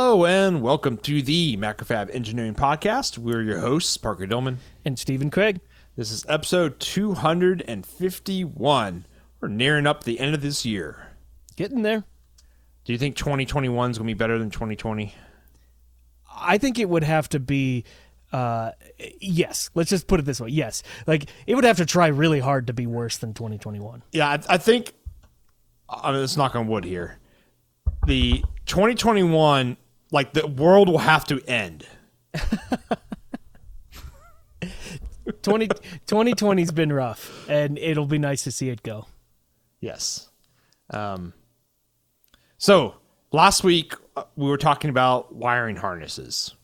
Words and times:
Hello 0.00 0.24
and 0.24 0.62
welcome 0.62 0.96
to 0.98 1.22
the 1.22 1.56
Macrofab 1.56 2.14
Engineering 2.14 2.54
Podcast. 2.54 3.18
We're 3.18 3.42
your 3.42 3.58
hosts, 3.58 3.96
Parker 3.96 4.28
Dillman. 4.28 4.58
And 4.84 4.96
Stephen 4.96 5.28
Craig. 5.28 5.58
This 5.96 6.12
is 6.12 6.24
episode 6.28 6.78
251. 6.78 9.06
We're 9.40 9.48
nearing 9.48 9.88
up 9.88 10.04
the 10.04 10.20
end 10.20 10.36
of 10.36 10.40
this 10.40 10.64
year. 10.64 11.08
Getting 11.56 11.82
there. 11.82 12.04
Do 12.84 12.92
you 12.92 12.98
think 12.98 13.16
2021 13.16 13.90
is 13.90 13.98
going 13.98 14.06
to 14.06 14.14
be 14.14 14.16
better 14.16 14.38
than 14.38 14.50
2020? 14.50 15.12
I 16.32 16.58
think 16.58 16.78
it 16.78 16.88
would 16.88 17.02
have 17.02 17.28
to 17.30 17.40
be 17.40 17.82
uh 18.32 18.70
yes 19.20 19.68
let's 19.74 19.90
just 19.90 20.06
put 20.06 20.20
it 20.20 20.26
this 20.26 20.40
way 20.40 20.50
yes 20.50 20.84
like 21.08 21.28
it 21.48 21.56
would 21.56 21.64
have 21.64 21.78
to 21.78 21.86
try 21.86 22.06
really 22.06 22.38
hard 22.38 22.68
to 22.68 22.72
be 22.72 22.86
worse 22.86 23.16
than 23.16 23.34
2021 23.34 24.04
Yeah, 24.12 24.28
I, 24.28 24.38
I 24.48 24.58
think, 24.58 24.92
I 25.88 26.12
mean, 26.12 26.20
let's 26.20 26.36
knock 26.36 26.54
on 26.54 26.68
wood 26.68 26.84
here. 26.84 27.18
The 28.06 28.44
2021, 28.66 29.76
like 30.10 30.32
the 30.32 30.46
world 30.46 30.88
will 30.88 30.98
have 30.98 31.24
to 31.26 31.40
end. 31.46 31.86
20 35.42 35.68
2020's 36.06 36.72
been 36.72 36.92
rough 36.92 37.48
and 37.48 37.78
it'll 37.78 38.06
be 38.06 38.18
nice 38.18 38.42
to 38.44 38.50
see 38.50 38.70
it 38.70 38.82
go 38.82 39.06
Yes. 39.80 40.28
Um, 40.90 41.32
so 42.56 42.96
last 43.32 43.62
week 43.62 43.94
uh, 44.16 44.24
we 44.36 44.48
were 44.48 44.56
talking 44.56 44.90
about 44.90 45.34
wiring 45.34 45.76
harnesses, 45.76 46.54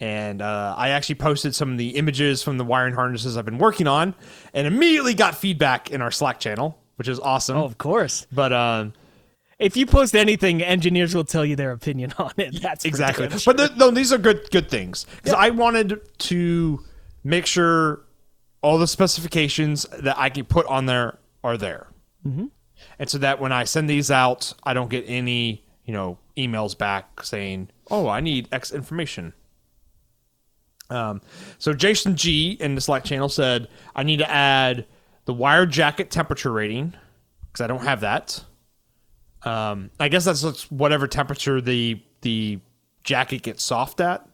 and 0.00 0.40
uh, 0.40 0.74
I 0.76 0.90
actually 0.90 1.16
posted 1.16 1.54
some 1.54 1.72
of 1.72 1.78
the 1.78 1.90
images 1.90 2.42
from 2.42 2.56
the 2.58 2.64
wiring 2.64 2.94
harnesses 2.94 3.36
I've 3.36 3.44
been 3.44 3.58
working 3.58 3.86
on, 3.86 4.14
and 4.54 4.66
immediately 4.66 5.14
got 5.14 5.34
feedback 5.34 5.90
in 5.90 6.00
our 6.00 6.10
Slack 6.10 6.40
channel, 6.40 6.78
which 6.96 7.08
is 7.08 7.20
awesome. 7.20 7.56
oh 7.56 7.64
of 7.64 7.78
course 7.78 8.26
But 8.32 8.52
um, 8.52 8.92
if 9.58 9.76
you 9.76 9.86
post 9.86 10.14
anything 10.14 10.62
engineers 10.62 11.14
will 11.14 11.24
tell 11.24 11.44
you 11.44 11.56
their 11.56 11.72
opinion 11.72 12.12
on 12.18 12.32
it 12.36 12.60
that's 12.62 12.84
exactly. 12.84 13.28
damn 13.28 13.38
But 13.44 13.76
no, 13.76 13.90
these 13.90 14.12
are 14.12 14.18
good 14.18 14.48
good 14.50 14.70
things 14.70 15.06
because 15.16 15.34
I 15.34 15.50
wanted 15.50 16.00
to 16.18 16.84
make 17.24 17.46
sure 17.46 18.02
all 18.62 18.78
the 18.78 18.86
specifications 18.86 19.86
that 20.00 20.18
I 20.18 20.30
can 20.30 20.44
put 20.44 20.66
on 20.66 20.86
there 20.86 21.18
are 21.44 21.56
there, 21.56 21.86
mm-hmm. 22.26 22.46
and 22.98 23.08
so 23.08 23.18
that 23.18 23.40
when 23.40 23.52
I 23.52 23.64
send 23.64 23.88
these 23.88 24.10
out, 24.10 24.52
I 24.64 24.74
don't 24.74 24.90
get 24.90 25.04
any 25.06 25.64
you 25.84 25.92
know 25.92 26.18
emails 26.36 26.76
back 26.76 27.22
saying, 27.22 27.68
"Oh, 27.90 28.08
I 28.08 28.20
need 28.20 28.48
X 28.52 28.72
information." 28.72 29.32
Um, 30.90 31.20
so 31.58 31.74
Jason 31.74 32.16
G 32.16 32.56
in 32.58 32.74
the 32.74 32.80
Slack 32.80 33.04
channel 33.04 33.28
said, 33.28 33.68
"I 33.94 34.02
need 34.02 34.18
to 34.18 34.30
add 34.30 34.86
the 35.26 35.34
wire 35.34 35.66
jacket 35.66 36.10
temperature 36.10 36.52
rating 36.52 36.94
because 37.46 37.62
I 37.62 37.66
don't 37.66 37.82
have 37.82 38.00
that." 38.00 38.44
Um, 39.44 39.90
I 40.00 40.08
guess 40.08 40.24
that's 40.24 40.70
whatever 40.70 41.06
temperature 41.06 41.60
the 41.60 42.02
the 42.22 42.60
jacket 43.04 43.42
gets 43.42 43.62
soft 43.62 44.00
at. 44.00 44.26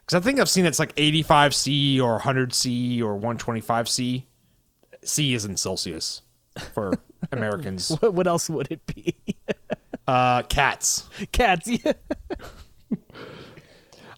Because 0.00 0.20
I 0.20 0.24
think 0.24 0.40
I've 0.40 0.48
seen 0.48 0.66
it's 0.66 0.78
like 0.80 0.92
85 0.96 1.54
C 1.54 2.00
or 2.00 2.12
100 2.14 2.52
C 2.52 3.00
or 3.00 3.14
125 3.14 3.88
C. 3.88 4.26
C 5.04 5.34
is 5.34 5.44
in 5.44 5.56
Celsius 5.56 6.22
for 6.72 6.92
Americans. 7.32 7.90
what, 8.00 8.12
what 8.14 8.26
else 8.26 8.50
would 8.50 8.70
it 8.70 8.84
be 8.86 9.14
Uh, 10.06 10.42
cats. 10.42 11.08
cats 11.30 11.68
yeah. 11.68 11.92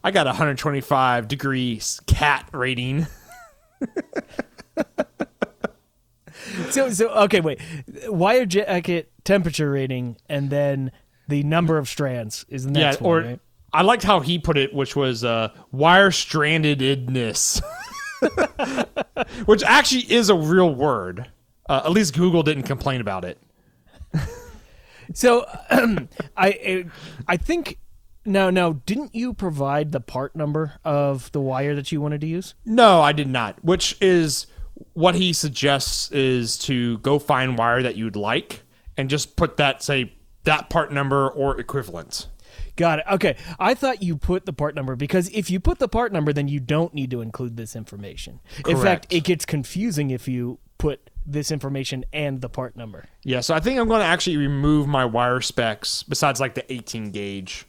I 0.03 0.11
got 0.11 0.25
125 0.25 1.29
degrees 1.29 2.01
cat 2.07 2.49
rating. 2.53 3.07
so 6.73 6.91
so 6.91 7.09
okay 7.11 7.41
wait 7.41 7.61
wire 8.07 8.47
jacket 8.47 9.11
temperature 9.25 9.71
rating 9.71 10.17
and 10.29 10.51
then 10.51 10.91
the 11.29 11.43
number 11.43 11.79
of 11.79 11.89
strands 11.89 12.45
is 12.49 12.65
the 12.65 12.71
next 12.71 13.01
yeah, 13.01 13.07
one 13.07 13.25
or 13.25 13.27
right? 13.27 13.41
I 13.75 13.81
liked 13.81 14.03
how 14.03 14.21
he 14.21 14.39
put 14.39 14.59
it, 14.59 14.75
which 14.75 14.95
was 14.95 15.25
uh, 15.25 15.49
wire 15.71 16.11
strandedness, 16.11 17.63
which 19.47 19.63
actually 19.63 20.13
is 20.13 20.29
a 20.29 20.35
real 20.35 20.75
word. 20.75 21.31
Uh, 21.71 21.81
at 21.87 21.91
least 21.91 22.15
Google 22.15 22.43
didn't 22.43 22.65
complain 22.65 23.01
about 23.01 23.25
it. 23.25 23.39
So 25.15 25.47
I 26.37 26.87
I 27.27 27.37
think 27.37 27.79
no 28.25 28.51
no 28.51 28.75
didn't 28.87 29.15
you 29.15 29.35
provide 29.35 29.93
the 29.93 30.01
part 30.01 30.37
number 30.37 30.75
of 30.85 31.31
the 31.33 31.41
wire 31.41 31.75
that 31.75 31.93
you 31.93 32.01
wanted 32.01 32.21
to 32.23 32.27
use? 32.27 32.55
No, 32.65 33.01
I 33.01 33.13
did 33.13 33.29
not. 33.29 33.63
Which 33.65 33.97
is 34.01 34.47
what 34.93 35.15
he 35.15 35.33
suggests 35.33 36.11
is 36.13 36.59
to 36.59 36.99
go 36.99 37.19
find 37.19 37.59
wire 37.59 37.83
that 37.83 37.97
you'd 37.97 38.17
like 38.17 38.63
and 38.97 39.11
just 39.11 39.37
put 39.37 39.57
that 39.57 39.83
say 39.83 40.13
that 40.45 40.71
part 40.71 40.93
number 40.93 41.29
or 41.29 41.59
equivalent. 41.59 42.29
Got 42.77 43.01
it. 43.01 43.05
Okay. 43.11 43.37
I 43.59 43.75
thought 43.75 44.03
you 44.03 44.17
put 44.17 44.47
the 44.47 44.53
part 44.53 44.75
number 44.75 44.97
because 44.97 45.29
if 45.31 45.51
you 45.51 45.61
put 45.61 45.79
the 45.79 45.89
part 45.89 46.13
number 46.13 46.33
then 46.33 46.49
you 46.49 46.61
don't 46.61 46.95
need 46.95 47.11
to 47.11 47.21
include 47.21 47.57
this 47.57 47.77
information. 47.77 48.41
Correct. 48.63 48.69
In 48.69 48.77
fact, 48.83 49.07
it 49.11 49.25
gets 49.25 49.45
confusing 49.45 50.11
if 50.11 50.27
you 50.27 50.59
put 50.79 51.11
this 51.25 51.51
information 51.51 52.05
and 52.13 52.41
the 52.41 52.49
part 52.49 52.77
number. 52.77 53.05
Yeah, 53.25 53.41
so 53.41 53.55
I 53.55 53.61
think 53.61 53.79
I'm 53.79 53.89
going 53.89 54.01
to 54.01 54.07
actually 54.07 54.37
remove 54.37 54.89
my 54.89 55.05
wire 55.05 55.41
specs 55.41 56.03
besides 56.03 56.41
like 56.41 56.55
the 56.55 56.73
18 56.73 57.13
gauge 57.13 57.67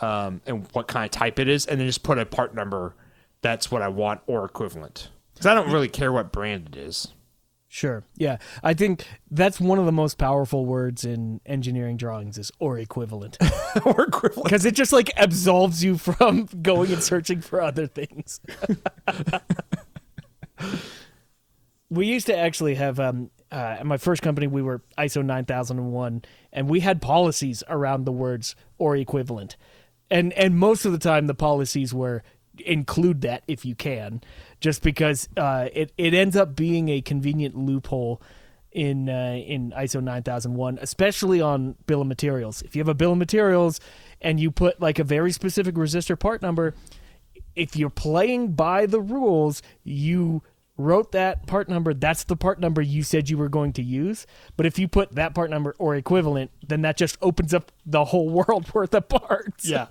um, 0.00 0.40
and 0.46 0.66
what 0.72 0.88
kind 0.88 1.04
of 1.04 1.10
type 1.10 1.38
it 1.38 1.48
is, 1.48 1.66
and 1.66 1.78
then 1.78 1.86
just 1.86 2.02
put 2.02 2.18
a 2.18 2.24
part 2.24 2.54
number 2.54 2.94
that's 3.40 3.70
what 3.70 3.82
I 3.82 3.88
want 3.88 4.20
or 4.26 4.44
equivalent. 4.44 5.10
Because 5.38 5.46
I 5.46 5.54
don't 5.54 5.72
really 5.72 5.88
care 5.88 6.12
what 6.12 6.32
brand 6.32 6.68
it 6.72 6.76
is. 6.76 7.14
Sure. 7.68 8.02
Yeah. 8.16 8.38
I 8.62 8.74
think 8.74 9.06
that's 9.30 9.60
one 9.60 9.78
of 9.78 9.84
the 9.86 9.92
most 9.92 10.18
powerful 10.18 10.64
words 10.64 11.04
in 11.04 11.40
engineering 11.46 11.96
drawings 11.96 12.38
is 12.38 12.50
or 12.58 12.78
equivalent. 12.78 13.36
or 13.84 14.04
equivalent. 14.04 14.44
because 14.44 14.64
it 14.64 14.74
just 14.74 14.92
like 14.92 15.10
absolves 15.16 15.84
you 15.84 15.96
from 15.98 16.46
going 16.62 16.92
and 16.92 17.02
searching 17.02 17.40
for 17.40 17.60
other 17.60 17.86
things. 17.86 18.40
we 21.90 22.06
used 22.06 22.26
to 22.26 22.36
actually 22.36 22.74
have 22.74 22.98
um 22.98 23.30
uh, 23.52 23.76
at 23.78 23.86
my 23.86 23.96
first 23.96 24.22
company 24.22 24.46
we 24.46 24.60
were 24.60 24.82
ISO 24.98 25.24
9001 25.24 26.22
and 26.52 26.68
we 26.68 26.80
had 26.80 27.00
policies 27.00 27.62
around 27.68 28.04
the 28.04 28.12
words 28.12 28.56
or 28.78 28.96
equivalent. 28.96 29.56
And 30.10 30.32
and 30.32 30.58
most 30.58 30.84
of 30.84 30.92
the 30.92 30.98
time 30.98 31.26
the 31.26 31.34
policies 31.34 31.92
were 31.94 32.22
include 32.60 33.22
that 33.22 33.42
if 33.46 33.64
you 33.64 33.74
can 33.74 34.20
just 34.60 34.82
because 34.82 35.28
uh, 35.36 35.68
it 35.72 35.92
it 35.96 36.14
ends 36.14 36.36
up 36.36 36.56
being 36.56 36.88
a 36.88 37.00
convenient 37.00 37.56
loophole 37.56 38.20
in 38.72 39.08
uh, 39.08 39.34
in 39.34 39.72
ISO 39.72 40.02
9001, 40.02 40.78
especially 40.80 41.40
on 41.40 41.76
bill 41.86 42.02
of 42.02 42.06
materials. 42.06 42.62
If 42.62 42.76
you 42.76 42.80
have 42.80 42.88
a 42.88 42.94
bill 42.94 43.12
of 43.12 43.18
materials 43.18 43.80
and 44.20 44.38
you 44.38 44.50
put 44.50 44.80
like 44.80 44.98
a 44.98 45.04
very 45.04 45.32
specific 45.32 45.74
resistor 45.74 46.18
part 46.18 46.42
number, 46.42 46.74
if 47.54 47.76
you're 47.76 47.90
playing 47.90 48.52
by 48.52 48.86
the 48.86 49.00
rules, 49.00 49.62
you 49.84 50.42
wrote 50.76 51.10
that 51.12 51.46
part 51.46 51.68
number, 51.68 51.92
that's 51.92 52.24
the 52.24 52.36
part 52.36 52.60
number 52.60 52.80
you 52.80 53.02
said 53.02 53.28
you 53.28 53.36
were 53.36 53.48
going 53.48 53.72
to 53.72 53.82
use. 53.82 54.26
But 54.56 54.64
if 54.64 54.78
you 54.78 54.86
put 54.86 55.12
that 55.16 55.34
part 55.34 55.50
number 55.50 55.74
or 55.78 55.96
equivalent, 55.96 56.52
then 56.66 56.82
that 56.82 56.96
just 56.96 57.18
opens 57.20 57.52
up 57.52 57.72
the 57.84 58.06
whole 58.06 58.28
world 58.30 58.72
worth 58.72 58.94
of 58.94 59.08
parts. 59.08 59.68
Yeah. 59.68 59.88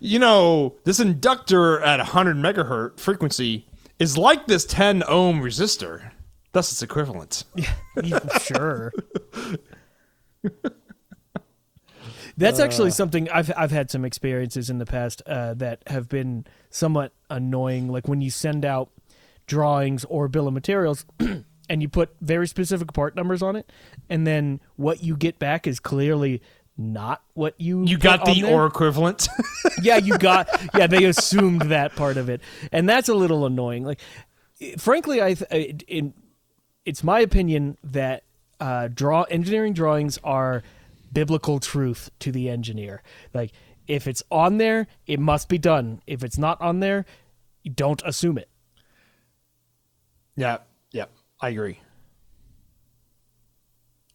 You 0.00 0.18
know, 0.18 0.76
this 0.84 1.00
inductor 1.00 1.80
at 1.80 1.98
100 1.98 2.36
megahertz 2.36 3.00
frequency 3.00 3.66
is 3.98 4.18
like 4.18 4.46
this 4.46 4.64
10 4.64 5.02
ohm 5.06 5.40
resistor. 5.40 6.10
Thus, 6.52 6.70
it's 6.72 6.82
equivalent. 6.82 7.44
Yeah, 8.02 8.38
sure. 8.38 8.92
That's 12.36 12.58
actually 12.58 12.90
something 12.90 13.28
I've 13.30 13.52
I've 13.56 13.70
had 13.70 13.88
some 13.90 14.04
experiences 14.04 14.68
in 14.68 14.78
the 14.78 14.86
past 14.86 15.22
uh, 15.26 15.54
that 15.54 15.82
have 15.86 16.08
been 16.08 16.44
somewhat 16.70 17.12
annoying. 17.30 17.86
Like 17.88 18.08
when 18.08 18.20
you 18.20 18.30
send 18.30 18.64
out 18.64 18.90
drawings 19.46 20.04
or 20.06 20.26
bill 20.26 20.48
of 20.48 20.54
materials, 20.54 21.06
and 21.20 21.82
you 21.82 21.88
put 21.88 22.10
very 22.20 22.48
specific 22.48 22.92
part 22.92 23.14
numbers 23.14 23.42
on 23.42 23.54
it, 23.54 23.70
and 24.08 24.26
then 24.26 24.60
what 24.74 25.02
you 25.04 25.16
get 25.16 25.38
back 25.38 25.68
is 25.68 25.78
clearly 25.78 26.42
not 26.76 27.22
what 27.34 27.54
you 27.60 27.84
You 27.84 27.98
got 27.98 28.24
the 28.24 28.42
there. 28.42 28.52
or 28.54 28.66
equivalent. 28.66 29.28
yeah, 29.82 29.96
you 29.96 30.18
got 30.18 30.48
yeah. 30.74 30.86
They 30.86 31.04
assumed 31.04 31.62
that 31.70 31.94
part 31.96 32.16
of 32.16 32.28
it, 32.28 32.40
and 32.72 32.88
that's 32.88 33.08
a 33.08 33.14
little 33.14 33.46
annoying. 33.46 33.84
Like, 33.84 34.00
frankly, 34.78 35.22
I 35.22 35.34
th- 35.34 35.50
it, 35.50 35.82
in, 35.86 36.14
it's 36.84 37.04
my 37.04 37.20
opinion 37.20 37.78
that 37.84 38.24
uh, 38.60 38.88
draw 38.88 39.22
engineering 39.24 39.72
drawings 39.72 40.18
are 40.24 40.62
biblical 41.12 41.60
truth 41.60 42.10
to 42.20 42.32
the 42.32 42.50
engineer. 42.50 43.02
Like, 43.32 43.52
if 43.86 44.06
it's 44.08 44.22
on 44.30 44.58
there, 44.58 44.88
it 45.06 45.20
must 45.20 45.48
be 45.48 45.58
done. 45.58 46.02
If 46.06 46.24
it's 46.24 46.38
not 46.38 46.60
on 46.60 46.80
there, 46.80 47.06
don't 47.72 48.02
assume 48.04 48.36
it. 48.38 48.48
yeah, 50.36 50.58
yeah, 50.90 51.04
I 51.40 51.50
agree. 51.50 51.78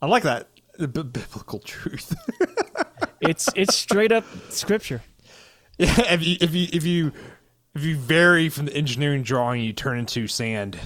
I 0.01 0.07
like 0.07 0.23
that. 0.23 0.47
The 0.79 0.87
b- 0.87 1.03
biblical 1.03 1.59
truth. 1.59 2.15
It's 3.21 3.49
it's 3.53 3.75
straight 3.75 4.13
up 4.13 4.23
scripture. 4.49 5.01
Yeah, 5.77 6.13
if 6.13 6.25
you 6.25 6.37
if 6.39 6.55
you 6.55 6.67
if 6.71 6.85
you 6.85 7.11
if 7.75 7.83
you 7.83 7.97
vary 7.97 8.47
from 8.47 8.65
the 8.67 8.73
engineering 8.73 9.23
drawing, 9.23 9.61
you 9.61 9.73
turn 9.73 9.99
into 9.99 10.25
sand. 10.27 10.79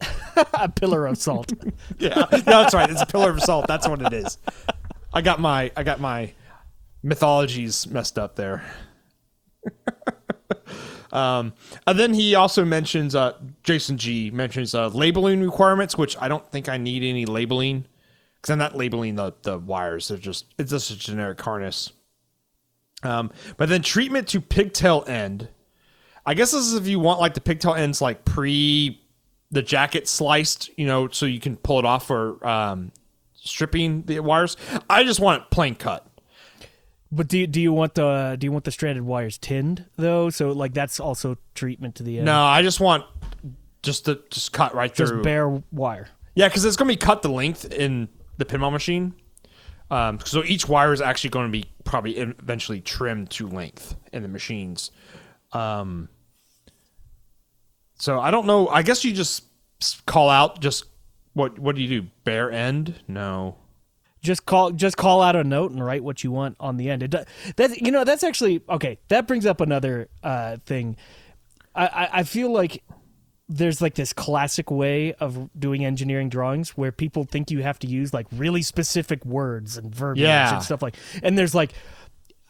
A 0.54 0.68
pillar 0.68 1.06
of 1.06 1.16
salt. 1.16 1.52
Yeah, 2.00 2.26
no, 2.32 2.40
that's 2.42 2.74
right. 2.74 2.90
It's 2.90 3.00
a 3.02 3.06
pillar 3.06 3.30
of 3.30 3.40
salt. 3.40 3.68
That's 3.68 3.86
what 3.86 4.02
it 4.02 4.12
is. 4.12 4.36
I 5.14 5.22
got 5.22 5.40
my 5.40 5.70
I 5.76 5.84
got 5.84 6.00
my 6.00 6.32
mythology's 7.04 7.86
messed 7.86 8.18
up 8.18 8.34
there. 8.34 8.64
um, 11.12 11.54
and 11.86 11.98
then 11.98 12.14
he 12.14 12.34
also 12.34 12.64
mentions 12.64 13.14
uh, 13.14 13.34
Jason 13.62 13.96
G 13.96 14.30
mentions 14.32 14.74
uh, 14.74 14.88
labeling 14.88 15.40
requirements, 15.40 15.96
which 15.96 16.16
I 16.20 16.26
don't 16.26 16.50
think 16.50 16.68
I 16.68 16.76
need 16.78 17.04
any 17.04 17.26
labeling 17.26 17.86
because 18.46 18.52
I'm 18.52 18.58
not 18.58 18.76
labeling 18.76 19.16
the 19.16 19.34
the 19.42 19.58
wires. 19.58 20.08
They're 20.08 20.18
just 20.18 20.46
it's 20.58 20.70
just 20.70 20.90
a 20.90 20.96
generic 20.96 21.40
harness. 21.40 21.92
Um, 23.02 23.32
but 23.56 23.68
then 23.68 23.82
treatment 23.82 24.28
to 24.28 24.40
pigtail 24.40 25.04
end. 25.06 25.48
I 26.24 26.34
guess 26.34 26.52
this 26.52 26.66
is 26.66 26.74
if 26.74 26.86
you 26.86 27.00
want 27.00 27.20
like 27.20 27.34
the 27.34 27.40
pigtail 27.40 27.74
ends 27.74 28.00
like 28.00 28.24
pre 28.24 29.02
the 29.50 29.62
jacket 29.62 30.08
sliced, 30.08 30.70
you 30.78 30.86
know, 30.86 31.08
so 31.08 31.26
you 31.26 31.40
can 31.40 31.56
pull 31.56 31.78
it 31.78 31.84
off 31.84 32.06
for 32.06 32.44
um, 32.46 32.92
stripping 33.34 34.02
the 34.02 34.20
wires. 34.20 34.56
I 34.88 35.04
just 35.04 35.20
want 35.20 35.42
it 35.42 35.50
plain 35.50 35.74
cut. 35.74 36.06
But 37.12 37.28
do 37.28 37.38
you, 37.38 37.46
do 37.46 37.60
you 37.60 37.72
want 37.72 37.94
the 37.94 38.36
do 38.38 38.46
you 38.46 38.52
want 38.52 38.64
the 38.64 38.72
stranded 38.72 39.04
wires 39.04 39.38
tinned 39.38 39.86
though? 39.96 40.30
So 40.30 40.52
like 40.52 40.72
that's 40.72 41.00
also 41.00 41.36
treatment 41.54 41.96
to 41.96 42.04
the 42.04 42.18
end. 42.18 42.26
No, 42.26 42.42
I 42.42 42.62
just 42.62 42.80
want 42.80 43.04
just 43.82 44.04
to 44.04 44.20
just 44.30 44.52
cut 44.52 44.74
right 44.74 44.92
just 44.92 45.12
through. 45.12 45.22
bare 45.22 45.48
wire. 45.72 46.08
Yeah, 46.34 46.48
because 46.48 46.64
it's 46.64 46.76
going 46.76 46.88
to 46.88 46.92
be 46.92 46.98
cut 46.98 47.22
the 47.22 47.30
length 47.30 47.72
in 47.72 48.08
the 48.38 48.44
pinball 48.44 48.72
machine. 48.72 49.14
Um, 49.90 50.18
so 50.24 50.42
each 50.44 50.68
wire 50.68 50.92
is 50.92 51.00
actually 51.00 51.30
going 51.30 51.46
to 51.46 51.52
be 51.52 51.64
probably 51.84 52.16
eventually 52.16 52.80
trimmed 52.80 53.30
to 53.30 53.48
length 53.48 53.94
in 54.12 54.22
the 54.22 54.28
machines. 54.28 54.90
Um, 55.52 56.08
so 57.98 58.20
I 58.20 58.30
don't 58.30 58.46
know. 58.46 58.68
I 58.68 58.82
guess 58.82 59.04
you 59.04 59.12
just 59.12 59.44
call 60.06 60.28
out 60.28 60.60
just 60.60 60.84
what 61.34 61.58
what 61.58 61.76
do 61.76 61.82
you 61.82 62.02
do? 62.02 62.08
Bare 62.24 62.50
end? 62.50 62.94
No. 63.06 63.56
Just 64.22 64.44
call 64.44 64.72
just 64.72 64.96
call 64.96 65.22
out 65.22 65.36
a 65.36 65.44
note 65.44 65.70
and 65.70 65.84
write 65.84 66.02
what 66.02 66.24
you 66.24 66.32
want 66.32 66.56
on 66.58 66.78
the 66.78 66.90
end. 66.90 67.02
It 67.02 67.08
does, 67.08 67.26
that 67.56 67.80
you 67.80 67.92
know 67.92 68.04
that's 68.04 68.24
actually 68.24 68.62
okay. 68.68 68.98
That 69.08 69.28
brings 69.28 69.46
up 69.46 69.60
another 69.60 70.08
uh, 70.22 70.56
thing. 70.66 70.96
I, 71.74 71.86
I 71.86 72.08
I 72.12 72.22
feel 72.24 72.50
like 72.50 72.82
there's 73.48 73.80
like 73.80 73.94
this 73.94 74.12
classic 74.12 74.70
way 74.70 75.12
of 75.14 75.48
doing 75.58 75.84
engineering 75.84 76.28
drawings 76.28 76.70
where 76.70 76.90
people 76.90 77.24
think 77.24 77.50
you 77.50 77.62
have 77.62 77.78
to 77.78 77.86
use 77.86 78.12
like 78.12 78.26
really 78.32 78.62
specific 78.62 79.24
words 79.24 79.76
and 79.76 79.94
verbiage 79.94 80.22
Yeah. 80.22 80.54
and 80.56 80.64
stuff 80.64 80.82
like 80.82 80.96
and 81.22 81.38
there's 81.38 81.54
like 81.54 81.72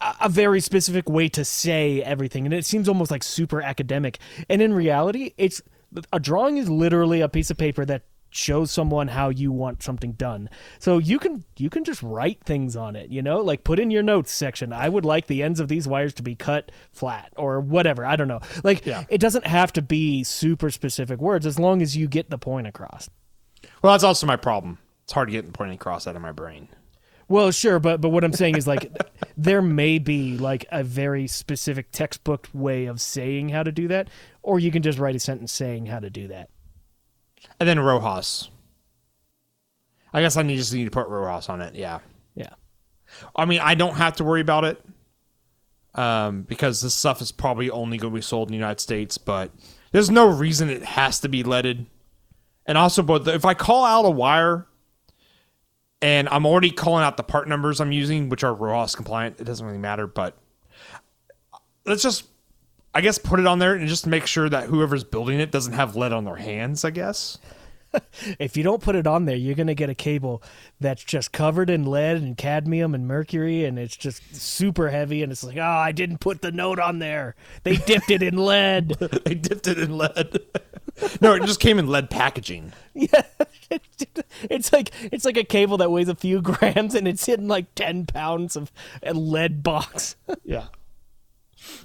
a 0.00 0.14
a 0.22 0.28
very 0.28 0.60
specific 0.60 1.08
way 1.08 1.28
to 1.28 1.44
say 1.44 2.02
everything 2.02 2.44
and 2.44 2.52
it 2.54 2.64
seems 2.64 2.88
almost 2.88 3.10
like 3.10 3.22
super 3.22 3.60
academic 3.62 4.18
and 4.48 4.60
in 4.62 4.72
reality 4.74 5.32
it's 5.38 5.62
a 6.12 6.20
drawing 6.20 6.56
is 6.58 6.68
literally 6.68 7.20
a 7.22 7.28
piece 7.28 7.50
of 7.50 7.56
paper 7.56 7.84
that 7.84 8.02
shows 8.30 8.70
someone 8.70 9.08
how 9.08 9.28
you 9.28 9.50
want 9.50 9.82
something 9.82 10.12
done 10.12 10.48
so 10.78 10.98
you 10.98 11.18
can 11.18 11.44
you 11.56 11.70
can 11.70 11.84
just 11.84 12.02
write 12.02 12.42
things 12.44 12.76
on 12.76 12.94
it 12.96 13.08
you 13.10 13.22
know 13.22 13.40
like 13.40 13.64
put 13.64 13.78
in 13.78 13.90
your 13.90 14.02
notes 14.02 14.30
section 14.32 14.72
i 14.72 14.88
would 14.88 15.04
like 15.04 15.26
the 15.26 15.42
ends 15.42 15.58
of 15.60 15.68
these 15.68 15.88
wires 15.88 16.12
to 16.12 16.22
be 16.22 16.34
cut 16.34 16.70
flat 16.92 17.32
or 17.36 17.60
whatever 17.60 18.04
i 18.04 18.14
don't 18.16 18.28
know 18.28 18.40
like 18.62 18.84
Yeah. 18.84 19.04
it 19.08 19.20
doesn't 19.20 19.46
have 19.46 19.72
to 19.74 19.82
be 19.82 20.22
super 20.24 20.70
specific 20.70 21.18
words 21.20 21.46
as 21.46 21.58
long 21.58 21.80
as 21.80 21.96
you 21.96 22.08
get 22.08 22.28
the 22.30 22.38
point 22.38 22.66
across 22.66 23.08
Well, 23.82 23.92
that's 23.94 24.04
also 24.04 24.26
my 24.26 24.36
problem. 24.36 24.78
It's 25.04 25.12
hard 25.12 25.28
to 25.28 25.32
get 25.32 25.46
the 25.46 25.52
point 25.52 25.72
across 25.72 26.06
out 26.06 26.16
of 26.16 26.22
my 26.22 26.32
brain. 26.32 26.68
Well, 27.28 27.50
sure, 27.52 27.78
but 27.78 28.00
but 28.00 28.10
what 28.10 28.22
I'm 28.24 28.32
saying 28.32 28.56
is 28.56 28.66
like 28.66 28.90
there 29.36 29.62
may 29.62 29.98
be 29.98 30.36
like 30.36 30.64
a 30.70 30.82
very 30.84 31.26
specific 31.26 31.90
textbook 31.92 32.48
way 32.52 32.86
of 32.86 33.00
saying 33.00 33.48
how 33.50 33.62
to 33.62 33.72
do 33.72 33.88
that, 33.88 34.08
or 34.42 34.58
you 34.58 34.70
can 34.70 34.82
just 34.82 34.98
write 34.98 35.14
a 35.14 35.20
sentence 35.20 35.52
saying 35.52 35.86
how 35.86 36.00
to 36.00 36.10
do 36.10 36.28
that. 36.28 36.50
And 37.58 37.68
then 37.68 37.78
RoHS. 37.78 38.48
I 40.12 40.20
guess 40.22 40.36
I 40.36 40.42
need 40.42 40.56
just 40.56 40.72
need 40.72 40.84
to 40.84 40.90
put 40.90 41.08
RoHS 41.08 41.50
on 41.50 41.60
it. 41.60 41.74
Yeah. 41.74 42.00
Yeah. 42.34 42.54
I 43.34 43.44
mean, 43.44 43.60
I 43.60 43.74
don't 43.74 43.96
have 43.96 44.16
to 44.16 44.24
worry 44.24 44.40
about 44.40 44.64
it 44.64 44.82
um, 45.94 46.42
because 46.42 46.80
this 46.80 46.94
stuff 46.94 47.20
is 47.20 47.32
probably 47.32 47.70
only 47.70 47.98
going 47.98 48.12
to 48.12 48.16
be 48.16 48.22
sold 48.22 48.48
in 48.48 48.52
the 48.52 48.58
United 48.58 48.80
States. 48.80 49.18
But 49.18 49.50
there's 49.92 50.10
no 50.10 50.28
reason 50.28 50.70
it 50.70 50.84
has 50.84 51.20
to 51.20 51.28
be 51.28 51.42
leaded. 51.42 51.86
And 52.66 52.76
also, 52.76 53.02
but 53.02 53.26
if 53.28 53.44
I 53.44 53.54
call 53.54 53.84
out 53.84 54.04
a 54.04 54.10
wire 54.10 54.66
and 56.02 56.28
I'm 56.28 56.46
already 56.46 56.70
calling 56.70 57.04
out 57.04 57.16
the 57.16 57.22
part 57.22 57.48
numbers 57.48 57.80
I'm 57.80 57.92
using, 57.92 58.28
which 58.28 58.44
are 58.44 58.54
RoHS 58.54 58.96
compliant, 58.96 59.40
it 59.40 59.44
doesn't 59.44 59.64
really 59.64 59.78
matter. 59.78 60.06
But 60.06 60.36
let's 61.84 62.02
just, 62.02 62.24
I 62.96 63.02
guess, 63.02 63.18
put 63.18 63.38
it 63.38 63.46
on 63.46 63.58
there 63.58 63.74
and 63.74 63.86
just 63.86 64.06
make 64.06 64.26
sure 64.26 64.48
that 64.48 64.70
whoever's 64.70 65.04
building 65.04 65.38
it 65.38 65.50
doesn't 65.50 65.74
have 65.74 65.96
lead 65.96 66.14
on 66.14 66.24
their 66.24 66.36
hands. 66.36 66.82
I 66.82 66.90
guess. 66.90 67.36
If 68.38 68.58
you 68.58 68.62
don't 68.62 68.82
put 68.82 68.94
it 68.94 69.06
on 69.06 69.24
there, 69.24 69.36
you're 69.36 69.54
gonna 69.54 69.74
get 69.74 69.88
a 69.88 69.94
cable 69.94 70.42
that's 70.80 71.02
just 71.02 71.32
covered 71.32 71.70
in 71.70 71.86
lead 71.86 72.16
and 72.18 72.36
cadmium 72.36 72.94
and 72.94 73.06
mercury, 73.06 73.64
and 73.64 73.78
it's 73.78 73.96
just 73.96 74.34
super 74.34 74.90
heavy. 74.90 75.22
And 75.22 75.32
it's 75.32 75.42
like, 75.44 75.56
oh, 75.56 75.62
I 75.62 75.92
didn't 75.92 76.18
put 76.18 76.42
the 76.42 76.52
note 76.52 76.78
on 76.78 76.98
there. 76.98 77.36
They 77.62 77.76
dipped 77.76 78.10
it 78.10 78.22
in 78.22 78.36
lead. 78.36 78.88
they 79.24 79.34
dipped 79.34 79.66
it 79.66 79.78
in 79.78 79.96
lead. 79.96 80.40
no, 81.22 81.34
it 81.34 81.44
just 81.44 81.60
came 81.60 81.78
in 81.78 81.86
lead 81.86 82.10
packaging. 82.10 82.72
Yeah, 82.92 83.22
it's 84.42 84.72
like 84.72 84.90
it's 85.00 85.24
like 85.24 85.36
a 85.36 85.44
cable 85.44 85.78
that 85.78 85.90
weighs 85.90 86.08
a 86.08 86.14
few 86.14 86.42
grams, 86.42 86.94
and 86.94 87.08
it's 87.08 87.28
in 87.28 87.48
like 87.48 87.74
ten 87.74 88.04
pounds 88.04 88.56
of 88.56 88.72
a 89.02 89.14
lead 89.14 89.62
box. 89.62 90.16
Yeah. 90.44 90.66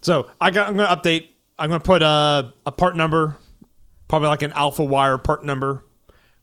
So 0.02 0.30
I 0.40 0.52
got. 0.52 0.68
I'm 0.70 0.76
going 0.78 0.88
to 0.90 0.96
update. 0.96 1.28
I'm 1.60 1.70
going 1.70 1.80
to 1.82 1.86
put 1.86 2.02
a 2.02 2.54
a 2.66 2.72
part 2.72 2.96
number, 2.96 3.38
probably 4.08 4.30
like 4.30 4.42
an 4.42 4.52
alpha 4.54 4.84
wire 4.84 5.18
part 5.18 5.46
number, 5.46 5.84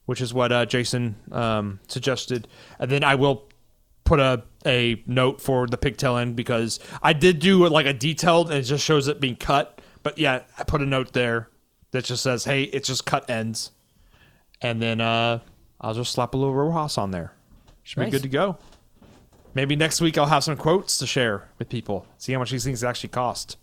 which 0.05 0.21
is 0.21 0.33
what 0.33 0.51
uh, 0.51 0.65
Jason 0.65 1.15
um, 1.31 1.79
suggested, 1.87 2.47
and 2.79 2.89
then 2.89 3.03
I 3.03 3.15
will 3.15 3.49
put 4.05 4.19
a 4.19 4.43
a 4.65 5.01
note 5.05 5.39
for 5.41 5.67
the 5.67 5.77
pigtail 5.77 6.17
end 6.17 6.35
because 6.35 6.79
I 7.01 7.13
did 7.13 7.39
do 7.39 7.67
like 7.67 7.85
a 7.85 7.93
detailed 7.93 8.49
and 8.49 8.59
it 8.59 8.63
just 8.63 8.83
shows 8.83 9.07
it 9.07 9.19
being 9.19 9.35
cut. 9.35 9.81
But 10.03 10.17
yeah, 10.17 10.41
I 10.57 10.63
put 10.63 10.81
a 10.81 10.85
note 10.85 11.13
there 11.13 11.49
that 11.91 12.05
just 12.05 12.23
says, 12.23 12.45
"Hey, 12.45 12.63
it's 12.63 12.87
just 12.87 13.05
cut 13.05 13.29
ends," 13.29 13.71
and 14.61 14.81
then 14.81 15.01
uh, 15.01 15.39
I'll 15.81 15.93
just 15.93 16.11
slap 16.13 16.33
a 16.33 16.37
little 16.37 16.53
RoHS 16.53 16.97
on 16.97 17.11
there. 17.11 17.33
Should 17.83 17.99
Nice. 17.99 18.07
be 18.07 18.11
good 18.11 18.23
to 18.23 18.29
go. 18.29 18.57
Maybe 19.53 19.75
next 19.75 19.99
week 20.01 20.17
I'll 20.17 20.25
have 20.27 20.43
some 20.43 20.57
quotes 20.57 20.97
to 20.99 21.07
share 21.07 21.49
with 21.57 21.69
people. 21.69 22.05
See 22.17 22.33
how 22.33 22.39
much 22.39 22.51
these 22.51 22.63
things 22.63 22.83
actually 22.83 23.09
cost. 23.09 23.57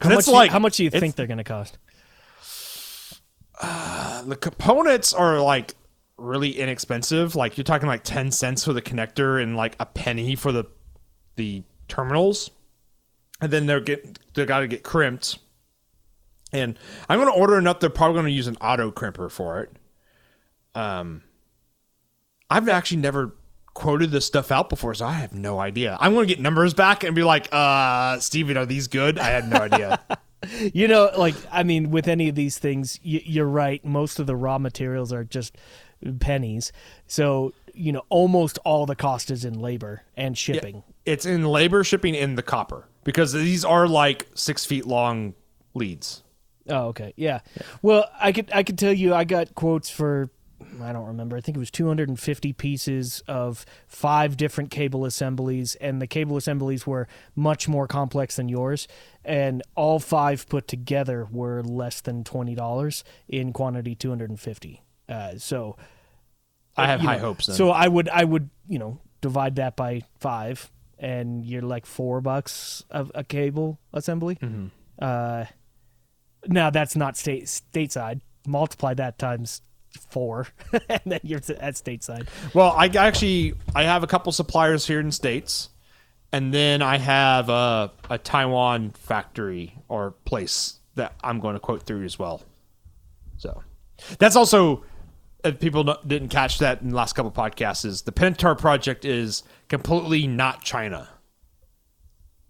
How 0.00 0.08
much, 0.10 0.18
it's 0.18 0.26
do 0.26 0.32
you- 0.32 0.36
like 0.36 0.50
how 0.50 0.58
much 0.58 0.76
do 0.76 0.84
you 0.84 0.90
think 0.90 1.16
they're 1.16 1.26
gonna 1.26 1.44
cost? 1.44 1.78
the 4.24 4.36
components 4.40 5.12
are 5.12 5.40
like 5.40 5.74
really 6.18 6.58
inexpensive. 6.58 7.34
Like 7.36 7.56
you're 7.56 7.64
talking 7.64 7.88
like 7.88 8.04
ten 8.04 8.30
cents 8.30 8.64
for 8.64 8.72
the 8.72 8.82
connector 8.82 9.42
and 9.42 9.56
like 9.56 9.76
a 9.80 9.86
penny 9.86 10.34
for 10.36 10.52
the 10.52 10.64
the 11.36 11.62
terminals, 11.88 12.50
and 13.40 13.50
then 13.52 13.66
they're 13.66 13.80
get 13.80 14.18
they 14.34 14.44
got 14.44 14.60
to 14.60 14.68
get 14.68 14.82
crimped. 14.82 15.38
And 16.52 16.78
I'm 17.08 17.18
gonna 17.18 17.32
order 17.32 17.58
enough. 17.58 17.80
They're 17.80 17.90
probably 17.90 18.18
gonna 18.18 18.28
use 18.30 18.46
an 18.46 18.56
auto 18.60 18.90
crimper 18.90 19.30
for 19.30 19.60
it. 19.60 19.72
Um, 20.74 21.22
I've 22.50 22.68
actually 22.68 22.98
never 22.98 23.34
quoted 23.76 24.10
this 24.10 24.24
stuff 24.24 24.50
out 24.50 24.70
before, 24.70 24.94
so 24.94 25.04
I 25.06 25.12
have 25.12 25.34
no 25.34 25.60
idea. 25.60 25.98
I'm 26.00 26.14
gonna 26.14 26.26
get 26.26 26.40
numbers 26.40 26.72
back 26.74 27.04
and 27.04 27.14
be 27.14 27.22
like, 27.22 27.48
"Uh, 27.52 28.18
Stephen, 28.20 28.56
are 28.56 28.64
these 28.66 28.88
good?" 28.88 29.18
I 29.18 29.26
had 29.28 29.48
no 29.48 29.58
idea. 29.58 30.00
You 30.74 30.86
know, 30.86 31.10
like 31.16 31.34
I 31.50 31.62
mean, 31.64 31.90
with 31.90 32.06
any 32.06 32.28
of 32.28 32.36
these 32.36 32.58
things, 32.58 33.00
y- 33.04 33.22
you're 33.24 33.48
right. 33.48 33.84
Most 33.84 34.20
of 34.20 34.26
the 34.26 34.36
raw 34.36 34.58
materials 34.58 35.12
are 35.12 35.24
just 35.24 35.56
pennies, 36.20 36.72
so 37.06 37.52
you 37.74 37.90
know, 37.90 38.02
almost 38.10 38.58
all 38.64 38.86
the 38.86 38.94
cost 38.94 39.30
is 39.30 39.44
in 39.44 39.58
labor 39.58 40.02
and 40.16 40.38
shipping. 40.38 40.84
It's 41.04 41.26
in 41.26 41.44
labor, 41.46 41.82
shipping, 41.82 42.14
in 42.14 42.36
the 42.36 42.42
copper 42.42 42.86
because 43.02 43.32
these 43.32 43.64
are 43.64 43.88
like 43.88 44.26
six 44.34 44.64
feet 44.64 44.86
long 44.86 45.34
leads. 45.74 46.22
Oh, 46.68 46.88
okay, 46.88 47.12
yeah. 47.16 47.40
Well, 47.82 48.08
I 48.20 48.30
could 48.30 48.50
I 48.54 48.62
could 48.62 48.78
tell 48.78 48.92
you, 48.92 49.14
I 49.14 49.24
got 49.24 49.54
quotes 49.54 49.90
for 49.90 50.30
I 50.82 50.92
don't 50.92 51.06
remember. 51.06 51.36
I 51.36 51.40
think 51.40 51.56
it 51.56 51.60
was 51.60 51.70
250 51.70 52.52
pieces 52.54 53.22
of 53.28 53.64
five 53.86 54.36
different 54.36 54.70
cable 54.70 55.04
assemblies, 55.04 55.74
and 55.76 56.00
the 56.00 56.06
cable 56.06 56.36
assemblies 56.36 56.86
were 56.86 57.08
much 57.34 57.68
more 57.68 57.86
complex 57.86 58.36
than 58.36 58.48
yours. 58.48 58.88
And 59.24 59.62
all 59.74 59.98
five 59.98 60.48
put 60.48 60.68
together 60.68 61.26
were 61.30 61.62
less 61.62 62.00
than 62.00 62.24
twenty 62.24 62.54
dollars 62.54 63.04
in 63.28 63.52
quantity 63.52 63.94
250. 63.94 64.82
Uh, 65.08 65.36
so 65.38 65.76
I 66.76 66.86
have 66.86 67.00
high 67.00 67.16
know, 67.16 67.22
hopes. 67.22 67.46
Then. 67.46 67.56
So 67.56 67.70
I 67.70 67.88
would 67.88 68.08
I 68.08 68.24
would 68.24 68.50
you 68.68 68.78
know 68.78 69.00
divide 69.20 69.56
that 69.56 69.76
by 69.76 70.02
five, 70.18 70.70
and 70.98 71.44
you're 71.44 71.62
like 71.62 71.86
four 71.86 72.20
bucks 72.20 72.84
of 72.90 73.10
a 73.14 73.24
cable 73.24 73.80
assembly. 73.92 74.36
Mm-hmm. 74.36 74.66
Uh, 74.98 75.46
now 76.46 76.70
that's 76.70 76.96
not 76.96 77.16
state 77.16 77.44
stateside. 77.44 78.20
Multiply 78.46 78.94
that 78.94 79.18
times 79.18 79.60
four, 79.96 80.48
and 80.88 81.00
then 81.04 81.20
you're 81.22 81.38
at 81.38 81.74
stateside. 81.74 82.28
well, 82.54 82.72
I 82.76 82.86
actually 82.86 83.54
I 83.74 83.84
have 83.84 84.02
a 84.02 84.06
couple 84.06 84.30
suppliers 84.32 84.86
here 84.86 85.00
in 85.00 85.10
states, 85.12 85.68
and 86.32 86.52
then 86.54 86.82
I 86.82 86.98
have 86.98 87.48
a, 87.48 87.90
a 88.10 88.18
Taiwan 88.18 88.90
factory 88.90 89.74
or 89.88 90.12
place 90.24 90.80
that 90.94 91.14
I'm 91.22 91.40
going 91.40 91.54
to 91.54 91.60
quote 91.60 91.82
through 91.82 92.04
as 92.04 92.18
well. 92.18 92.42
So 93.38 93.62
that's 94.18 94.36
also 94.36 94.84
if 95.44 95.60
people 95.60 95.84
didn't 96.06 96.28
catch 96.30 96.58
that 96.58 96.80
in 96.82 96.90
the 96.90 96.96
last 96.96 97.12
couple 97.14 97.30
podcasts 97.30 97.84
is 97.84 98.02
the 98.02 98.12
Pentar 98.12 98.54
project 98.58 99.04
is 99.04 99.42
completely 99.68 100.26
not 100.26 100.62
China. 100.62 101.08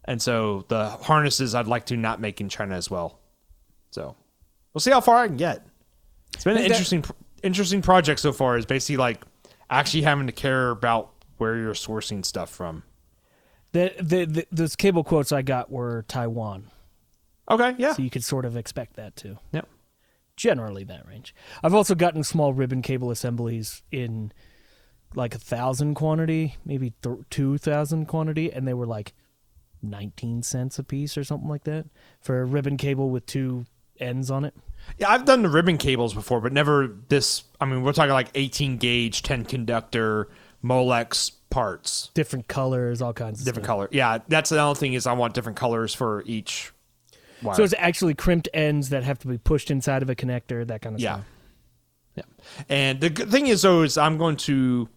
and 0.04 0.22
so 0.22 0.64
the 0.68 0.88
harnesses 0.90 1.54
I'd 1.54 1.66
like 1.66 1.86
to 1.86 1.96
not 1.96 2.20
make 2.20 2.40
in 2.40 2.48
China 2.48 2.74
as 2.76 2.88
well. 2.90 3.18
So 3.90 4.14
we'll 4.72 4.80
see 4.80 4.92
how 4.92 5.00
far 5.00 5.16
I 5.18 5.26
can 5.26 5.36
get. 5.36 5.66
It's 6.34 6.44
been 6.44 6.56
an 6.56 6.68
That- 6.68 7.12
interesting 7.46 7.82
project 7.82 8.20
so 8.20 8.32
far. 8.32 8.56
Is 8.58 8.66
basically 8.66 8.96
like 8.96 9.24
actually 9.70 10.02
having 10.02 10.26
to 10.26 10.32
care 10.32 10.70
about 10.70 11.12
where 11.38 11.56
you're 11.56 11.74
sourcing 11.74 12.24
stuff 12.24 12.50
from. 12.50 12.82
The, 13.72 13.92
the, 14.00 14.24
the 14.24 14.46
those 14.50 14.76
cable 14.76 15.04
quotes 15.04 15.32
I 15.32 15.42
got 15.42 15.70
were 15.70 16.04
Taiwan, 16.08 16.70
Okay, 17.50 17.74
yeah, 17.78 17.92
so 17.92 18.02
you 18.02 18.10
could 18.10 18.24
sort 18.24 18.44
of 18.44 18.56
expect 18.56 18.96
that 18.96 19.16
too. 19.16 19.38
yep. 19.52 19.68
Generally, 20.36 20.84
that 20.84 21.06
range. 21.06 21.34
I've 21.62 21.74
also 21.74 21.94
gotten 21.94 22.22
small 22.22 22.52
ribbon 22.52 22.82
cable 22.82 23.10
assemblies 23.10 23.82
in 23.90 24.32
like 25.14 25.34
a 25.34 25.38
thousand 25.38 25.94
quantity, 25.94 26.56
maybe 26.64 26.92
th- 27.02 27.20
two 27.30 27.56
thousand 27.58 28.06
quantity, 28.06 28.52
and 28.52 28.66
they 28.68 28.74
were 28.74 28.86
like 28.86 29.14
nineteen 29.82 30.42
cents 30.42 30.78
a 30.78 30.84
piece 30.84 31.16
or 31.16 31.24
something 31.24 31.48
like 31.48 31.64
that 31.64 31.86
for 32.20 32.40
a 32.40 32.44
ribbon 32.44 32.76
cable 32.76 33.08
with 33.10 33.24
two 33.26 33.64
ends 33.98 34.30
on 34.30 34.44
it. 34.44 34.54
Yeah, 34.98 35.10
I've 35.10 35.24
done 35.24 35.42
the 35.42 35.48
ribbon 35.48 35.78
cables 35.78 36.14
before, 36.14 36.40
but 36.40 36.52
never 36.52 36.88
this. 37.08 37.44
I 37.60 37.64
mean, 37.66 37.82
we're 37.82 37.92
talking 37.92 38.12
like 38.12 38.30
18 38.34 38.78
gauge, 38.78 39.22
10 39.22 39.44
conductor, 39.44 40.28
Molex 40.64 41.32
parts, 41.50 42.10
Different 42.14 42.48
colors, 42.48 43.00
all 43.00 43.12
kinds 43.12 43.40
of 43.40 43.44
different 43.44 43.64
stuff. 43.64 43.74
color. 43.74 43.88
Yeah, 43.92 44.18
that's 44.28 44.50
the 44.50 44.60
other 44.60 44.78
thing 44.78 44.94
is 44.94 45.06
I 45.06 45.12
want 45.12 45.34
different 45.34 45.56
colors 45.58 45.94
for 45.94 46.22
each. 46.26 46.72
Wire. 47.42 47.54
So 47.54 47.62
it's 47.62 47.74
actually 47.78 48.14
crimped 48.14 48.48
ends 48.54 48.88
that 48.88 49.04
have 49.04 49.18
to 49.20 49.28
be 49.28 49.38
pushed 49.38 49.70
inside 49.70 50.02
of 50.02 50.08
a 50.10 50.14
connector, 50.14 50.66
that 50.66 50.80
kind 50.82 50.94
of 50.94 51.00
yeah, 51.00 51.14
stuff. 51.14 51.26
yeah. 52.16 52.22
And 52.68 53.00
the 53.00 53.10
thing 53.10 53.46
is 53.46 53.62
though 53.62 53.82
is 53.82 53.98
I'm 53.98 54.16
going 54.16 54.36
to, 54.38 54.88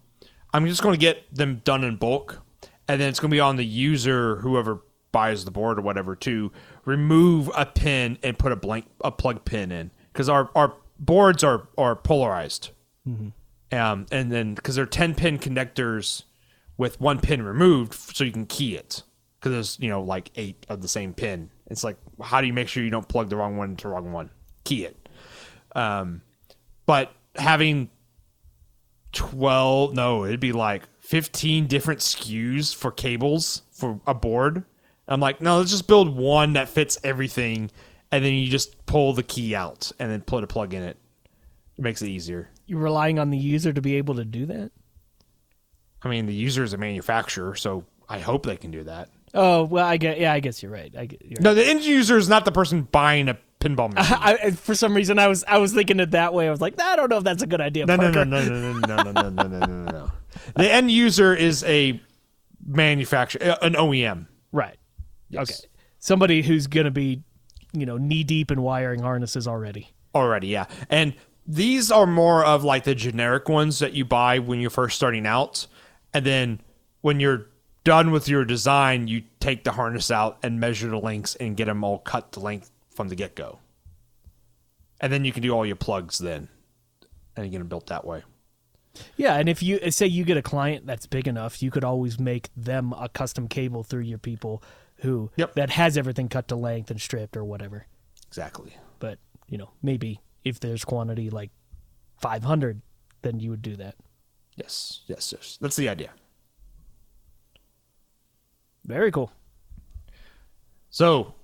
I'm 0.52 0.66
just 0.66 0.82
going 0.82 0.94
to 0.94 0.98
get 0.98 1.32
them 1.34 1.60
done 1.64 1.84
in 1.84 1.96
bulk, 1.96 2.40
and 2.88 3.00
then 3.00 3.08
it's 3.08 3.20
going 3.20 3.30
to 3.30 3.34
be 3.34 3.40
on 3.40 3.56
the 3.56 3.64
user, 3.64 4.36
whoever 4.36 4.80
buys 5.12 5.44
the 5.44 5.50
board 5.50 5.78
or 5.78 5.82
whatever, 5.82 6.16
to 6.16 6.50
remove 6.84 7.50
a 7.56 7.66
pin 7.66 8.18
and 8.22 8.38
put 8.38 8.52
a 8.52 8.56
blank 8.56 8.86
a 9.02 9.10
plug 9.10 9.44
pin 9.44 9.72
in. 9.72 9.90
Because 10.12 10.28
our 10.28 10.50
our 10.54 10.74
boards 10.98 11.44
are 11.44 11.68
are 11.78 11.96
polarized. 11.96 12.70
um, 13.72 14.06
and 14.12 14.30
then 14.30 14.54
because 14.54 14.74
they're 14.76 14.86
10 14.86 15.14
pin 15.14 15.38
connectors 15.38 16.24
with 16.76 17.00
one 17.00 17.20
pin 17.20 17.42
removed 17.42 17.94
so 17.94 18.24
you 18.24 18.32
can 18.32 18.46
key 18.46 18.76
it. 18.76 19.02
Because 19.38 19.52
there's 19.52 19.78
you 19.80 19.88
know 19.88 20.02
like 20.02 20.30
eight 20.36 20.66
of 20.68 20.82
the 20.82 20.88
same 20.88 21.14
pin. 21.14 21.50
It's 21.66 21.84
like 21.84 21.96
how 22.22 22.40
do 22.40 22.46
you 22.46 22.52
make 22.52 22.68
sure 22.68 22.82
you 22.82 22.90
don't 22.90 23.08
plug 23.08 23.28
the 23.30 23.36
wrong 23.36 23.56
one 23.56 23.70
into 23.70 23.84
the 23.84 23.88
wrong 23.94 24.12
one? 24.12 24.30
Key 24.64 24.84
it. 24.84 25.08
Um, 25.74 26.22
but 26.86 27.12
having 27.36 27.90
12 29.12 29.94
no 29.94 30.24
it'd 30.24 30.40
be 30.40 30.52
like 30.52 30.82
15 31.00 31.66
different 31.66 32.00
skus 32.00 32.74
for 32.74 32.90
cables 32.90 33.62
for 33.72 34.00
a 34.06 34.14
board 34.14 34.64
i'm 35.10 35.20
like 35.20 35.40
no 35.40 35.58
let's 35.58 35.70
just 35.70 35.86
build 35.86 36.16
one 36.16 36.54
that 36.54 36.68
fits 36.68 36.96
everything 37.04 37.70
and 38.12 38.24
then 38.24 38.32
you 38.32 38.48
just 38.48 38.86
pull 38.86 39.12
the 39.12 39.22
key 39.22 39.54
out 39.54 39.92
and 39.98 40.10
then 40.10 40.20
put 40.22 40.42
a 40.42 40.46
plug 40.46 40.72
in 40.72 40.82
it 40.82 40.96
it 41.76 41.82
makes 41.82 42.00
it 42.02 42.08
easier 42.08 42.48
You're 42.66 42.78
relying 42.80 43.18
on 43.18 43.30
the 43.30 43.38
user 43.38 43.72
to 43.72 43.80
be 43.82 43.96
able 43.96 44.14
to 44.16 44.24
do 44.24 44.46
that? 44.46 44.70
I 46.02 46.08
mean, 46.08 46.24
the 46.26 46.34
user 46.34 46.62
is 46.64 46.72
a 46.72 46.78
manufacturer, 46.78 47.54
so 47.54 47.84
I 48.08 48.20
hope 48.20 48.46
they 48.46 48.56
can 48.56 48.70
do 48.70 48.84
that. 48.84 49.10
Oh 49.34 49.64
well, 49.64 49.84
I 49.86 49.96
get. 49.98 50.18
Yeah, 50.18 50.32
I 50.32 50.40
guess 50.40 50.62
you're 50.62 50.72
right. 50.72 50.92
I 50.96 51.04
get, 51.06 51.22
you're 51.24 51.40
No, 51.40 51.54
the 51.54 51.64
end 51.64 51.82
user 51.84 52.16
is 52.16 52.28
not 52.28 52.44
the 52.46 52.52
person 52.52 52.82
buying 52.82 53.28
a 53.28 53.36
pinball 53.60 53.92
machine. 53.92 54.16
I, 54.18 54.38
I- 54.44 54.50
for 54.52 54.74
some 54.74 54.94
reason, 54.94 55.18
I 55.18 55.28
was 55.28 55.44
I 55.46 55.58
was 55.58 55.72
thinking 55.74 56.00
it 56.00 56.10
that 56.12 56.32
way. 56.34 56.48
I 56.48 56.50
was 56.50 56.60
like, 56.60 56.80
I 56.80 56.96
don't 56.96 57.10
know 57.10 57.18
if 57.18 57.24
that's 57.24 57.42
a 57.42 57.46
good 57.46 57.60
idea. 57.60 57.84
No, 57.86 57.96
no, 57.96 58.10
no, 58.10 58.24
no, 58.24 58.42
no, 58.42 58.72
no, 58.72 58.72
no, 58.72 59.02
no, 59.02 59.12
no, 59.12 59.28
no, 59.30 59.46
no, 59.48 59.66
no, 59.66 59.84
no. 59.90 60.12
The 60.56 60.70
end 60.72 60.90
user 60.90 61.34
is 61.34 61.62
a 61.64 62.00
manufacturer, 62.66 63.42
uh, 63.52 63.56
an 63.62 63.74
OEM. 63.74 64.26
Right. 64.52 64.76
Okay. 65.34 65.54
Somebody 65.98 66.42
who's 66.42 66.66
gonna 66.66 66.90
be, 66.90 67.22
you 67.72 67.86
know, 67.86 67.96
knee 67.96 68.24
deep 68.24 68.50
in 68.50 68.62
wiring 68.62 69.00
harnesses 69.00 69.46
already. 69.46 69.90
already, 70.14 70.48
yeah. 70.48 70.66
And 70.88 71.14
these 71.46 71.90
are 71.90 72.06
more 72.06 72.44
of 72.44 72.64
like 72.64 72.84
the 72.84 72.94
generic 72.94 73.48
ones 73.48 73.78
that 73.80 73.92
you 73.92 74.04
buy 74.04 74.38
when 74.38 74.60
you're 74.60 74.70
first 74.70 74.96
starting 74.96 75.26
out. 75.26 75.66
And 76.12 76.24
then 76.24 76.60
when 77.00 77.20
you're 77.20 77.46
done 77.84 78.10
with 78.10 78.28
your 78.28 78.44
design, 78.44 79.08
you 79.08 79.22
take 79.40 79.64
the 79.64 79.72
harness 79.72 80.10
out 80.10 80.38
and 80.42 80.60
measure 80.60 80.88
the 80.88 80.98
lengths 80.98 81.34
and 81.36 81.56
get 81.56 81.66
them 81.66 81.82
all 81.82 81.98
cut 81.98 82.32
to 82.32 82.40
length 82.40 82.70
from 82.90 83.08
the 83.08 83.14
get 83.14 83.34
go. 83.34 83.58
And 85.00 85.12
then 85.12 85.24
you 85.24 85.32
can 85.32 85.42
do 85.42 85.50
all 85.50 85.64
your 85.64 85.76
plugs 85.76 86.18
then. 86.18 86.48
And 87.36 87.46
you 87.46 87.52
get 87.52 87.58
them 87.58 87.68
built 87.68 87.86
that 87.86 88.04
way. 88.04 88.22
Yeah, 89.16 89.36
and 89.36 89.48
if 89.48 89.62
you 89.62 89.90
say 89.90 90.06
you 90.06 90.24
get 90.24 90.36
a 90.36 90.42
client 90.42 90.86
that's 90.86 91.06
big 91.06 91.26
enough, 91.28 91.62
you 91.62 91.70
could 91.70 91.84
always 91.84 92.18
make 92.18 92.50
them 92.56 92.92
a 92.92 93.08
custom 93.08 93.48
cable 93.48 93.82
through 93.82 94.02
your 94.02 94.18
people 94.18 94.62
who 95.00 95.30
Yep. 95.36 95.54
that 95.54 95.70
has 95.70 95.96
everything 95.98 96.28
cut 96.28 96.48
to 96.48 96.56
length 96.56 96.90
and 96.90 97.00
stripped 97.00 97.36
or 97.36 97.44
whatever. 97.44 97.86
Exactly. 98.28 98.76
But 98.98 99.18
you 99.48 99.58
know, 99.58 99.70
maybe 99.82 100.20
if 100.44 100.60
there's 100.60 100.84
quantity 100.84 101.28
like 101.30 101.50
500, 102.18 102.82
then 103.22 103.40
you 103.40 103.50
would 103.50 103.62
do 103.62 103.76
that. 103.76 103.96
Yes, 104.56 105.00
yes, 105.06 105.32
yes. 105.36 105.58
That's 105.60 105.76
the 105.76 105.88
idea. 105.88 106.10
Very 108.84 109.10
cool. 109.10 109.32
So, 110.90 111.34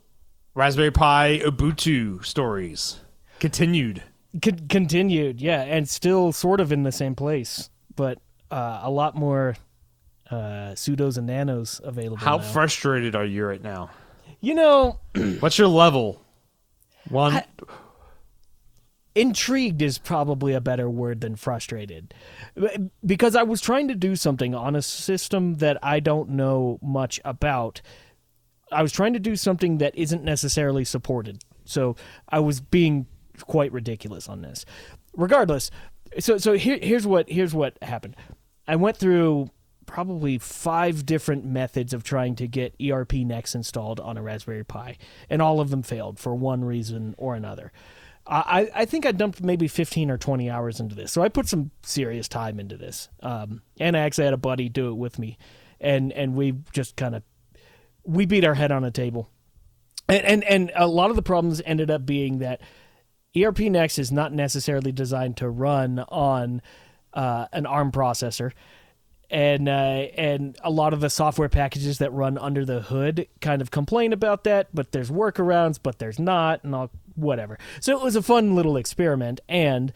Raspberry 0.55 0.91
Pi 0.91 1.41
Ubuntu 1.45 2.25
stories 2.25 2.99
continued. 3.39 4.03
Con- 4.43 4.67
continued, 4.69 5.41
yeah, 5.41 5.63
and 5.63 5.89
still 5.89 6.33
sort 6.33 6.61
of 6.61 6.73
in 6.73 6.83
the 6.83 6.93
same 6.93 7.15
place, 7.15 7.71
but 7.95 8.19
uh, 8.51 8.81
a 8.83 8.91
lot 8.91 9.15
more 9.15 9.57
uh, 10.31 10.73
sudos 10.75 11.19
and 11.19 11.27
nanos 11.27 11.81
available. 11.85 12.17
How 12.17 12.39
now. 12.39 12.43
frustrated 12.43 13.15
are 13.15 13.25
you 13.25 13.47
right 13.47 13.63
now? 13.63 13.91
you 14.41 14.55
know, 14.55 15.01
What's 15.41 15.59
your 15.59 15.69
level? 15.69 16.23
One. 17.09 17.35
I- 17.35 17.45
intrigued 19.15 19.81
is 19.81 19.97
probably 19.97 20.53
a 20.53 20.61
better 20.61 20.91
word 20.91 21.23
than 21.23 21.35
frustrated 21.35 22.13
because 23.05 23.35
I 23.35 23.45
was 23.45 23.63
trying 23.63 23.89
to 23.89 23.95
do 23.95 24.15
something 24.15 24.55
on 24.55 24.77
a 24.77 24.83
system 24.83 25.55
that 25.55 25.79
I 25.83 26.01
don't 26.01 26.29
know 26.31 26.79
much 26.83 27.19
about. 27.25 27.81
I 28.71 28.83
was 28.83 28.93
trying 28.93 29.15
to 29.15 29.19
do 29.19 29.35
something 29.35 29.79
that 29.79 29.97
isn't 29.97 30.23
necessarily 30.23 30.85
supported. 30.85 31.43
So 31.65 31.97
I 32.29 32.41
was 32.41 32.61
being 32.61 33.07
quite 33.41 33.73
ridiculous 33.73 34.29
on 34.29 34.43
this. 34.43 34.67
Regardless, 35.17 35.71
so 36.19 36.37
so 36.37 36.53
here, 36.53 36.79
here's 36.81 37.07
what 37.07 37.31
here's 37.31 37.55
what 37.55 37.79
happened. 37.83 38.17
I 38.69 38.77
went 38.77 38.99
through 38.99 39.49
probably 39.87 40.39
five 40.39 41.07
different 41.07 41.45
methods 41.45 41.95
of 41.95 42.03
trying 42.03 42.35
to 42.37 42.47
get 42.47 42.79
ERPNext 42.79 43.55
installed 43.55 44.01
on 44.01 44.17
a 44.17 44.23
Raspberry 44.23 44.65
Pi, 44.65 44.99
and 45.31 45.41
all 45.41 45.61
of 45.61 45.71
them 45.71 45.83
failed 45.83 46.19
for 46.19 46.35
one 46.35 46.65
reason 46.65 47.15
or 47.19 47.35
another. 47.35 47.73
I, 48.29 48.69
I 48.75 48.85
think 48.87 49.07
I 49.07 49.13
dumped 49.13 49.41
maybe 49.41 49.69
15 49.69 50.11
or 50.11 50.19
20 50.19 50.51
hours 50.51 50.81
into 50.81 50.97
this. 50.97 51.13
So 51.13 51.23
I 51.23 51.29
put 51.29 51.47
some 51.47 51.71
serious 51.83 52.27
time 52.27 52.59
into 52.59 52.77
this. 52.77 53.09
Um, 53.23 53.63
and 53.79 53.97
I 53.97 54.01
actually 54.01 54.25
had 54.25 54.35
a 54.35 54.39
buddy 54.39 54.69
do 54.69 54.89
it 54.89 54.95
with 54.95 55.19
me. 55.19 55.39
And, 55.81 56.13
and 56.13 56.35
we 56.35 56.55
just 56.73 56.97
kind 56.97 57.15
of, 57.15 57.23
we 58.03 58.27
beat 58.27 58.45
our 58.45 58.55
head 58.55 58.73
on 58.73 58.83
a 58.83 58.91
table. 58.91 59.31
And, 60.09 60.25
and, 60.25 60.45
and 60.45 60.73
a 60.75 60.89
lot 60.89 61.11
of 61.11 61.17
the 61.17 61.23
problems 61.23 61.63
ended 61.65 61.91
up 61.91 62.05
being 62.05 62.39
that 62.39 62.61
ERPNext 63.37 63.99
is 63.99 64.11
not 64.11 64.33
necessarily 64.33 64.91
designed 64.91 65.37
to 65.37 65.49
run 65.49 66.01
on 66.09 66.63
uh, 67.13 67.47
an 67.53 67.67
ARM 67.67 67.93
processor. 67.93 68.53
And 69.29 69.69
uh, 69.69 69.73
and 69.73 70.57
a 70.63 70.71
lot 70.71 70.93
of 70.93 71.01
the 71.01 71.11
software 71.11 71.49
packages 71.49 71.99
that 71.99 72.13
run 72.13 72.39
under 72.39 72.65
the 72.65 72.81
hood 72.81 73.27
kind 73.41 73.61
of 73.61 73.73
complain 73.73 74.13
about 74.13 74.45
that, 74.45 74.69
but 74.73 74.93
there's 74.93 75.11
workarounds, 75.11 75.81
but 75.83 75.99
there's 75.99 76.21
not, 76.21 76.63
and 76.63 76.75
all 76.77 76.91
whatever. 77.17 77.59
So 77.81 77.99
it 77.99 78.05
was 78.05 78.15
a 78.15 78.23
fun 78.23 78.55
little 78.55 78.77
experiment, 78.77 79.41
and 79.49 79.93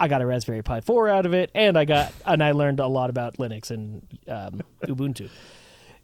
I 0.00 0.08
got 0.08 0.22
a 0.22 0.26
Raspberry 0.26 0.62
Pi 0.62 0.80
4 0.80 1.08
out 1.08 1.24
of 1.24 1.34
it, 1.34 1.50
and 1.54 1.78
I 1.78 1.84
got 1.84 2.12
and 2.26 2.42
I 2.42 2.50
learned 2.50 2.80
a 2.80 2.88
lot 2.88 3.10
about 3.10 3.36
Linux 3.36 3.70
and 3.70 4.02
um, 4.28 4.62
Ubuntu. 4.82 5.30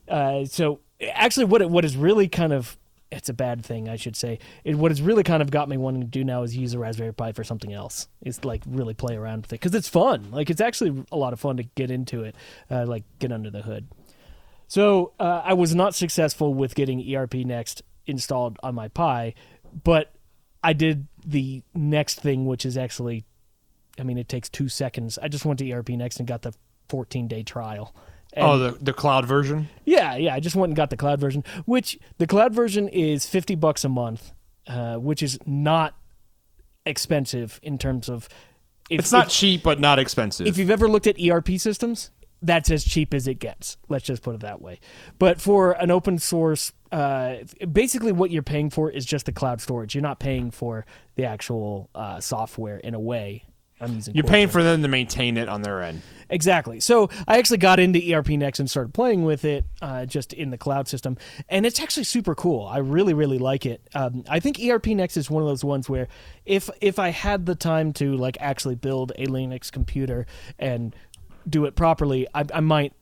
Uh, 0.09 0.45
so 0.45 0.81
actually, 1.15 1.45
what 1.45 1.63
it, 1.63 1.71
what 1.71 1.85
is 1.85 1.97
really 1.97 2.27
kind 2.27 2.53
of 2.53 2.77
it's 3.11 3.29
a 3.29 3.35
bad 3.35 3.65
thing, 3.65 3.89
I 3.89 3.97
should 3.97 4.17
say. 4.17 4.39
It, 4.65 4.77
what 4.77 4.91
has 4.91 5.03
really 5.03 5.23
kind 5.23 5.43
of 5.43 5.51
got 5.51 5.69
me 5.69 5.77
wanting 5.77 6.03
to 6.03 6.07
do 6.07 6.25
now 6.25 6.43
is 6.43 6.57
use 6.57 6.75
a 6.75 6.79
Raspberry 6.79 7.13
Pi 7.13 7.33
for 7.33 7.45
something 7.45 7.73
else. 7.73 8.09
Is 8.23 8.45
like 8.45 8.63
really 8.67 8.95
play 8.95 9.17
around 9.17 9.43
with 9.43 9.53
it 9.53 9.61
because 9.61 9.75
it's 9.75 9.89
fun. 9.89 10.31
Like 10.31 10.51
it's 10.51 10.61
actually 10.61 11.05
a 11.11 11.17
lot 11.17 11.33
of 11.33 11.41
fun 11.41 11.57
to 11.57 11.65
get 11.65 11.91
into 11.91 12.23
it, 12.23 12.35
uh, 12.71 12.87
like 12.87 13.05
get 13.19 13.33
under 13.33 13.51
the 13.51 13.63
hood. 13.63 13.89
So 14.69 15.13
uh, 15.19 15.43
I 15.45 15.55
was 15.55 15.75
not 15.75 15.95
successful 15.95 16.55
with 16.55 16.77
getting 16.77 17.01
ERPNext 17.01 17.83
installed 18.07 18.59
on 18.63 18.75
my 18.75 18.89
Pi, 18.89 19.35
but 19.83 20.13
I 20.63 20.73
did 20.73 21.09
the 21.27 21.63
next 21.75 22.21
thing, 22.21 22.47
which 22.47 22.65
is 22.65 22.77
actually, 22.77 23.25
I 23.99 24.05
mean, 24.05 24.19
it 24.19 24.29
takes 24.29 24.49
two 24.49 24.69
seconds. 24.69 25.19
I 25.21 25.27
just 25.29 25.45
went 25.45 25.59
to 25.59 25.65
ERPNext 25.65 26.19
and 26.19 26.29
got 26.29 26.43
the 26.43 26.53
14 26.89 27.27
day 27.27 27.43
trial. 27.43 27.95
And 28.33 28.47
oh, 28.47 28.59
the 28.59 28.71
the 28.81 28.93
cloud 28.93 29.27
version. 29.27 29.69
yeah, 29.85 30.17
yeah. 30.17 30.35
I 30.35 30.41
just 30.41 30.55
went 30.57 30.71
and 30.71 30.77
got 30.77 30.91
the 30.91 30.97
cloud 30.97 31.21
version, 31.21 31.45
which 31.65 31.99
the 32.19 32.27
cloud 32.27 32.55
version 32.55 32.89
is 32.89 33.27
fifty 33.27 33.55
bucks 33.55 33.85
a 33.85 33.89
month, 33.89 34.33
uh, 34.67 34.97
which 34.97 35.23
is 35.23 35.39
not 35.47 35.97
expensive 36.87 37.59
in 37.63 37.79
terms 37.79 38.09
of. 38.09 38.29
If, 38.89 39.01
It's 39.01 39.13
not 39.13 39.27
if, 39.27 39.33
cheap, 39.33 39.63
but 39.63 39.79
not 39.79 39.99
expensive. 39.99 40.47
if 40.47 40.59
you've 40.59 40.71
ever 40.71 40.89
looked 40.89 41.07
at 41.07 41.17
ERP 41.21 41.51
systems, 41.59 42.11
that's 42.43 42.71
as 42.71 42.85
cheap 42.85 43.15
as 43.15 43.29
it 43.29 43.35
gets. 43.35 43.77
Let's 43.89 44.05
just 44.05 44.23
put 44.23 44.35
it 44.35 44.41
that 44.41 44.61
way. 44.61 44.81
But 45.19 45.41
for 45.41 45.73
an 45.73 45.91
open 45.91 46.19
source, 46.19 46.73
uh, 46.91 47.37
basically 47.71 48.13
what 48.13 48.31
you're 48.31 48.43
paying 48.43 48.71
for 48.71 48.91
is 48.91 49.05
just 49.05 49.27
the 49.27 49.33
cloud 49.33 49.61
storage. 49.61 49.95
You're 49.95 50.03
not 50.03 50.19
paying 50.19 50.51
for 50.51 50.87
the 51.17 51.25
actual 51.25 51.91
uh, 51.95 52.21
software 52.21 52.79
in 52.79 52.95
a 52.95 53.01
way. 53.01 53.45
I'm 53.81 53.95
using 53.95 54.15
You're 54.15 54.25
paying 54.25 54.49
for 54.49 54.63
them 54.63 54.83
to 54.83 54.89
maintain 54.89 55.37
it 55.37 55.49
on 55.49 55.63
their 55.63 55.83
end. 55.83 56.03
Exactly. 56.31 56.79
So 56.79 57.11
I 57.27 57.39
actually 57.39 57.59
got 57.59 57.81
into 57.81 57.99
ERPNext 57.99 58.61
and 58.61 58.71
started 58.71 58.95
playing 58.95 59.25
with 59.25 59.45
it 59.45 59.65
uh, 59.83 60.07
just 60.07 60.33
in 60.33 60.51
the 60.51 60.59
cloud 60.59 60.87
system, 60.87 61.19
and 61.49 61.67
it's 61.67 61.81
actually 61.81 62.05
super 62.05 62.35
cool. 62.35 62.67
I 62.67 62.79
really, 62.79 63.15
really 63.15 63.39
like 63.39 63.67
it. 63.67 63.83
Um, 63.95 64.25
I 64.29 64.39
think 64.39 64.57
ERPNext 64.59 65.17
is 65.17 65.29
one 65.29 65.43
of 65.43 65.49
those 65.49 65.65
ones 65.65 65.89
where 65.89 66.09
if 66.47 66.71
if 66.81 66.99
I 66.99 67.09
had 67.09 67.47
the 67.47 67.57
time 67.57 67.93
to 67.95 68.17
like 68.17 68.37
actually 68.41 68.77
build 68.77 69.13
a 69.17 69.27
Linux 69.27 69.73
computer 69.73 70.27
and 70.59 70.95
do 71.49 71.65
it 71.65 71.75
properly, 71.75 72.29
I, 72.33 72.45
I 72.55 72.61
might 72.61 72.93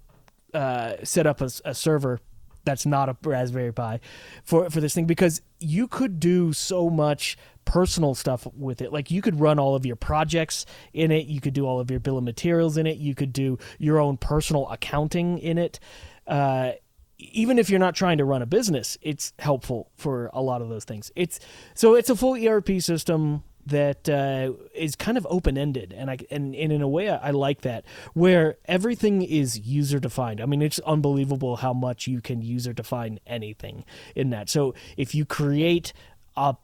uh, 0.55 0.95
set 1.03 1.27
up 1.27 1.43
a, 1.43 1.51
a 1.65 1.75
server 1.75 2.21
that's 2.65 2.85
not 2.85 3.09
a 3.09 3.17
Raspberry 3.23 3.73
Pi 3.73 4.01
for 4.45 4.69
for 4.71 4.81
this 4.81 4.95
thing 4.95 5.07
because 5.07 5.41
you 5.59 5.89
could 5.89 6.21
do 6.21 6.53
so 6.53 6.91
much 6.91 7.37
personal 7.69 8.15
stuff 8.15 8.47
with 8.57 8.81
it. 8.81 8.95
Like 8.95 9.11
you 9.11 9.21
could 9.21 9.39
run 9.39 9.59
all 9.59 9.75
of 9.75 9.85
your 9.85 9.95
projects 9.95 10.65
in 10.95 11.11
it, 11.11 11.27
you 11.27 11.39
could 11.39 11.53
do 11.53 11.67
all 11.67 11.81
of 11.81 11.91
your 11.91 12.01
bill 12.01 12.17
of 12.17 12.25
materials 12.25 12.79
in 12.79 12.87
it, 12.87 12.97
you 12.97 13.15
could 13.15 13.31
do 13.31 13.59
your 13.79 14.01
own 14.01 14.17
personal 14.17 14.67
accounting 14.71 15.39
in 15.39 15.59
it. 15.59 15.79
Uh, 16.27 16.73
even 17.19 17.59
if 17.59 17.69
you're 17.69 17.79
not 17.79 17.95
trying 17.95 18.17
to 18.17 18.25
run 18.25 18.41
a 18.41 18.47
business, 18.47 18.97
it's 19.03 19.35
helpful 19.39 19.91
for 19.97 20.31
a 20.33 20.41
lot 20.41 20.63
of 20.63 20.71
those 20.71 20.85
things. 20.85 21.13
It's 21.15 21.41
so 21.75 21.95
it's 21.95 22.09
a 22.09 22.17
full 22.17 22.43
ERP 22.43 22.81
system 22.81 23.43
that 23.67 24.09
uh, 24.09 24.53
is 24.75 24.97
kind 24.97 25.19
of 25.19 25.27
open 25.29 25.59
ended, 25.59 25.95
and 25.95 26.11
I 26.11 26.17
and, 26.31 26.55
and 26.55 26.73
in 26.73 26.81
a 26.81 26.89
way 26.89 27.11
I, 27.11 27.17
I 27.17 27.31
like 27.33 27.61
that 27.63 27.85
where 28.15 28.57
everything 28.65 29.21
is 29.21 29.59
user 29.59 29.99
defined. 29.99 30.41
I 30.41 30.47
mean, 30.47 30.63
it's 30.63 30.79
unbelievable 30.87 31.57
how 31.57 31.75
much 31.75 32.07
you 32.07 32.23
can 32.23 32.41
user 32.41 32.73
define 32.73 33.21
anything 33.27 33.85
in 34.17 34.31
that. 34.31 34.49
So 34.49 34.75
if 34.97 35.15
you 35.15 35.27
create 35.27 35.93
a 36.35 36.57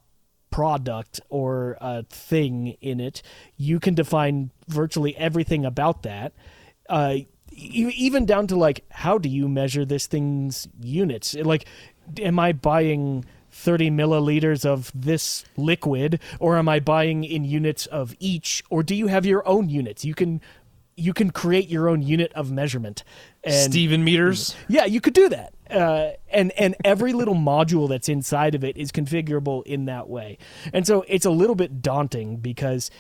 product 0.55 1.21
or 1.31 1.77
a 1.81 2.05
thing 2.05 2.77
in 2.81 3.01
it, 3.01 3.23
you 3.57 3.81
can 3.81 3.93
define 3.93 4.53
virtually 4.69 5.17
everything 5.17 5.65
about 5.65 6.05
that. 6.05 6.33
Uh, 6.89 7.17
even 7.51 8.25
down 8.25 8.47
to 8.47 8.55
like, 8.55 8.85
how 8.91 9.19
do 9.19 9.29
you 9.29 9.49
measure 9.49 9.85
this 9.85 10.07
thing's 10.07 10.69
units? 10.81 11.35
Like, 11.35 11.67
am 12.23 12.39
I 12.39 12.53
buying 12.53 13.25
30 13.51 13.91
milliliters 13.91 14.65
of 14.65 14.93
this 14.95 15.45
liquid, 15.57 16.21
or 16.39 16.57
am 16.57 16.69
I 16.69 16.79
buying 16.79 17.25
in 17.25 17.45
units 17.45 17.87
of 17.87 18.15
each? 18.21 18.63
Or 18.71 18.85
do 18.85 18.95
you 18.95 19.09
have 19.09 19.27
your 19.27 19.47
own 19.49 19.69
units? 19.69 20.05
You 20.05 20.15
can 20.15 20.41
you 20.97 21.13
can 21.13 21.31
create 21.31 21.69
your 21.69 21.89
own 21.89 22.03
unit 22.03 22.33
of 22.35 22.51
measurement. 22.51 23.05
And 23.43 23.73
Stephen 23.73 24.05
meters. 24.05 24.55
yeah, 24.69 24.85
you 24.85 25.01
could 25.01 25.15
do 25.15 25.29
that. 25.29 25.55
Uh, 25.71 26.11
and 26.31 26.53
and 26.53 26.77
every 26.85 27.13
little 27.13 27.35
module 27.35 27.89
that's 27.89 28.09
inside 28.09 28.55
of 28.55 28.65
it 28.65 28.77
is 28.77 28.93
configurable 28.93 29.63
in 29.65 29.87
that 29.87 30.09
way. 30.09 30.39
And 30.73 30.87
so 30.87 31.05
it's 31.09 31.25
a 31.25 31.31
little 31.31 31.57
bit 31.57 31.83
daunting 31.83 32.37
because 32.37 32.91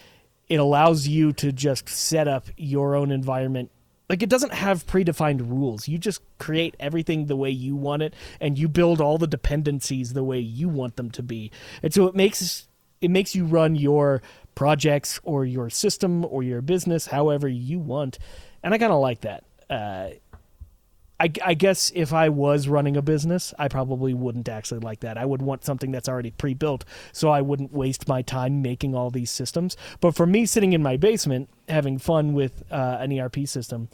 it 0.48 0.56
allows 0.56 1.06
you 1.06 1.32
to 1.34 1.52
just 1.52 1.88
set 1.88 2.28
up 2.28 2.46
your 2.56 2.94
own 2.94 3.10
environment. 3.10 3.70
Like 4.08 4.22
it 4.22 4.28
doesn't 4.28 4.52
have 4.52 4.86
predefined 4.86 5.48
rules. 5.48 5.88
You 5.88 5.98
just 5.98 6.20
create 6.38 6.74
everything 6.78 7.26
the 7.26 7.36
way 7.36 7.50
you 7.50 7.74
want 7.76 8.02
it 8.02 8.14
and 8.40 8.58
you 8.58 8.68
build 8.68 9.00
all 9.00 9.18
the 9.18 9.26
dependencies 9.26 10.12
the 10.12 10.24
way 10.24 10.38
you 10.38 10.68
want 10.68 10.96
them 10.96 11.10
to 11.12 11.22
be. 11.22 11.50
And 11.82 11.92
so 11.92 12.06
it 12.06 12.14
makes 12.14 12.68
it 13.00 13.10
makes 13.10 13.34
you 13.34 13.44
run 13.44 13.76
your 13.76 14.22
projects 14.54 15.20
or 15.22 15.44
your 15.44 15.70
system 15.70 16.24
or 16.24 16.42
your 16.42 16.62
business 16.62 17.06
however 17.06 17.48
you 17.48 17.78
want. 17.78 18.18
And 18.62 18.72
I 18.74 18.78
kind 18.78 18.92
of 18.92 19.00
like 19.00 19.22
that. 19.22 19.44
Uh, 19.68 20.10
I, 21.18 21.30
I, 21.44 21.54
guess 21.54 21.92
if 21.94 22.12
I 22.12 22.28
was 22.28 22.68
running 22.68 22.96
a 22.96 23.02
business, 23.02 23.54
I 23.58 23.68
probably 23.68 24.14
wouldn't 24.14 24.48
actually 24.48 24.80
like 24.80 25.00
that. 25.00 25.16
I 25.16 25.24
would 25.24 25.42
want 25.42 25.64
something 25.64 25.92
that's 25.92 26.08
already 26.08 26.32
pre 26.32 26.54
built 26.54 26.84
so 27.12 27.30
I 27.30 27.40
wouldn't 27.40 27.72
waste 27.72 28.08
my 28.08 28.20
time 28.22 28.62
making 28.62 28.94
all 28.94 29.10
these 29.10 29.30
systems. 29.30 29.76
But 30.00 30.16
for 30.16 30.26
me, 30.26 30.44
sitting 30.44 30.72
in 30.72 30.82
my 30.82 30.96
basement, 30.96 31.48
having 31.68 31.98
fun 31.98 32.34
with 32.34 32.64
uh, 32.70 32.98
an 33.00 33.18
ERP 33.18 33.46
system, 33.46 33.88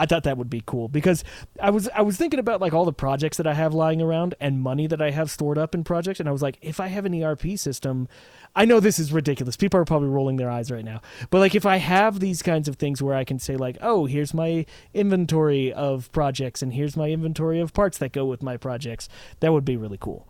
I 0.00 0.06
thought 0.06 0.24
that 0.24 0.38
would 0.38 0.48
be 0.48 0.62
cool 0.64 0.88
because 0.88 1.22
I 1.60 1.68
was 1.68 1.86
I 1.94 2.00
was 2.00 2.16
thinking 2.16 2.40
about 2.40 2.58
like 2.58 2.72
all 2.72 2.86
the 2.86 2.92
projects 2.92 3.36
that 3.36 3.46
I 3.46 3.52
have 3.52 3.74
lying 3.74 4.00
around 4.00 4.34
and 4.40 4.58
money 4.58 4.86
that 4.86 5.02
I 5.02 5.10
have 5.10 5.30
stored 5.30 5.58
up 5.58 5.74
in 5.74 5.84
projects. 5.84 6.18
And 6.18 6.28
I 6.28 6.32
was 6.32 6.40
like 6.40 6.56
if 6.62 6.80
I 6.80 6.86
have 6.86 7.04
an 7.04 7.22
ERP 7.22 7.58
system 7.58 8.08
I 8.56 8.64
know 8.64 8.80
this 8.80 8.98
is 8.98 9.12
ridiculous. 9.12 9.56
People 9.56 9.78
are 9.78 9.84
probably 9.84 10.08
rolling 10.08 10.36
their 10.36 10.50
eyes 10.50 10.70
right 10.70 10.84
now. 10.84 11.02
But 11.28 11.40
like 11.40 11.54
if 11.54 11.66
I 11.66 11.76
have 11.76 12.18
these 12.18 12.40
kinds 12.40 12.66
of 12.66 12.76
things 12.76 13.02
where 13.02 13.14
I 13.14 13.24
can 13.24 13.38
say 13.38 13.56
like 13.56 13.76
oh 13.82 14.06
here's 14.06 14.32
my 14.32 14.64
inventory 14.94 15.70
of 15.70 16.10
projects 16.12 16.62
and 16.62 16.72
here's 16.72 16.96
my 16.96 17.10
inventory 17.10 17.60
of 17.60 17.74
parts 17.74 17.98
that 17.98 18.12
go 18.12 18.24
with 18.24 18.42
my 18.42 18.56
projects 18.56 19.06
that 19.40 19.52
would 19.52 19.66
be 19.66 19.76
really 19.76 19.98
cool. 20.00 20.26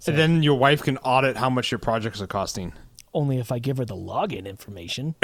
So, 0.00 0.10
and 0.10 0.18
then 0.18 0.42
your 0.42 0.58
wife 0.58 0.82
can 0.82 0.98
audit 0.98 1.36
how 1.36 1.48
much 1.48 1.70
your 1.70 1.78
projects 1.78 2.20
are 2.20 2.26
costing 2.26 2.72
only 3.14 3.38
if 3.38 3.52
I 3.52 3.58
give 3.58 3.78
her 3.78 3.84
the 3.84 3.96
login 3.96 4.46
information. 4.46 5.14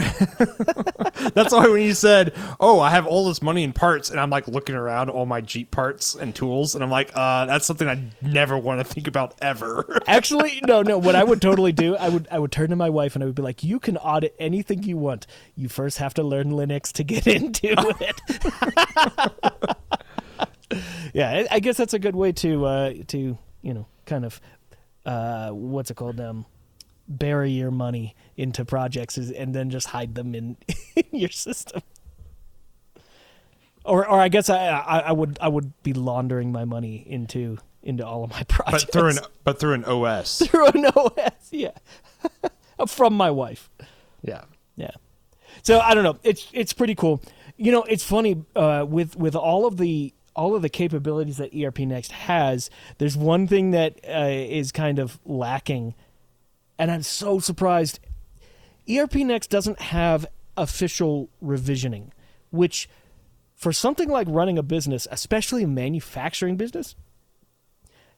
That's 1.35 1.53
why 1.53 1.69
when 1.69 1.83
you 1.83 1.95
said, 1.95 2.35
"Oh, 2.61 2.81
I 2.81 2.91
have 2.91 3.07
all 3.07 3.27
this 3.29 3.43
money 3.43 3.63
in 3.63 3.73
parts," 3.73 4.11
and 4.11 4.21
I'm 4.21 4.31
like 4.31 4.47
looking 4.49 4.75
around 4.75 5.11
all 5.11 5.27
my 5.27 5.41
Jeep 5.41 5.71
parts 5.71 6.15
and 6.15 6.35
tools, 6.35 6.75
and 6.75 6.85
I'm 6.85 6.91
like, 6.91 7.11
uh, 7.15 7.47
"That's 7.47 7.67
something 7.67 7.89
I 7.89 8.11
never 8.23 8.59
want 8.59 8.81
to 8.81 8.85
think 8.85 9.07
about 9.09 9.35
ever." 9.41 10.01
Actually, 10.07 10.61
no, 10.67 10.83
no. 10.83 10.99
What 10.99 11.15
I 11.15 11.25
would 11.25 11.41
totally 11.41 11.73
do, 11.73 11.97
I 11.97 12.09
would, 12.09 12.29
I 12.31 12.39
would 12.39 12.53
turn 12.53 12.71
to 12.71 12.77
my 12.77 12.91
wife 12.91 13.15
and 13.15 13.23
I 13.23 13.27
would 13.27 13.35
be 13.35 13.43
like, 13.43 13.65
"You 13.65 13.81
can 13.81 13.97
audit 13.97 14.35
anything 14.39 14.83
you 14.83 14.97
want. 14.97 15.27
You 15.57 15.69
first 15.69 15.99
have 15.99 16.15
to 16.15 16.23
learn 16.23 16.51
Linux 16.51 16.93
to 16.93 17.05
get 17.05 17.27
into 17.27 17.75
it." 18.01 18.21
yeah, 21.13 21.47
I 21.51 21.61
guess 21.61 21.77
that's 21.77 21.95
a 21.95 21.99
good 21.99 22.17
way 22.17 22.33
to, 22.33 22.65
uh, 22.67 22.93
to 23.09 23.39
you 23.63 23.75
know, 23.75 23.87
kind 24.07 24.25
of, 24.25 24.41
uh, 25.07 25.51
what's 25.51 25.91
it 25.91 25.95
called? 25.95 26.21
Um, 26.21 26.47
bury 27.09 27.51
your 27.51 27.71
money 27.71 28.15
into 28.37 28.65
projects 28.65 29.17
and 29.17 29.55
then 29.55 29.71
just 29.71 29.89
hide 29.89 30.15
them 30.15 30.35
in, 30.35 30.57
in 30.97 31.19
your 31.19 31.31
system. 31.31 31.83
Or, 33.85 34.07
or 34.07 34.21
I 34.21 34.29
guess 34.29 34.51
I, 34.51 34.69
I, 34.69 34.99
I 34.99 35.13
would 35.13 35.39
I 35.41 35.49
would 35.49 35.73
be 35.83 35.95
laundering 35.95 36.53
my 36.53 36.67
money 36.67 37.03
into 37.07 37.57
into 37.83 38.07
all 38.07 38.23
of 38.23 38.31
my 38.31 38.43
projects. 38.49 38.85
But 38.85 38.93
through 38.93 39.09
an 39.09 39.19
but 39.45 39.59
through 39.61 39.73
an 39.75 39.85
OS. 39.85 40.39
through 40.39 40.67
an 40.69 40.87
OS, 40.87 41.49
yeah. 41.51 41.71
From 42.87 43.15
my 43.15 43.31
wife. 43.31 43.71
Yeah. 44.23 44.45
Yeah. 44.77 44.91
So 45.63 45.81
I 45.81 45.95
don't 45.95 46.05
know. 46.05 46.19
It's 46.23 46.49
it's 46.53 46.73
pretty 46.73 46.95
cool. 46.95 47.23
You 47.57 47.73
know, 47.73 47.83
it's 47.85 48.05
funny 48.05 48.45
uh, 48.55 48.85
with 48.87 49.17
with 49.17 49.35
all 49.35 49.67
of 49.67 49.79
the 49.79 50.13
all 50.37 50.55
of 50.55 50.63
the 50.63 50.69
capabilities 50.69 51.39
that 51.39 51.53
ERPNext 51.53 52.13
has. 52.13 52.71
There's 52.99 53.17
one 53.17 53.49
thing 53.49 53.73
that 53.73 53.99
uh, 54.09 54.29
is 54.29 54.71
kind 54.71 54.99
of 54.99 55.19
lacking 55.25 55.95
and 56.79 56.91
I'm 56.91 57.03
so 57.03 57.39
surprised. 57.39 58.01
ERPNext 58.87 59.49
doesn't 59.49 59.81
have 59.81 60.27
official 60.57 61.29
revisioning, 61.43 62.11
which 62.51 62.89
for 63.55 63.73
something 63.73 64.09
like 64.09 64.27
running 64.31 64.57
a 64.57 64.63
business, 64.63 65.07
especially 65.11 65.65
a 65.65 65.69
manufacturing 65.69 66.57
business, 66.57 66.95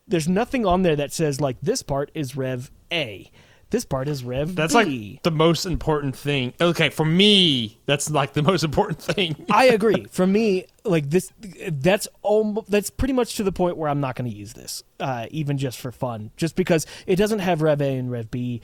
there's 0.07 0.29
nothing 0.29 0.67
on 0.67 0.83
there 0.83 0.97
that 0.97 1.13
says 1.13 1.41
like 1.41 1.57
this 1.63 1.83
part 1.83 2.11
is 2.15 2.37
Rev 2.37 2.71
A. 2.93 3.31
This 3.71 3.85
part 3.85 4.09
is 4.09 4.25
Rev 4.25 4.57
That's 4.57 4.75
B. 4.75 5.13
like 5.15 5.23
the 5.23 5.31
most 5.31 5.65
important 5.65 6.17
thing. 6.17 6.53
Okay, 6.61 6.91
for 6.91 7.05
me, 7.05 7.79
that's 7.87 8.11
like 8.11 8.33
the 8.33 8.43
most 8.43 8.65
important 8.65 9.01
thing. 9.01 9.47
I 9.49 9.65
agree. 9.67 10.07
For 10.11 10.27
me, 10.27 10.67
like 10.85 11.09
this, 11.11 11.33
that's 11.69 12.09
almost 12.23 12.69
that's 12.69 12.91
pretty 12.91 13.15
much 13.15 13.37
to 13.37 13.45
the 13.45 13.53
point 13.53 13.77
where 13.77 13.89
I'm 13.89 14.01
not 14.01 14.17
going 14.17 14.29
to 14.29 14.37
use 14.37 14.55
this, 14.55 14.83
uh, 14.99 15.27
even 15.31 15.57
just 15.57 15.79
for 15.79 15.93
fun, 15.93 16.33
just 16.37 16.57
because 16.57 16.85
it 17.07 17.17
doesn't 17.17 17.39
have 17.39 17.63
Rev 17.63 17.81
A 17.81 17.97
and 17.97 18.11
Rev 18.11 18.31
B. 18.31 18.61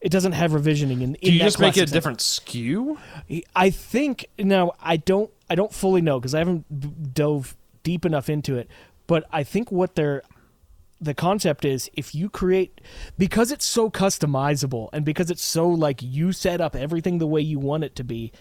It 0.00 0.10
doesn't 0.10 0.32
have 0.32 0.52
revisioning 0.52 1.02
in. 1.02 1.14
in 1.14 1.18
Do 1.22 1.32
you 1.32 1.40
just 1.40 1.60
make 1.60 1.76
it 1.76 1.88
a 1.88 1.92
different 1.92 2.18
SKU? 2.18 2.98
I 3.54 3.70
think 3.70 4.26
now 4.38 4.72
I 4.80 4.96
don't 4.96 5.30
I 5.48 5.54
don't 5.54 5.72
fully 5.72 6.00
know 6.00 6.18
because 6.18 6.34
I 6.34 6.38
haven't 6.38 7.14
dove 7.14 7.56
deep 7.82 8.04
enough 8.04 8.28
into 8.28 8.56
it, 8.56 8.68
but 9.06 9.26
I 9.30 9.44
think 9.44 9.70
what 9.70 9.94
they're 9.94 10.22
the 11.00 11.14
concept 11.14 11.64
is 11.64 11.90
if 11.94 12.14
you 12.14 12.28
create 12.28 12.80
because 13.16 13.50
it's 13.50 13.64
so 13.64 13.90
customizable 13.90 14.90
and 14.92 15.04
because 15.04 15.30
it's 15.30 15.42
so 15.42 15.68
like 15.68 16.02
you 16.02 16.32
set 16.32 16.60
up 16.60 16.76
everything 16.76 17.18
the 17.18 17.26
way 17.26 17.40
you 17.40 17.58
want 17.58 17.84
it 17.84 17.96
to 17.96 18.04
be. 18.04 18.32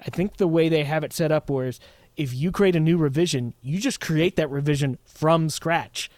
I 0.00 0.10
think 0.10 0.36
the 0.36 0.48
way 0.48 0.68
they 0.68 0.84
have 0.84 1.04
it 1.04 1.12
set 1.12 1.30
up 1.30 1.50
was 1.50 1.78
if 2.16 2.34
you 2.34 2.50
create 2.50 2.76
a 2.76 2.80
new 2.80 2.96
revision, 2.96 3.54
you 3.60 3.78
just 3.78 4.00
create 4.00 4.36
that 4.36 4.50
revision 4.50 4.98
from 5.04 5.50
scratch 5.50 6.10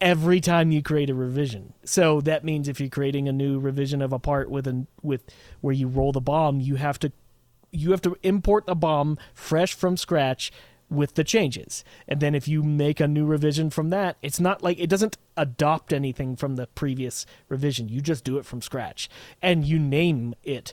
every 0.00 0.40
time 0.40 0.70
you 0.70 0.82
create 0.82 1.10
a 1.10 1.14
revision. 1.14 1.72
So 1.84 2.20
that 2.22 2.44
means 2.44 2.68
if 2.68 2.80
you're 2.80 2.88
creating 2.88 3.28
a 3.28 3.32
new 3.32 3.58
revision 3.58 4.02
of 4.02 4.12
a 4.12 4.18
part 4.18 4.50
with 4.50 4.66
an 4.66 4.86
with 5.02 5.24
where 5.60 5.74
you 5.74 5.88
roll 5.88 6.12
the 6.12 6.20
BOM, 6.20 6.60
you 6.60 6.76
have 6.76 6.98
to 7.00 7.12
you 7.72 7.90
have 7.90 8.02
to 8.02 8.16
import 8.22 8.66
the 8.66 8.76
BOM 8.76 9.18
fresh 9.34 9.74
from 9.74 9.96
scratch 9.96 10.52
with 10.90 11.14
the 11.14 11.24
changes. 11.24 11.84
And 12.06 12.20
then 12.20 12.34
if 12.34 12.46
you 12.46 12.62
make 12.62 13.00
a 13.00 13.08
new 13.08 13.24
revision 13.24 13.70
from 13.70 13.90
that, 13.90 14.16
it's 14.22 14.40
not 14.40 14.62
like 14.62 14.78
it 14.78 14.88
doesn't 14.88 15.18
adopt 15.36 15.92
anything 15.92 16.36
from 16.36 16.56
the 16.56 16.66
previous 16.68 17.26
revision. 17.48 17.88
You 17.88 18.00
just 18.00 18.24
do 18.24 18.38
it 18.38 18.46
from 18.46 18.62
scratch 18.62 19.08
and 19.42 19.64
you 19.64 19.78
name 19.78 20.34
it 20.42 20.72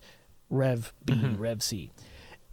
Rev 0.50 0.94
B, 1.04 1.14
Rev 1.38 1.64
C. 1.64 1.92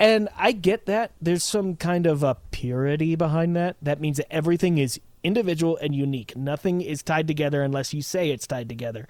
And 0.00 0.28
I 0.36 0.52
get 0.52 0.86
that. 0.86 1.12
There's 1.20 1.42
some 1.42 1.74
kind 1.74 2.06
of 2.06 2.22
a 2.22 2.36
purity 2.50 3.16
behind 3.16 3.56
that. 3.56 3.76
That 3.82 4.00
means 4.00 4.18
that 4.18 4.32
everything 4.32 4.78
is 4.78 5.00
individual 5.24 5.76
and 5.78 5.94
unique. 5.94 6.36
Nothing 6.36 6.80
is 6.80 7.02
tied 7.02 7.26
together 7.26 7.62
unless 7.62 7.92
you 7.92 8.02
say 8.02 8.30
it's 8.30 8.46
tied 8.46 8.68
together. 8.68 9.08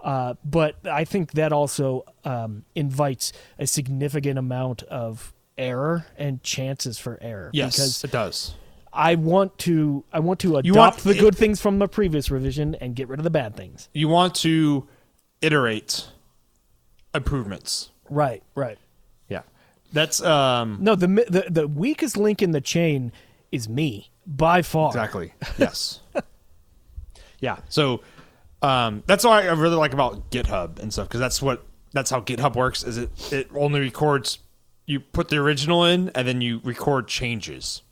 Uh, 0.00 0.34
but 0.44 0.76
I 0.86 1.04
think 1.04 1.32
that 1.32 1.52
also 1.52 2.04
um, 2.24 2.64
invites 2.74 3.32
a 3.58 3.66
significant 3.66 4.38
amount 4.38 4.82
of 4.84 5.32
error 5.58 6.06
and 6.16 6.42
chances 6.42 6.98
for 6.98 7.18
error. 7.20 7.50
Yes, 7.52 7.76
because 7.76 8.04
it 8.04 8.10
does. 8.10 8.54
I 8.92 9.16
want 9.16 9.58
to 9.58 10.04
I 10.12 10.20
want 10.20 10.40
to 10.40 10.56
adopt 10.56 10.76
want- 10.76 10.96
the 10.98 11.14
good 11.14 11.36
things 11.36 11.60
from 11.60 11.78
the 11.78 11.88
previous 11.88 12.30
revision 12.30 12.74
and 12.76 12.94
get 12.94 13.08
rid 13.08 13.18
of 13.20 13.24
the 13.24 13.30
bad 13.30 13.56
things. 13.56 13.88
You 13.92 14.08
want 14.08 14.34
to 14.36 14.86
iterate 15.40 16.06
improvements. 17.14 17.90
Right, 18.08 18.42
right. 18.54 18.78
Yeah, 19.28 19.42
that's 19.92 20.22
um 20.22 20.78
No, 20.80 20.94
the 20.94 21.08
mi- 21.08 21.24
the 21.28 21.46
the 21.50 21.66
weakest 21.66 22.16
link 22.16 22.42
in 22.42 22.52
the 22.52 22.60
chain 22.60 23.12
is 23.50 23.68
me 23.68 24.10
by 24.26 24.62
far. 24.62 24.88
exactly 24.88 25.32
yes. 25.58 26.00
yeah, 27.40 27.58
so 27.68 28.00
um 28.62 29.02
that's 29.06 29.24
what 29.24 29.44
I 29.44 29.46
really 29.52 29.76
like 29.76 29.92
about 29.92 30.30
GitHub 30.30 30.78
and 30.78 30.92
stuff 30.92 31.08
because 31.08 31.20
that's 31.20 31.42
what 31.42 31.64
that's 31.92 32.10
how 32.10 32.20
GitHub 32.20 32.54
works. 32.56 32.82
Is 32.84 32.96
it 32.96 33.10
it 33.32 33.48
only 33.54 33.80
records 33.80 34.38
you 34.86 35.00
put 35.00 35.28
the 35.28 35.36
original 35.36 35.84
in 35.84 36.10
and 36.14 36.26
then 36.26 36.40
you 36.40 36.60
record 36.64 37.08
changes 37.08 37.82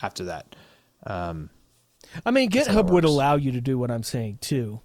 after 0.00 0.24
that. 0.24 0.54
Um, 1.06 1.50
I 2.24 2.30
mean, 2.30 2.50
GitHub 2.50 2.90
would 2.90 3.04
allow 3.04 3.36
you 3.36 3.52
to 3.52 3.60
do 3.60 3.78
what 3.78 3.90
I'm 3.90 4.02
saying 4.02 4.38
too. 4.40 4.80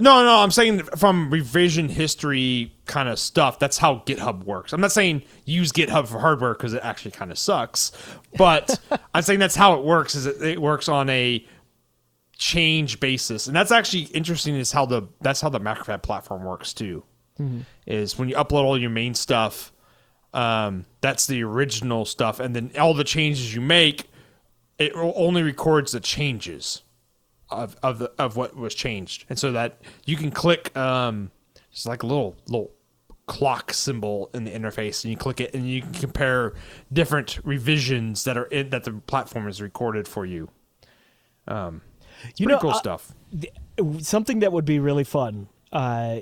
No, 0.00 0.24
no, 0.24 0.38
I'm 0.42 0.52
saying 0.52 0.82
from 0.96 1.28
revision 1.30 1.88
history 1.88 2.72
kind 2.86 3.08
of 3.08 3.18
stuff. 3.18 3.58
That's 3.58 3.78
how 3.78 3.96
GitHub 4.06 4.44
works. 4.44 4.72
I'm 4.72 4.80
not 4.80 4.92
saying 4.92 5.22
use 5.44 5.72
GitHub 5.72 6.06
for 6.06 6.20
hardware 6.20 6.54
because 6.54 6.72
it 6.72 6.82
actually 6.84 7.10
kind 7.10 7.32
of 7.32 7.38
sucks, 7.38 7.90
but 8.36 8.78
I'm 9.14 9.22
saying 9.22 9.40
that's 9.40 9.56
how 9.56 9.74
it 9.74 9.84
works. 9.84 10.14
Is 10.14 10.26
it, 10.26 10.40
it 10.40 10.62
works 10.62 10.88
on 10.88 11.10
a 11.10 11.44
change 12.36 13.00
basis, 13.00 13.48
and 13.48 13.56
that's 13.56 13.72
actually 13.72 14.02
interesting. 14.02 14.54
Is 14.54 14.70
how 14.70 14.86
the 14.86 15.08
that's 15.20 15.40
how 15.40 15.48
the 15.48 15.60
Macrofab 15.60 16.02
platform 16.02 16.44
works 16.44 16.72
too. 16.72 17.02
Is 17.86 18.18
when 18.18 18.28
you 18.28 18.36
upload 18.36 18.64
all 18.64 18.78
your 18.78 18.90
main 18.90 19.14
stuff, 19.14 19.72
um, 20.34 20.84
that's 21.00 21.26
the 21.26 21.42
original 21.42 22.04
stuff, 22.04 22.40
and 22.40 22.54
then 22.54 22.70
all 22.78 22.94
the 22.94 23.04
changes 23.04 23.54
you 23.54 23.60
make, 23.60 24.10
it 24.78 24.92
only 24.94 25.42
records 25.42 25.92
the 25.92 26.00
changes 26.00 26.82
of 27.50 27.76
of 27.82 27.98
the 27.98 28.12
of 28.18 28.36
what 28.36 28.56
was 28.56 28.74
changed, 28.74 29.24
and 29.28 29.38
so 29.38 29.52
that 29.52 29.80
you 30.04 30.16
can 30.16 30.30
click 30.30 30.76
um, 30.76 31.30
it's 31.72 31.86
like 31.86 32.02
a 32.02 32.06
little 32.06 32.36
little 32.46 32.70
clock 33.26 33.72
symbol 33.72 34.30
in 34.34 34.44
the 34.44 34.50
interface, 34.50 35.04
and 35.04 35.10
you 35.10 35.16
click 35.16 35.40
it, 35.40 35.54
and 35.54 35.68
you 35.68 35.82
can 35.82 35.92
compare 35.92 36.54
different 36.92 37.38
revisions 37.44 38.24
that 38.24 38.36
are 38.36 38.44
in 38.46 38.70
that 38.70 38.84
the 38.84 38.92
platform 38.92 39.44
has 39.46 39.60
recorded 39.60 40.06
for 40.08 40.24
you. 40.26 40.48
Um, 41.46 41.82
You 42.36 42.46
know, 42.46 42.58
cool 42.58 42.70
I- 42.70 42.78
stuff. 42.78 43.12
Something 44.00 44.40
that 44.40 44.52
would 44.52 44.64
be 44.64 44.78
really 44.80 45.04
fun. 45.04 45.48
Uh, 45.70 46.20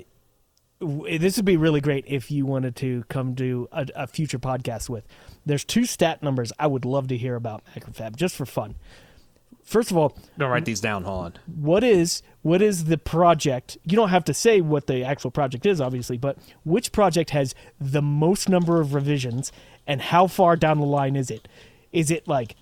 Eh, 0.81 1.17
this 1.17 1.37
would 1.37 1.45
be 1.45 1.57
really 1.57 1.81
great 1.81 2.05
if 2.07 2.29
you 2.31 2.45
wanted 2.45 2.75
to 2.77 3.03
come 3.09 3.33
do 3.33 3.67
a, 3.71 3.87
a 3.95 4.07
future 4.07 4.39
podcast 4.39 4.89
with. 4.89 5.05
There's 5.45 5.63
two 5.65 5.85
stat 5.85 6.21
numbers 6.21 6.51
I 6.59 6.67
would 6.67 6.85
love 6.85 7.07
to 7.07 7.17
hear 7.17 7.35
about 7.35 7.63
Macrofab 7.75 8.15
just 8.15 8.35
for 8.35 8.45
fun. 8.45 8.75
First 9.63 9.91
of 9.91 9.97
all, 9.97 10.17
Don't 10.37 10.49
write 10.49 10.63
these 10.63 10.79
down, 10.79 11.03
Holland. 11.03 11.39
what 11.45 11.83
is 11.83 12.21
what 12.41 12.61
is 12.61 12.85
the 12.85 12.97
project 12.97 13.77
you 13.83 13.97
don't 13.97 14.07
have 14.09 14.23
to 14.25 14.33
say 14.33 14.61
what 14.61 14.87
the 14.87 15.03
actual 15.03 15.29
project 15.29 15.65
is 15.65 15.81
obviously 15.81 16.17
but 16.17 16.37
which 16.63 16.93
project 16.93 17.31
has 17.31 17.53
the 17.77 18.01
most 18.01 18.47
number 18.47 18.79
of 18.79 18.93
revisions 18.93 19.51
and 19.85 20.01
how 20.01 20.25
far 20.25 20.55
down 20.55 20.79
the 20.79 20.85
line 20.85 21.17
is 21.17 21.29
it 21.29 21.49
is 21.91 22.09
it 22.09 22.25
like 22.29 22.55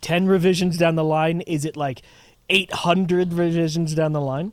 10 0.00 0.26
revisions 0.28 0.78
down 0.78 0.94
the 0.94 1.02
line 1.02 1.40
is 1.42 1.64
it 1.64 1.76
like 1.76 2.00
800 2.48 3.32
revisions 3.32 3.92
down 3.96 4.12
the 4.12 4.20
line 4.20 4.52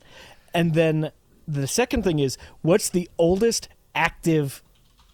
and 0.56 0.74
then 0.74 1.12
the 1.48 1.68
second 1.68 2.04
thing 2.04 2.20
is 2.20 2.38
what's 2.62 2.90
the 2.90 3.10
oldest 3.18 3.70
active 3.96 4.62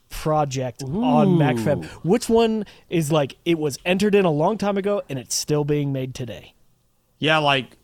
project 0.09 0.83
on 0.83 1.27
macfab 1.39 1.83
which 2.03 2.29
one 2.29 2.65
is 2.89 3.11
like 3.11 3.35
it 3.45 3.57
was 3.57 3.79
entered 3.85 4.13
in 4.13 4.25
a 4.25 4.29
long 4.31 4.57
time 4.57 4.77
ago 4.77 5.01
and 5.09 5.17
it's 5.17 5.33
still 5.35 5.63
being 5.63 5.91
made 5.91 6.13
today 6.13 6.53
Yeah, 7.19 7.37
like, 7.39 7.77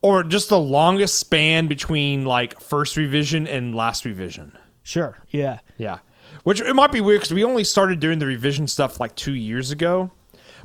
or 0.00 0.24
just 0.24 0.48
the 0.48 0.58
longest 0.58 1.18
span 1.20 1.68
between 1.68 2.24
like 2.24 2.60
first 2.60 2.96
revision 2.96 3.46
and 3.46 3.74
last 3.74 4.04
revision. 4.04 4.56
sure 4.82 5.18
yeah 5.30 5.58
Yeah. 5.78 5.98
Which 6.44 6.60
it 6.60 6.74
might 6.74 6.90
be 6.90 7.00
weird 7.00 7.20
because 7.20 7.34
we 7.34 7.44
only 7.44 7.62
started 7.62 8.00
doing 8.00 8.18
the 8.18 8.26
revision 8.26 8.66
stuff 8.66 8.98
like 8.98 9.14
two 9.14 9.34
years 9.34 9.70
ago. 9.70 10.10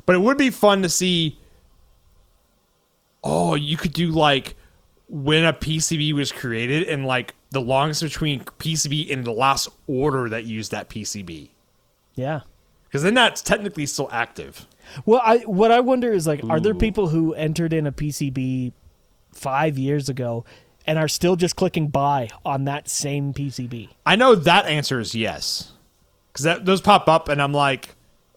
But 0.06 0.16
it 0.16 0.20
would 0.20 0.38
be 0.38 0.48
fun 0.50 0.82
to 0.82 0.88
see. 0.88 1.38
Oh, 3.22 3.54
you 3.54 3.76
could 3.76 3.92
do 3.92 4.08
like 4.10 4.56
when 5.08 5.44
a 5.44 5.52
PCB 5.52 6.12
was 6.12 6.30
created 6.32 6.88
and 6.88 7.06
like 7.06 7.34
the 7.50 7.60
longest 7.60 8.02
between 8.02 8.40
PCB 8.40 9.12
and 9.12 9.24
the 9.24 9.32
last 9.32 9.68
order 9.86 10.28
that 10.28 10.44
used 10.44 10.70
that 10.72 10.90
PCB. 10.90 11.48
yeah 12.14 12.40
Because 12.84 13.02
then 13.02 13.14
that's 13.14 13.40
technically 13.42 13.86
still 13.86 14.08
active. 14.12 14.66
Well, 15.06 15.20
I 15.24 15.38
what 15.40 15.70
I 15.70 15.80
wonder 15.80 16.12
is 16.12 16.26
like, 16.26 16.42
are 16.44 16.60
there 16.60 16.74
people 16.74 17.08
who 17.08 17.34
entered 17.34 17.72
in 17.72 17.86
a 17.86 17.92
PCB 17.92 18.72
five 19.32 19.78
years 19.78 20.08
ago 20.08 20.44
and 20.86 20.98
are 20.98 21.08
still 21.08 21.36
just 21.36 21.56
clicking 21.56 21.88
buy 21.88 22.28
on 22.44 22.64
that 22.64 22.88
same 22.88 23.32
PCB? 23.34 23.90
I 24.06 24.16
know 24.16 24.34
that 24.34 24.66
answer 24.66 25.00
is 25.00 25.14
yes. 25.14 25.72
Because 26.32 26.62
those 26.64 26.80
pop 26.80 27.08
up 27.08 27.28
and 27.28 27.42
I'm 27.42 27.52
like, 27.52 27.94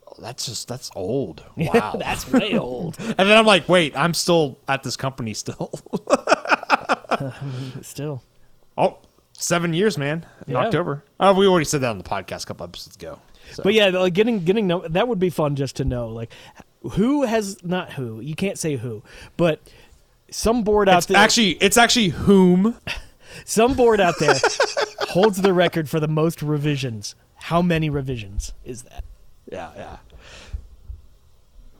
oh, 0.07 0.15
that's 0.19 0.45
just, 0.45 0.67
that's 0.67 0.91
old. 0.95 1.43
Wow. 1.55 1.95
That's 1.99 2.29
way 2.31 2.57
old. 2.57 2.97
and 2.99 3.15
then 3.17 3.37
I'm 3.37 3.45
like, 3.45 3.69
wait, 3.69 3.95
I'm 3.95 4.13
still 4.13 4.57
at 4.67 4.83
this 4.83 4.97
company 4.97 5.33
still. 5.33 5.71
Still, 7.81 8.23
Oh, 8.77 8.97
seven 9.33 9.73
years, 9.73 9.97
man. 9.97 10.25
In 10.47 10.53
Yeah. 10.53 10.59
October. 10.65 11.03
Oh, 11.19 11.33
we 11.33 11.45
already 11.47 11.65
said 11.65 11.81
that 11.81 11.89
on 11.89 11.97
the 11.97 12.03
podcast 12.03 12.43
a 12.43 12.47
couple 12.47 12.63
episodes 12.65 12.95
ago. 12.95 13.19
So. 13.51 13.63
but 13.63 13.73
yeah, 13.73 13.87
like 13.89 14.13
getting 14.13 14.43
getting 14.45 14.67
that 14.67 15.07
would 15.07 15.19
be 15.19 15.29
fun 15.29 15.55
just 15.55 15.75
to 15.77 15.85
know 15.85 16.07
like 16.07 16.31
who 16.93 17.23
has 17.23 17.63
not 17.63 17.93
who 17.93 18.19
you 18.21 18.35
can't 18.35 18.57
say 18.57 18.77
who, 18.77 19.03
but 19.35 19.59
some 20.29 20.63
board 20.63 20.87
out 20.87 20.99
it's 20.99 21.07
there 21.07 21.17
actually 21.17 21.51
it's 21.53 21.77
actually 21.77 22.09
whom. 22.09 22.77
some 23.45 23.73
board 23.73 23.99
out 23.99 24.15
there 24.19 24.35
holds 25.09 25.41
the 25.41 25.53
record 25.53 25.89
for 25.89 25.99
the 25.99 26.07
most 26.07 26.41
revisions. 26.41 27.15
How 27.35 27.61
many 27.61 27.89
revisions 27.89 28.53
is 28.63 28.83
that? 28.83 29.03
Yeah, 29.51 29.71
yeah. 29.75 29.97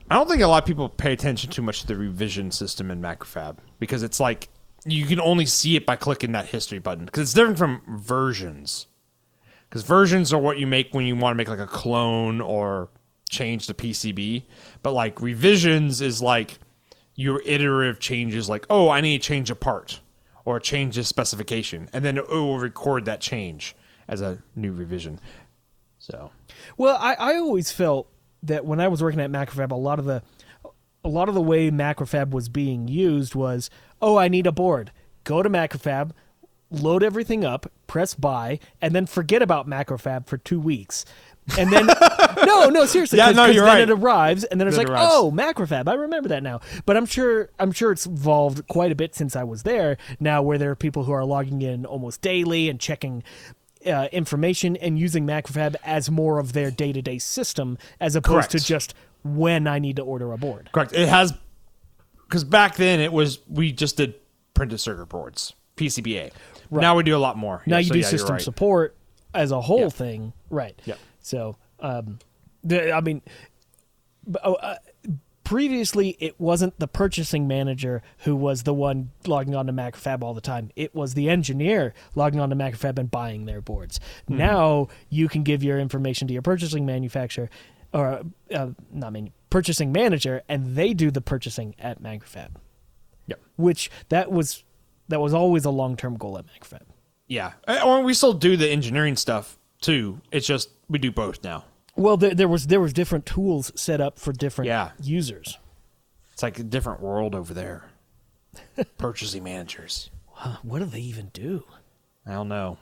I 0.10 0.15
don't 0.15 0.27
think 0.27 0.41
a 0.41 0.47
lot 0.47 0.63
of 0.63 0.67
people 0.67 0.89
pay 0.89 1.13
attention 1.13 1.49
too 1.51 1.62
much 1.62 1.82
to 1.82 1.88
the 1.88 1.95
revision 1.95 2.51
system 2.51 2.91
in 2.91 3.01
Macrofab 3.01 3.58
because 3.80 4.04
it's 4.04 4.19
like 4.19 4.49
you 4.86 5.06
can 5.06 5.20
only 5.20 5.46
see 5.46 5.76
it 5.76 5.86
by 5.86 5.96
clicking 5.96 6.32
that 6.32 6.48
history 6.48 6.80
button 6.80 7.06
because 7.06 7.22
it's 7.22 7.34
different 7.34 7.58
from 7.58 7.82
versions. 7.88 8.88
Because 9.70 9.84
versions 9.84 10.34
are 10.34 10.39
what 10.39 10.58
you 10.58 10.67
make 10.67 10.94
when 10.94 11.06
you 11.06 11.15
want 11.15 11.34
to 11.34 11.38
make 11.38 11.48
like 11.48 11.60
a 11.60 11.67
clone 11.67 12.41
or 12.41 12.89
change 13.30 13.67
the 13.67 13.74
PCB, 13.74 14.44
but 14.84 14.91
like 14.91 15.22
revisions 15.22 16.02
is 16.02 16.22
like 16.22 16.60
your 17.15 17.41
iterative 17.46 18.00
changes. 18.00 18.50
Like, 18.50 18.65
oh, 18.70 18.89
I 18.89 19.02
need 19.02 19.22
to 19.22 19.28
change 19.28 19.50
a 19.50 19.56
part 19.56 20.02
or 20.44 20.60
change 20.60 20.96
this 20.96 21.08
specification, 21.08 21.88
and 21.94 22.04
then 22.04 22.17
it 22.17 22.28
will 22.28 22.60
record 22.60 23.06
that 23.06 23.22
change 23.22 23.76
as 24.08 24.22
a 24.22 24.39
new 24.56 24.74
revision. 24.74 25.20
So 26.00 26.32
Well, 26.78 26.98
I, 27.00 27.13
I 27.13 27.36
always 27.38 27.72
felt 27.72 28.08
that 28.44 28.65
when 28.65 28.80
I 28.80 28.88
was 28.88 29.02
working 29.02 29.22
at 29.22 29.32
Macrofab, 29.32 29.72
a 29.72 29.76
lot 29.76 30.00
of 30.00 30.06
the 30.06 30.24
a 31.04 31.10
lot 31.10 31.30
of 31.30 31.36
the 31.36 31.41
way 31.41 31.72
Macrofab 31.72 32.30
was 32.32 32.50
being 32.50 32.88
used 32.88 33.34
was, 33.34 33.70
oh, 34.02 34.18
I 34.18 34.28
need 34.28 34.48
a 34.48 34.52
board. 34.52 34.92
Go 35.24 35.44
to 35.44 35.50
Macrofab, 35.50 36.12
load 36.70 37.04
everything 37.04 37.44
up, 37.46 37.72
press 37.88 38.14
buy, 38.14 38.60
and 38.82 38.94
then 38.96 39.06
forget 39.06 39.42
about 39.42 39.68
Macrofab 39.68 40.28
for 40.28 40.38
two 40.38 40.60
weeks. 40.60 41.06
And 41.58 41.72
then 41.72 41.88
no, 42.46 42.70
no, 42.70 42.86
seriously. 42.86 43.18
Yeah, 43.18 43.28
'cause- 43.28 43.36
no, 43.36 43.46
'cause 43.48 43.56
you're 43.56 43.66
then 43.66 43.74
right. 43.76 43.90
it 43.90 43.92
arrives, 43.92 44.44
and 44.46 44.60
then 44.62 44.68
it's 44.68 44.78
Then 44.78 44.88
like, 44.88 45.02
it 45.02 45.08
oh, 45.12 45.32
Macrofab. 45.34 45.88
I 45.88 45.94
remember 45.96 46.30
that 46.30 46.44
now. 46.44 46.62
But 46.86 46.98
I'm 46.98 47.06
sure, 47.06 47.50
I'm 47.60 47.72
sure 47.72 47.92
it's 47.92 48.06
evolved 48.06 48.68
quite 48.68 48.92
a 48.92 48.96
bit 48.96 49.16
since 49.16 49.36
I 49.36 49.44
was 49.44 49.64
there. 49.64 49.98
Now, 50.20 50.42
where 50.42 50.58
there 50.58 50.72
are 50.72 50.76
people 50.76 51.04
who 51.06 51.12
are 51.12 51.26
logging 51.26 51.62
in 51.62 51.86
almost 51.86 52.22
daily 52.22 52.70
and 52.70 52.80
checking 52.80 53.24
uh, 53.86 54.08
information 54.12 54.76
and 54.78 55.00
using 55.00 55.26
Macrofab 55.26 55.76
as 55.84 56.12
more 56.12 56.38
of 56.40 56.54
their 56.54 56.70
day-to-day 56.70 57.18
system, 57.18 57.78
as 58.00 58.16
opposed 58.16 58.52
to 58.52 58.60
just 58.60 58.94
when 59.24 59.66
I 59.68 59.80
need 59.80 59.96
to 59.96 60.04
order 60.04 60.32
a 60.34 60.38
board. 60.38 60.70
Correct. 60.72 60.94
It 60.94 61.10
has 61.10 61.34
because 62.32 62.46
back 62.46 62.78
then 62.78 63.02
it 63.02 63.12
was 63.12 63.39
we 63.50 63.74
just 63.74 63.98
did 63.98 64.15
printed 64.54 64.80
circuit 64.80 65.08
boards, 65.10 65.54
PCBA. 65.76 66.32
Now 66.72 66.96
we 66.96 67.04
do 67.04 67.13
a 67.15 67.20
lot 67.20 67.38
more. 67.38 67.62
Now 67.65 67.76
Yeah, 67.76 67.80
you 67.82 67.88
so 67.89 67.94
do 67.94 68.00
yeah, 68.00 68.08
system 68.08 68.32
right. 68.36 68.41
support 68.41 68.96
as 69.34 69.52
a 69.52 69.60
whole 69.60 69.82
Yeah. 69.82 69.89
thing, 69.89 70.34
right? 70.50 70.82
Yeah. 70.86 70.94
So, 71.20 71.58
um, 71.82 72.20
the, 72.63 72.94
I 72.94 73.02
mean, 73.02 73.22
oh, 74.46 74.54
uh, 74.54 74.78
previously 75.44 76.15
it 76.22 76.39
wasn't 76.39 76.80
the 76.80 76.88
purchasing 76.88 77.46
manager 77.50 78.02
who 78.20 78.34
was 78.38 78.63
the 78.63 78.74
one 78.74 79.12
logging 79.28 79.54
on 79.54 79.67
to 79.67 79.74
Macrofab 79.74 80.24
all 80.24 80.34
the 80.34 80.39
time. 80.39 80.72
It 80.78 80.96
was 80.96 81.13
the 81.13 81.30
engineer 81.30 81.94
logging 82.15 82.39
on 82.39 82.50
to 82.52 82.56
Macrofab 82.56 82.98
and 82.98 83.12
buying 83.12 83.44
their 83.46 83.60
boards. 83.60 84.00
Now 84.30 84.88
you 85.10 85.28
can 85.28 85.44
give 85.44 85.62
your 85.63 85.78
information 85.78 86.30
to 86.30 86.34
your 86.34 86.41
purchasing 86.41 86.86
manufacturer 86.86 87.50
or 87.93 88.21
uh, 88.54 88.69
not 88.91 89.13
manu- 89.13 89.32
purchasing 89.49 89.91
manager, 89.91 90.41
and 90.49 90.75
they 90.75 90.93
do 90.93 91.12
the 91.12 91.21
purchasing 91.21 91.75
at 91.80 92.01
Macrofab. 92.01 92.51
Yep. 93.27 93.39
Which 93.58 93.89
that 94.10 94.32
was 94.32 94.63
that 95.08 95.19
was 95.21 95.34
always 95.34 95.65
a 95.65 95.69
long 95.71 95.95
term 95.97 96.15
goal 96.17 96.38
at 96.38 96.45
Macrofab. 96.47 96.82
Yeah. 97.27 97.54
Or 97.86 98.01
we 98.01 98.13
still 98.13 98.34
do 98.34 98.58
the 98.58 98.69
engineering 98.69 99.15
stuff 99.15 99.58
too. 99.82 100.19
It's 100.32 100.47
just 100.47 100.69
we 100.89 100.99
do 100.99 101.12
both 101.12 101.43
now. 101.43 101.65
Well, 101.95 102.17
there, 102.17 102.34
there 102.34 102.47
was 102.47 102.67
there 102.67 102.80
was 102.82 102.93
different 102.93 103.25
tools 103.25 103.71
set 103.75 103.99
up 104.01 104.17
for 104.19 104.32
different 104.34 104.67
Yeah. 104.67 104.91
users. 105.01 105.58
It's 106.34 106.43
like 106.43 106.60
a 106.60 106.63
different 106.63 107.01
world 107.01 107.36
over 107.36 107.54
there. 107.54 107.86
Purchasing 108.97 109.43
managers. 109.43 110.10
What 110.63 110.80
do 110.80 110.86
they 110.86 110.99
even 111.01 111.30
do? 111.34 111.63
I 112.25 112.32
don't 112.34 112.47
know. 112.49 112.77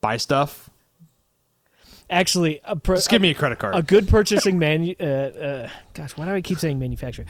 Buy 0.00 0.18
stuff. 0.18 0.68
Actually, 2.08 2.60
a 2.64 2.76
per, 2.76 2.94
Just 2.94 3.10
give 3.10 3.20
me 3.20 3.30
a 3.30 3.34
credit 3.34 3.58
card. 3.58 3.74
a 3.74 3.82
good 3.82 4.08
purchasing 4.08 4.58
man. 4.58 4.94
Uh, 5.00 5.04
uh, 5.04 5.68
gosh, 5.94 6.16
why 6.16 6.24
do 6.26 6.32
I 6.32 6.40
keep 6.40 6.58
saying 6.58 6.78
manufacturer? 6.78 7.24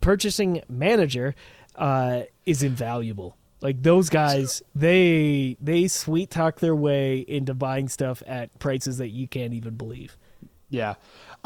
Purchasing 0.00 0.62
manager 0.68 1.34
uh, 1.76 2.22
is 2.44 2.62
invaluable. 2.62 3.36
Like 3.62 3.82
those 3.82 4.10
guys, 4.10 4.62
they 4.74 5.56
they 5.60 5.88
sweet 5.88 6.28
talk 6.30 6.60
their 6.60 6.74
way 6.76 7.20
into 7.26 7.54
buying 7.54 7.88
stuff 7.88 8.22
at 8.26 8.58
prices 8.58 8.98
that 8.98 9.08
you 9.08 9.26
can't 9.26 9.54
even 9.54 9.74
believe. 9.76 10.16
yeah. 10.68 10.94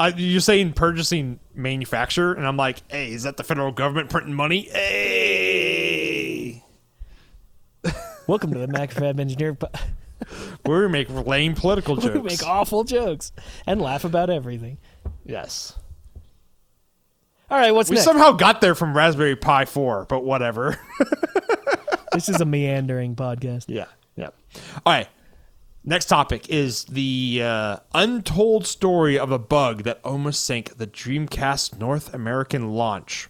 Uh, 0.01 0.11
you're 0.15 0.39
saying 0.39 0.71
purchasing 0.71 1.41
manufacturer, 1.53 2.31
and 2.33 2.47
I'm 2.47 2.55
like, 2.55 2.81
hey, 2.89 3.11
is 3.11 3.23
that 3.23 3.35
the 3.35 3.43
federal 3.43 3.73
government 3.73 4.09
printing 4.09 4.33
money? 4.33 4.61
Hey. 4.69 6.63
Welcome 8.27 8.53
to 8.53 8.59
the 8.59 8.67
MacFab 8.67 9.19
Engineer. 9.19 9.55
Po- 9.55 9.67
We 10.65 10.87
make 10.87 11.09
lame 11.09 11.55
political 11.55 11.95
jokes. 11.95 12.15
we 12.15 12.21
make 12.21 12.45
awful 12.45 12.83
jokes 12.83 13.31
and 13.65 13.81
laugh 13.81 14.03
about 14.03 14.29
everything. 14.29 14.77
yes. 15.25 15.75
All 17.51 17.57
right, 17.57 17.71
what's 17.71 17.89
next? 17.89 17.89
We 17.89 17.95
next? 17.95 18.05
somehow 18.05 18.31
got 18.33 18.61
there 18.61 18.75
from 18.75 18.95
Raspberry 18.95 19.35
Pi 19.35 19.65
4, 19.65 20.05
but 20.07 20.23
whatever. 20.23 20.79
this 22.13 22.29
is 22.29 22.39
a 22.41 22.45
meandering 22.45 23.15
podcast. 23.15 23.65
Yeah. 23.67 23.85
Yeah. 24.15 24.29
All 24.85 24.93
right. 24.93 25.07
Next 25.83 26.05
topic 26.05 26.49
is 26.49 26.83
the 26.85 27.41
uh, 27.43 27.77
untold 27.95 28.67
story 28.67 29.17
of 29.17 29.31
a 29.31 29.39
bug 29.39 29.83
that 29.83 29.99
almost 30.03 30.45
sank 30.45 30.77
the 30.77 30.85
Dreamcast 30.85 31.79
North 31.79 32.13
American 32.13 32.73
launch. 32.73 33.29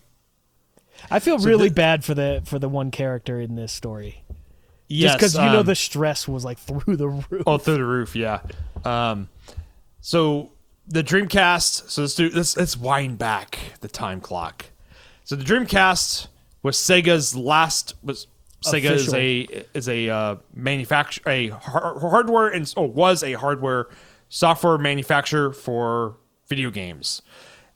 I 1.09 1.19
feel 1.19 1.37
really 1.37 1.69
the- 1.69 1.75
bad 1.75 2.03
for 2.03 2.13
the 2.13 2.41
for 2.43 2.59
the 2.59 2.67
one 2.67 2.91
character 2.91 3.39
in 3.39 3.55
this 3.55 3.71
story. 3.71 4.23
Yes, 4.89 5.11
Just 5.11 5.17
because 5.17 5.35
you 5.35 5.51
know 5.51 5.59
um, 5.59 5.65
the 5.65 5.75
stress 5.75 6.27
was 6.27 6.43
like 6.43 6.57
through 6.59 6.97
the 6.97 7.07
roof. 7.07 7.43
Oh, 7.45 7.57
through 7.57 7.75
the 7.75 7.85
roof, 7.85 8.15
yeah. 8.15 8.41
Um, 8.83 9.29
so 10.01 10.51
the 10.87 11.03
Dreamcast. 11.03 11.89
So 11.89 12.01
let's 12.01 12.15
do 12.15 12.29
let's 12.33 12.57
let's 12.57 12.75
wind 12.75 13.17
back 13.17 13.59
the 13.81 13.87
time 13.87 14.19
clock. 14.19 14.65
So 15.23 15.35
the 15.35 15.43
Dreamcast 15.43 16.27
was 16.63 16.75
Sega's 16.75 17.35
last 17.35 17.93
was 18.03 18.27
Sega 18.63 18.91
is 18.91 19.13
a 19.13 19.47
is 19.73 19.87
a 19.87 20.09
uh, 20.09 20.35
manufacturer 20.53 21.31
a 21.31 21.47
har- 21.49 21.99
hardware 21.99 22.49
and 22.49 22.71
oh, 22.75 22.83
was 22.83 23.23
a 23.23 23.33
hardware 23.33 23.87
software 24.27 24.77
manufacturer 24.77 25.53
for 25.53 26.17
video 26.47 26.69
games. 26.69 27.21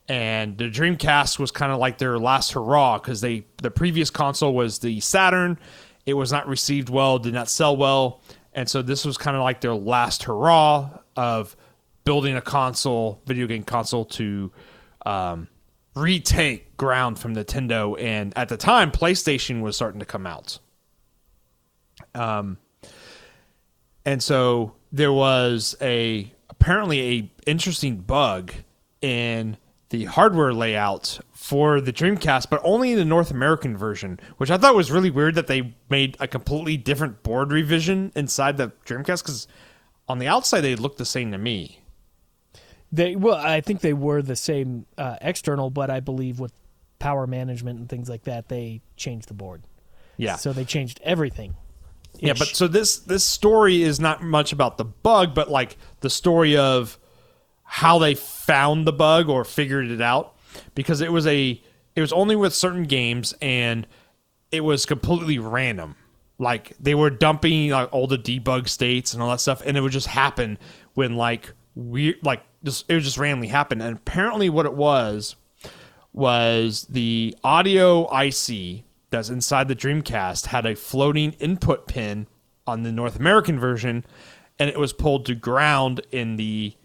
And 0.10 0.58
the 0.58 0.65
Dreamcast 0.65 1.39
was 1.39 1.52
kind 1.52 1.71
of 1.71 1.80
like 1.80 1.97
their 1.97 2.19
last 2.19 2.52
hurrah 2.52 2.97
because 2.97 3.21
they 3.21 3.45
the 3.62 3.71
previous 3.71 4.10
console 4.10 4.54
was 4.54 4.80
the 4.80 4.99
Saturn. 4.99 5.58
It 6.05 6.13
was 6.13 6.31
not 6.31 6.47
received 6.47 6.89
well, 6.89 7.19
did 7.19 7.33
not 7.33 7.49
sell 7.49 7.75
well, 7.77 8.21
and 8.53 8.69
so 8.69 8.81
this 8.81 9.05
was 9.05 9.17
kind 9.17 9.35
of 9.35 9.43
like 9.43 9.61
their 9.61 9.73
last 9.73 10.23
hurrah 10.23 10.89
of 11.15 11.55
building 12.03 12.35
a 12.35 12.41
console, 12.41 13.21
video 13.25 13.47
game 13.47 13.63
console 13.63 14.05
to 14.05 14.51
um, 15.05 15.47
retake 15.95 16.75
ground 16.77 17.19
from 17.19 17.35
Nintendo. 17.35 17.99
And 17.99 18.37
at 18.37 18.49
the 18.49 18.57
time, 18.57 18.91
PlayStation 18.91 19.61
was 19.61 19.75
starting 19.75 19.99
to 19.99 20.05
come 20.05 20.27
out. 20.27 20.59
Um, 22.13 22.57
and 24.05 24.21
so 24.21 24.75
there 24.91 25.13
was 25.13 25.75
a 25.81 26.31
apparently 26.49 27.01
a 27.01 27.31
interesting 27.47 27.97
bug 27.97 28.53
in 29.01 29.57
the 29.93 30.06
hardware 30.06 30.51
layout 30.51 31.19
for 31.34 31.79
the 31.79 31.93
Dreamcast, 31.93 32.49
but 32.49 32.60
only 32.63 32.93
in 32.93 32.97
the 32.97 33.06
North 33.06 33.29
American 33.29 33.77
version, 33.77 34.19
which 34.38 34.49
I 34.49 34.58
thought 34.58 34.73
was 34.73 34.89
really 34.89 35.12
weird 35.12 35.36
that 35.36 35.45
they 35.45 35.75
made 35.88 36.17
a 36.19 36.27
completely 36.27 36.77
different 36.77 37.21
board 37.21 37.51
revision 37.51 38.12
inside 38.15 38.58
the 38.58 38.71
Dreamcast 38.88 39.21
because 39.21 39.47
on 40.08 40.17
the 40.17 40.25
outside 40.25 40.62
they 40.62 40.75
looked 40.75 40.97
the 40.97 41.06
same 41.06 41.32
to 41.32 41.38
me. 41.38 41.84
They 42.91 43.15
well, 43.15 43.36
I 43.36 43.62
think 43.62 43.82
they 43.82 43.93
were 43.93 44.23
the 44.23 44.36
same 44.36 44.88
uh, 44.97 45.17
external, 45.21 45.69
but 45.69 45.91
I 45.91 45.99
believe 45.99 46.39
with 46.39 46.53
power 46.97 47.27
management 47.27 47.77
and 47.77 47.88
things 47.88 48.10
like 48.10 48.23
that, 48.23 48.49
they 48.49 48.82
changed 48.97 49.27
the 49.27 49.36
board. 49.36 49.62
Yeah. 50.17 50.38
So 50.38 50.53
they 50.53 50.65
changed 50.65 51.01
everything. 51.03 51.53
Yeah, 52.17 52.34
but 52.34 52.47
so 52.47 52.67
this 52.67 52.97
this 52.97 53.23
story 53.23 53.84
is 53.84 53.99
not 53.99 54.23
much 54.23 54.53
about 54.53 54.79
the 54.79 54.86
bug, 54.86 55.36
but 55.36 55.51
like 55.51 55.77
the 55.99 56.10
story 56.10 56.58
of 56.58 56.97
how 57.73 57.97
they 57.97 58.13
found 58.13 58.86
the 58.86 58.93
bug 58.93 59.27
or 59.27 59.43
figured 59.43 59.89
it 59.89 59.99
out 59.99 60.36
because 60.75 61.01
it 61.01 61.12
was 61.12 61.25
a 61.25 61.59
it 61.95 62.01
was 62.01 62.13
only 62.13 62.36
with 62.36 62.53
certain 62.53 62.83
games 62.83 63.33
and 63.41 63.88
it 64.51 64.59
was 64.59 64.86
completely 64.86 65.39
random. 65.39 65.95
Like 66.38 66.77
they 66.79 66.93
were 66.93 67.09
dumping 67.09 67.71
like 67.71 67.91
all 67.91 68.05
the 68.05 68.19
debug 68.19 68.69
states 68.69 69.15
and 69.15 69.23
all 69.23 69.31
that 69.31 69.39
stuff, 69.39 69.63
and 69.65 69.75
it 69.75 69.81
would 69.81 69.91
just 69.91 70.05
happen 70.05 70.59
when 70.93 71.15
like 71.15 71.51
weird 71.73 72.17
like 72.21 72.43
just 72.63 72.86
it 72.89 72.93
would 72.93 73.03
just 73.03 73.17
randomly 73.17 73.47
happen. 73.47 73.81
And 73.81 73.97
apparently, 73.97 74.51
what 74.51 74.67
it 74.67 74.75
was 74.75 75.36
was 76.13 76.86
the 76.91 77.36
audio 77.43 78.07
IC 78.15 78.83
that's 79.09 79.29
inside 79.29 79.67
the 79.67 79.75
Dreamcast 79.75 80.45
had 80.45 80.67
a 80.67 80.75
floating 80.75 81.31
input 81.39 81.88
pin 81.88 82.27
on 82.67 82.83
the 82.83 82.91
North 82.91 83.15
American 83.19 83.59
version, 83.59 84.05
and 84.59 84.69
it 84.69 84.77
was 84.77 84.93
pulled 84.93 85.25
to 85.25 85.33
ground 85.33 86.01
in 86.12 86.36
the 86.36 86.75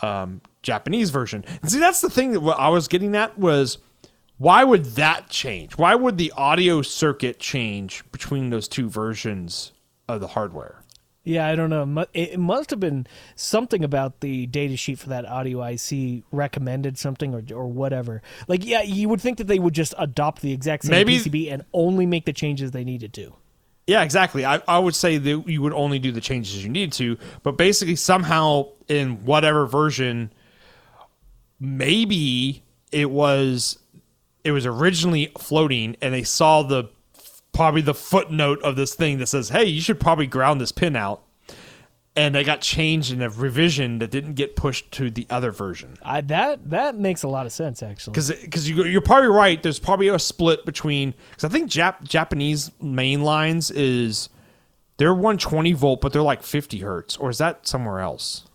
um, 0.00 0.40
Japanese 0.62 1.10
version. 1.10 1.44
And 1.62 1.70
see, 1.70 1.78
that's 1.80 2.00
the 2.00 2.10
thing 2.10 2.32
that 2.32 2.40
I 2.40 2.68
was 2.68 2.88
getting 2.88 3.14
at 3.16 3.38
was 3.38 3.78
why 4.36 4.62
would 4.64 4.84
that 4.96 5.28
change? 5.28 5.76
Why 5.76 5.94
would 5.94 6.16
the 6.18 6.32
audio 6.36 6.82
circuit 6.82 7.40
change 7.40 8.04
between 8.12 8.50
those 8.50 8.68
two 8.68 8.88
versions 8.88 9.72
of 10.08 10.20
the 10.20 10.28
hardware? 10.28 10.82
Yeah, 11.24 11.46
I 11.46 11.56
don't 11.56 11.68
know. 11.68 12.06
It 12.14 12.38
must 12.40 12.70
have 12.70 12.80
been 12.80 13.06
something 13.34 13.84
about 13.84 14.20
the 14.20 14.46
data 14.46 14.78
sheet 14.78 14.98
for 14.98 15.10
that 15.10 15.26
audio 15.26 15.62
IC 15.62 16.22
recommended 16.32 16.96
something 16.96 17.34
or 17.34 17.42
or 17.54 17.66
whatever. 17.66 18.22
Like, 18.46 18.64
yeah, 18.64 18.80
you 18.82 19.10
would 19.10 19.20
think 19.20 19.36
that 19.36 19.46
they 19.46 19.58
would 19.58 19.74
just 19.74 19.92
adopt 19.98 20.40
the 20.40 20.52
exact 20.52 20.84
same 20.84 20.92
Maybe- 20.92 21.18
PCB 21.18 21.52
and 21.52 21.64
only 21.74 22.06
make 22.06 22.24
the 22.24 22.32
changes 22.32 22.70
they 22.70 22.84
needed 22.84 23.12
to. 23.14 23.34
Yeah, 23.88 24.02
exactly. 24.02 24.44
I, 24.44 24.60
I 24.68 24.78
would 24.78 24.94
say 24.94 25.16
that 25.16 25.48
you 25.48 25.62
would 25.62 25.72
only 25.72 25.98
do 25.98 26.12
the 26.12 26.20
changes 26.20 26.62
you 26.62 26.68
need 26.68 26.92
to, 26.92 27.16
but 27.42 27.52
basically 27.52 27.96
somehow 27.96 28.66
in 28.86 29.24
whatever 29.24 29.66
version, 29.66 30.30
maybe 31.58 32.62
it 32.92 33.10
was 33.10 33.78
it 34.44 34.52
was 34.52 34.66
originally 34.66 35.32
floating, 35.38 35.96
and 36.02 36.12
they 36.12 36.22
saw 36.22 36.62
the 36.62 36.90
probably 37.54 37.80
the 37.80 37.94
footnote 37.94 38.60
of 38.62 38.76
this 38.76 38.94
thing 38.94 39.16
that 39.20 39.26
says, 39.28 39.48
"Hey, 39.48 39.64
you 39.64 39.80
should 39.80 39.98
probably 39.98 40.26
ground 40.26 40.60
this 40.60 40.70
pin 40.70 40.94
out," 40.94 41.22
and 42.18 42.34
they 42.34 42.42
got 42.42 42.60
changed 42.60 43.12
in 43.12 43.22
a 43.22 43.30
revision 43.30 44.00
that 44.00 44.10
didn't 44.10 44.34
get 44.34 44.56
pushed 44.56 44.90
to 44.90 45.08
the 45.08 45.24
other 45.30 45.52
version. 45.52 45.96
I, 46.02 46.20
that 46.22 46.68
that 46.70 46.96
makes 46.96 47.22
a 47.22 47.28
lot 47.28 47.46
of 47.46 47.52
sense, 47.52 47.80
actually. 47.80 48.12
Because 48.12 48.68
you, 48.68 48.84
you're 48.84 49.00
probably 49.00 49.28
right. 49.28 49.62
There's 49.62 49.78
probably 49.78 50.08
a 50.08 50.18
split 50.18 50.66
between 50.66 51.14
because 51.30 51.44
I 51.44 51.48
think 51.48 51.70
Jap, 51.70 52.02
Japanese 52.02 52.72
main 52.82 53.22
lines 53.22 53.70
is 53.70 54.30
they're 54.96 55.14
120 55.14 55.72
volt, 55.74 56.00
but 56.00 56.12
they're 56.12 56.20
like 56.20 56.42
50 56.42 56.80
hertz, 56.80 57.16
or 57.16 57.30
is 57.30 57.38
that 57.38 57.68
somewhere 57.68 58.00
else? 58.00 58.46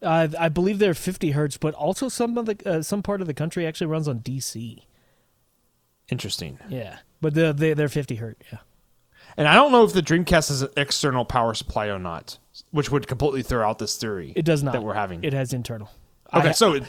Uh, 0.00 0.28
I 0.38 0.48
believe 0.48 0.78
they're 0.78 0.94
50 0.94 1.32
hertz, 1.32 1.56
but 1.56 1.74
also 1.74 2.08
some 2.08 2.38
of 2.38 2.46
the 2.46 2.56
uh, 2.64 2.82
some 2.82 3.02
part 3.02 3.20
of 3.20 3.26
the 3.26 3.34
country 3.34 3.66
actually 3.66 3.88
runs 3.88 4.06
on 4.06 4.20
DC. 4.20 4.84
Interesting. 6.08 6.60
Yeah, 6.68 6.98
but 7.20 7.34
they're, 7.34 7.52
they're 7.52 7.88
50 7.88 8.14
hertz. 8.14 8.46
Yeah. 8.52 8.58
And 9.38 9.46
I 9.46 9.54
don't 9.54 9.70
know 9.70 9.84
if 9.84 9.92
the 9.92 10.02
Dreamcast 10.02 10.48
has 10.48 10.62
an 10.62 10.70
external 10.76 11.24
power 11.24 11.54
supply 11.54 11.86
or 11.86 12.00
not, 12.00 12.38
which 12.72 12.90
would 12.90 13.06
completely 13.06 13.42
throw 13.44 13.66
out 13.66 13.78
this 13.78 13.96
theory. 13.96 14.32
It 14.34 14.44
does 14.44 14.64
not. 14.64 14.72
that 14.72 14.82
we're 14.82 14.94
having. 14.94 15.22
It 15.22 15.32
has 15.32 15.52
internal. 15.52 15.88
okay, 16.34 16.48
I, 16.48 16.52
so 16.52 16.74
it, 16.74 16.82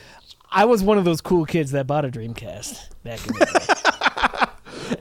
I 0.52 0.66
was 0.66 0.82
one 0.84 0.98
of 0.98 1.06
those 1.06 1.22
cool 1.22 1.46
kids 1.46 1.72
that 1.72 1.86
bought 1.86 2.06
a 2.06 2.10
Dreamcast 2.10 2.90
back 3.04 3.26
in 3.28 3.34
the 3.36 3.46
day. 3.46 3.59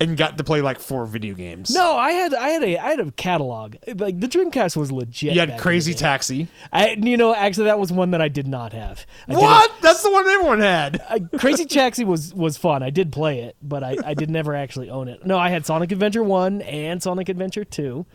And 0.01 0.17
got 0.17 0.39
to 0.39 0.45
play 0.45 0.61
like 0.61 0.79
four 0.79 1.07
video 1.07 1.35
games. 1.35 1.71
No, 1.71 1.97
I 1.97 2.13
had 2.13 2.35
I 2.35 2.49
had 2.49 2.63
a 2.63 2.79
I 2.79 2.91
had 2.91 3.01
a 3.01 3.11
catalog. 3.13 3.77
Like 3.87 4.21
the 4.21 4.29
Dreamcast 4.29 4.77
was 4.77 4.91
legit. 4.93 5.35
you 5.35 5.41
back 5.41 5.49
had 5.49 5.57
in 5.57 5.61
Crazy 5.61 5.93
the 5.93 5.99
day. 5.99 6.03
Taxi. 6.03 6.49
I, 6.73 6.91
you 6.91 7.17
know, 7.17 7.35
actually, 7.35 7.65
that 7.65 7.79
was 7.79 7.93
one 7.93 8.13
that 8.13 8.21
I 8.23 8.29
did 8.29 8.47
not 8.47 8.73
have. 8.73 9.07
I 9.29 9.35
What? 9.35 9.73
That's 9.81 10.03
the 10.03 10.11
one 10.11 10.27
everyone 10.27 10.61
had. 10.61 11.03
I, 11.09 11.21
Crazy 11.39 11.65
Taxi 11.65 12.05
was 12.05 12.35
was 12.35 12.57
fun. 12.57 12.83
I 12.83 12.91
did 12.91 13.13
play 13.13 13.41
it, 13.41 13.57
but 13.63 13.83
I, 13.83 13.97
I 14.05 14.15
did 14.15 14.31
never 14.31 14.55
actually 14.55 14.91
own 14.91 15.09
it. 15.09 15.25
No, 15.27 15.39
I 15.39 15.49
had 15.49 15.67
Sonic 15.67 15.93
Adventure 15.93 16.23
One 16.23 16.63
and 16.63 17.03
Sonic 17.03 17.29
Adventure 17.29 17.65
Two. 17.65 18.07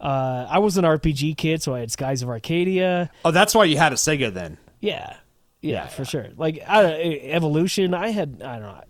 Uh, 0.00 0.46
I 0.50 0.58
was 0.58 0.76
an 0.76 0.84
RPG 0.84 1.36
kid, 1.36 1.62
so 1.62 1.74
I 1.74 1.80
had 1.80 1.90
Skies 1.90 2.22
of 2.22 2.28
Arcadia. 2.28 3.10
Oh, 3.24 3.30
that's 3.30 3.54
why 3.54 3.64
you 3.64 3.78
had 3.78 3.92
a 3.92 3.96
Sega 3.96 4.32
then. 4.32 4.58
Yeah, 4.80 5.16
yeah, 5.62 5.86
for 5.86 6.04
sure. 6.04 6.28
Like 6.36 6.62
I, 6.68 7.20
Evolution, 7.22 7.94
I 7.94 8.08
had 8.08 8.42
I 8.44 8.58
don't 8.58 8.62
know, 8.62 8.80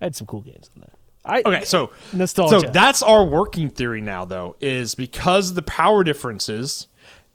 I 0.00 0.04
had 0.04 0.14
some 0.14 0.26
cool 0.26 0.42
games 0.42 0.70
on 0.76 0.82
that. 0.82 0.92
I 1.24 1.42
Okay, 1.44 1.64
so 1.64 1.90
Nostalgia. 2.12 2.60
So 2.60 2.68
that's 2.70 3.02
our 3.02 3.24
working 3.24 3.68
theory 3.68 4.00
now, 4.00 4.24
though, 4.24 4.56
is 4.60 4.94
because 4.94 5.50
of 5.50 5.56
the 5.56 5.62
power 5.62 6.02
differences, 6.02 6.86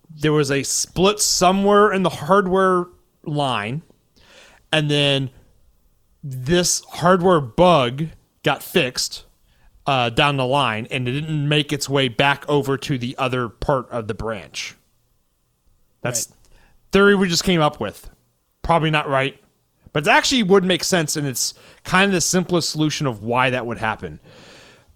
there 0.09 0.33
was 0.33 0.51
a 0.51 0.63
split 0.63 1.19
somewhere 1.19 1.91
in 1.91 2.03
the 2.03 2.09
hardware 2.09 2.85
line, 3.23 3.83
and 4.71 4.89
then 4.89 5.29
this 6.23 6.83
hardware 6.85 7.39
bug 7.41 8.07
got 8.43 8.63
fixed 8.63 9.25
uh, 9.85 10.09
down 10.09 10.37
the 10.37 10.45
line, 10.45 10.87
and 10.89 11.07
it 11.07 11.11
didn't 11.11 11.47
make 11.47 11.71
its 11.71 11.87
way 11.87 12.07
back 12.07 12.47
over 12.49 12.77
to 12.77 12.97
the 12.97 13.15
other 13.17 13.49
part 13.49 13.89
of 13.89 14.07
the 14.07 14.13
branch. 14.13 14.75
That's 16.01 16.33
theory 16.91 17.15
we 17.15 17.27
just 17.27 17.43
came 17.43 17.61
up 17.61 17.79
with. 17.79 18.09
Probably 18.61 18.89
not 18.89 19.07
right, 19.07 19.39
but 19.95 20.05
it 20.05 20.09
actually 20.09 20.43
would 20.43 20.65
make 20.65 20.83
sense, 20.83 21.15
and 21.15 21.25
it's 21.25 21.53
kind 21.85 22.03
of 22.03 22.11
the 22.11 22.19
simplest 22.19 22.69
solution 22.69 23.07
of 23.07 23.23
why 23.23 23.49
that 23.49 23.65
would 23.65 23.77
happen. 23.77 24.19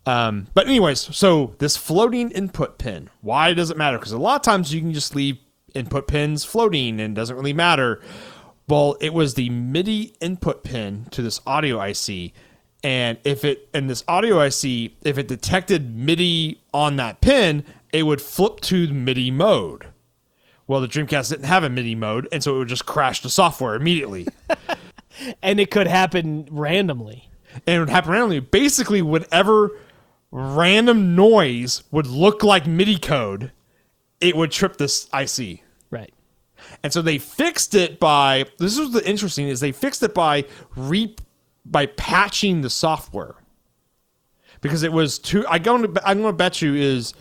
Um, 0.06 0.48
but 0.54 0.68
anyways, 0.68 1.16
so 1.16 1.56
this 1.60 1.78
floating 1.78 2.32
input 2.32 2.78
pin, 2.78 3.10
why 3.22 3.54
does 3.54 3.72
it 3.72 3.78
matter? 3.78 3.98
Because 3.98 4.12
a 4.12 4.18
lot 4.18 4.36
of 4.36 4.42
times 4.42 4.74
you 4.74 4.82
can 4.82 4.92
just 4.92 5.16
leave 5.16 5.38
input 5.74 6.10
pins 6.10 6.44
floating 6.44 7.00
and 7.00 7.14
it 7.14 7.14
doesn't 7.14 7.38
really 7.38 7.54
matter. 7.54 8.02
Well, 8.68 8.98
it 9.00 9.14
was 9.14 9.36
the 9.36 9.50
MIDI 9.50 10.16
input 10.20 10.66
pin 10.66 11.08
to 11.12 11.22
this 11.22 11.40
audio 11.48 11.82
IC, 11.82 12.34
and 12.84 13.18
if 13.24 13.46
it 13.46 13.70
and 13.74 13.90
this 13.90 14.04
audio 14.06 14.42
IC, 14.42 14.92
if 15.04 15.18
it 15.18 15.30
detected 15.30 15.96
MIDI 15.96 16.62
on 16.74 16.98
that 16.98 17.22
pin, 17.22 17.64
it 17.94 18.04
would 18.04 18.22
flip 18.22 18.60
to 18.64 18.92
MIDI 18.92 19.32
mode. 19.32 19.86
Well, 20.68 20.82
the 20.82 20.88
Dreamcast 20.88 21.30
didn't 21.30 21.46
have 21.46 21.64
a 21.64 21.70
MIDI 21.70 21.96
mode, 21.96 22.28
and 22.32 22.44
so 22.44 22.56
it 22.56 22.60
would 22.60 22.68
just 22.68 22.86
crash 22.86 23.22
the 23.22 23.30
software 23.30 23.74
immediately. 23.74 24.28
and 25.42 25.60
it 25.60 25.72
could 25.72 25.88
happen 25.88 26.48
randomly. 26.52 27.30
and 27.66 27.76
it 27.76 27.80
would 27.80 27.90
happen 27.90 28.12
randomly. 28.12 28.40
Basically, 28.40 29.02
whatever 29.02 29.72
random 30.32 31.16
noise 31.16 31.84
would 31.92 32.08
look 32.08 32.44
like 32.44 32.68
MIDI 32.68 32.98
code, 32.98 33.52
it 34.22 34.36
would 34.36 34.52
trip 34.52 34.78
this 34.78 35.10
IC. 35.14 35.62
Right. 35.90 36.14
And 36.84 36.94
so 36.94 37.02
they 37.02 37.18
fixed 37.18 37.74
it 37.74 38.00
by 38.00 38.46
this 38.58 38.78
was 38.78 38.92
the 38.92 39.08
interesting 39.08 39.48
is 39.48 39.60
they 39.60 39.72
fixed 39.72 40.04
it 40.04 40.14
by 40.14 40.46
re 40.76 41.16
by 41.66 41.86
patching 41.86 42.62
the 42.62 42.70
software 42.70 43.36
because 44.62 44.84
it 44.84 44.92
was 44.92 45.20
too. 45.20 45.46
I 45.48 45.60
going 45.60 45.94
to 45.94 46.08
I'm 46.08 46.22
going 46.22 46.34
to 46.34 46.38
bet 46.38 46.62
you 46.62 46.76
is 46.76 47.14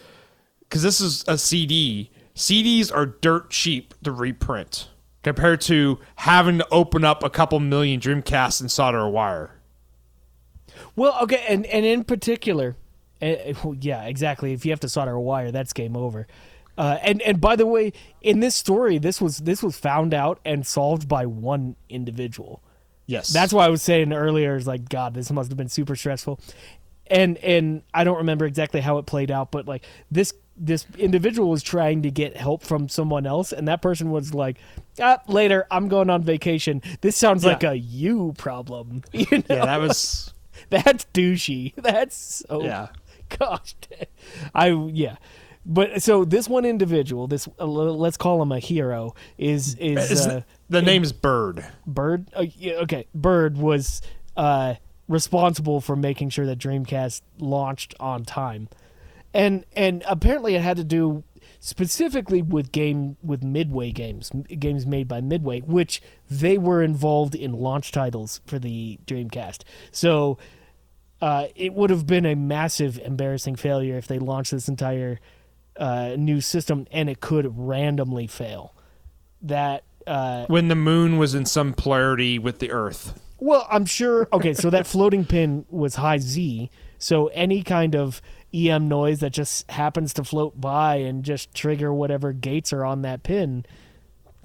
because 0.61 0.83
this 0.83 1.01
is 1.01 1.25
a 1.29 1.39
CD. 1.39 2.11
CDs 2.35 2.95
are 2.95 3.07
dirt 3.07 3.51
cheap 3.51 3.95
to 4.03 4.13
reprint 4.13 4.89
compared 5.29 5.61
to 5.61 5.99
having 6.17 6.59
to 6.59 6.67
open 6.71 7.05
up 7.05 7.23
a 7.23 7.31
couple 7.31 7.61
million 7.61 8.01
Dreamcasts 8.01 8.61
and 8.61 8.71
solder 8.71 9.01
a 9.01 9.11
wire. 9.11 9.51
Well, 10.97 11.17
okay, 11.23 11.45
and 11.49 11.67
and 11.67 11.85
in 11.85 12.05
particular, 12.05 12.77
uh, 13.21 13.53
yeah, 13.81 14.05
exactly. 14.05 14.53
If 14.53 14.65
you 14.65 14.73
have 14.73 14.81
to 14.81 14.89
solder 14.89 15.13
a 15.13 15.21
wire, 15.21 15.51
that's 15.51 15.73
game 15.73 15.97
over. 15.97 16.27
Uh, 16.77 16.99
and 17.03 17.21
and 17.23 17.41
by 17.41 17.57
the 17.57 17.67
way, 17.67 17.93
in 18.23 18.41
this 18.41 18.55
story, 18.55 18.99
this 18.99 19.21
was 19.21 19.39
this 19.39 19.63
was 19.63 19.79
found 19.79 20.15
out 20.15 20.41
and 20.45 20.67
solved 20.67 21.09
by 21.09 21.27
one 21.27 21.77
individual. 21.89 22.63
Yes, 23.07 23.29
That's 23.29 23.55
why 23.55 23.65
I 23.65 23.69
was 23.69 23.81
saying 23.81 24.13
earlier, 24.13 24.55
is 24.55 24.67
like, 24.67 24.91
God, 24.91 25.15
this 25.15 25.31
must 25.31 25.51
have 25.51 25.57
been 25.57 25.71
super 25.71 25.97
stressful. 25.97 26.39
And 27.11 27.37
and 27.39 27.83
I 27.95 28.05
don't 28.05 28.19
remember 28.19 28.45
exactly 28.45 28.81
how 28.81 28.99
it 28.99 29.07
played 29.07 29.31
out, 29.31 29.51
but 29.51 29.67
like 29.67 29.85
this 30.11 30.33
this 30.57 30.87
individual 30.99 31.49
was 31.49 31.63
trying 31.63 32.03
to 32.03 32.11
get 32.11 32.37
help 32.37 32.63
from 32.63 32.89
someone 32.89 33.27
else, 33.27 33.53
and 33.53 33.69
that 33.69 33.81
person 33.81 34.11
was 34.11 34.35
like, 34.35 34.59
ah, 35.01 35.21
"Later, 35.29 35.67
I'm 35.71 35.89
going 35.89 36.11
on 36.11 36.23
vacation." 36.23 36.83
This 37.01 37.17
sounds 37.17 37.45
like 37.45 37.65
a 37.65 37.77
you 37.77 38.35
problem. 38.37 39.03
You 39.13 39.27
know? 39.31 39.45
yeah, 39.49 39.67
that 39.67 39.81
was 39.81 40.33
That's 40.71 41.07
douchey. 41.07 41.75
That's 41.77 42.45
so. 42.49 42.63
Yeah. 42.63 42.89
Gosh, 43.39 43.75
I 44.55 44.69
yeah. 44.69 45.17
But 45.67 46.03
so 46.03 46.25
this 46.25 46.49
one 46.49 46.65
individual, 46.65 47.27
this 47.27 47.47
uh, 47.61 47.67
let's 47.67 48.17
call 48.17 48.41
him 48.41 48.53
a 48.53 48.59
hero, 48.59 49.15
is 49.37 49.75
is 49.75 50.27
uh, 50.27 50.43
the 50.71 50.81
name's 50.81 51.13
Bird. 51.13 51.67
Bird. 51.87 52.31
Uh, 52.35 52.47
yeah, 52.57 52.75
okay, 52.75 53.07
Bird 53.15 53.59
was 53.59 54.01
uh, 54.35 54.77
responsible 55.09 55.81
for 55.81 55.97
making 55.97 56.31
sure 56.31 56.47
that 56.47 56.59
Dreamcast 56.59 57.23
launched 57.39 57.95
on 57.99 58.25
time, 58.25 58.69
and 59.35 59.65
and 59.75 60.05
apparently 60.07 60.55
it 60.55 60.63
had 60.63 60.77
to 60.77 60.85
do 60.85 61.25
specifically 61.61 62.43
with 62.43 62.73
game 62.73 63.17
with 63.23 63.43
Midway 63.43 63.91
games, 63.91 64.31
games 64.59 64.87
made 64.87 65.09
by 65.09 65.21
Midway, 65.21 65.61
which 65.61 66.03
they 66.31 66.59
were 66.59 66.83
involved 66.83 67.35
in 67.35 67.53
launch 67.53 67.93
titles 67.93 68.41
for 68.47 68.59
the 68.59 68.99
Dreamcast. 69.07 69.63
So 69.91 70.39
uh, 71.21 71.47
it 71.57 71.75
would 71.75 71.91
have 71.91 72.07
been 72.07 72.27
a 72.27 72.37
massive, 72.37 72.99
embarrassing 72.99 73.57
failure 73.57 73.97
if 73.97 74.07
they 74.07 74.19
launched 74.19 74.53
this 74.53 74.69
entire 74.69 75.19
uh, 75.77 76.15
new 76.17 76.41
system 76.41 76.87
and 76.91 77.09
it 77.09 77.21
could 77.21 77.53
randomly 77.57 78.27
fail. 78.27 78.75
That 79.43 79.85
uh, 80.07 80.47
When 80.47 80.69
the 80.69 80.75
moon 80.75 81.19
was 81.19 81.35
in 81.35 81.45
some 81.45 81.73
polarity 81.73 82.39
with 82.39 82.59
the 82.59 82.71
Earth. 82.71 83.21
Well, 83.39 83.67
I'm 83.71 83.87
sure. 83.87 84.29
Okay, 84.33 84.55
so 84.55 84.71
that 84.71 84.87
floating 84.87 85.25
pin 85.25 85.65
was 85.71 85.97
high 85.97 86.19
Z, 86.19 86.71
so 86.99 87.29
any 87.29 87.63
kind 87.63 87.95
of 87.95 88.21
EM 88.53 88.89
noise 88.89 89.21
that 89.21 89.31
just 89.31 89.71
happens 89.71 90.13
to 90.15 90.25
float 90.25 90.61
by 90.61 90.97
and 90.97 91.25
just 91.25 91.55
trigger 91.55 91.93
whatever 91.93 92.33
gates 92.33 92.73
are 92.73 92.85
on 92.85 93.03
that 93.03 93.23
pin, 93.23 93.65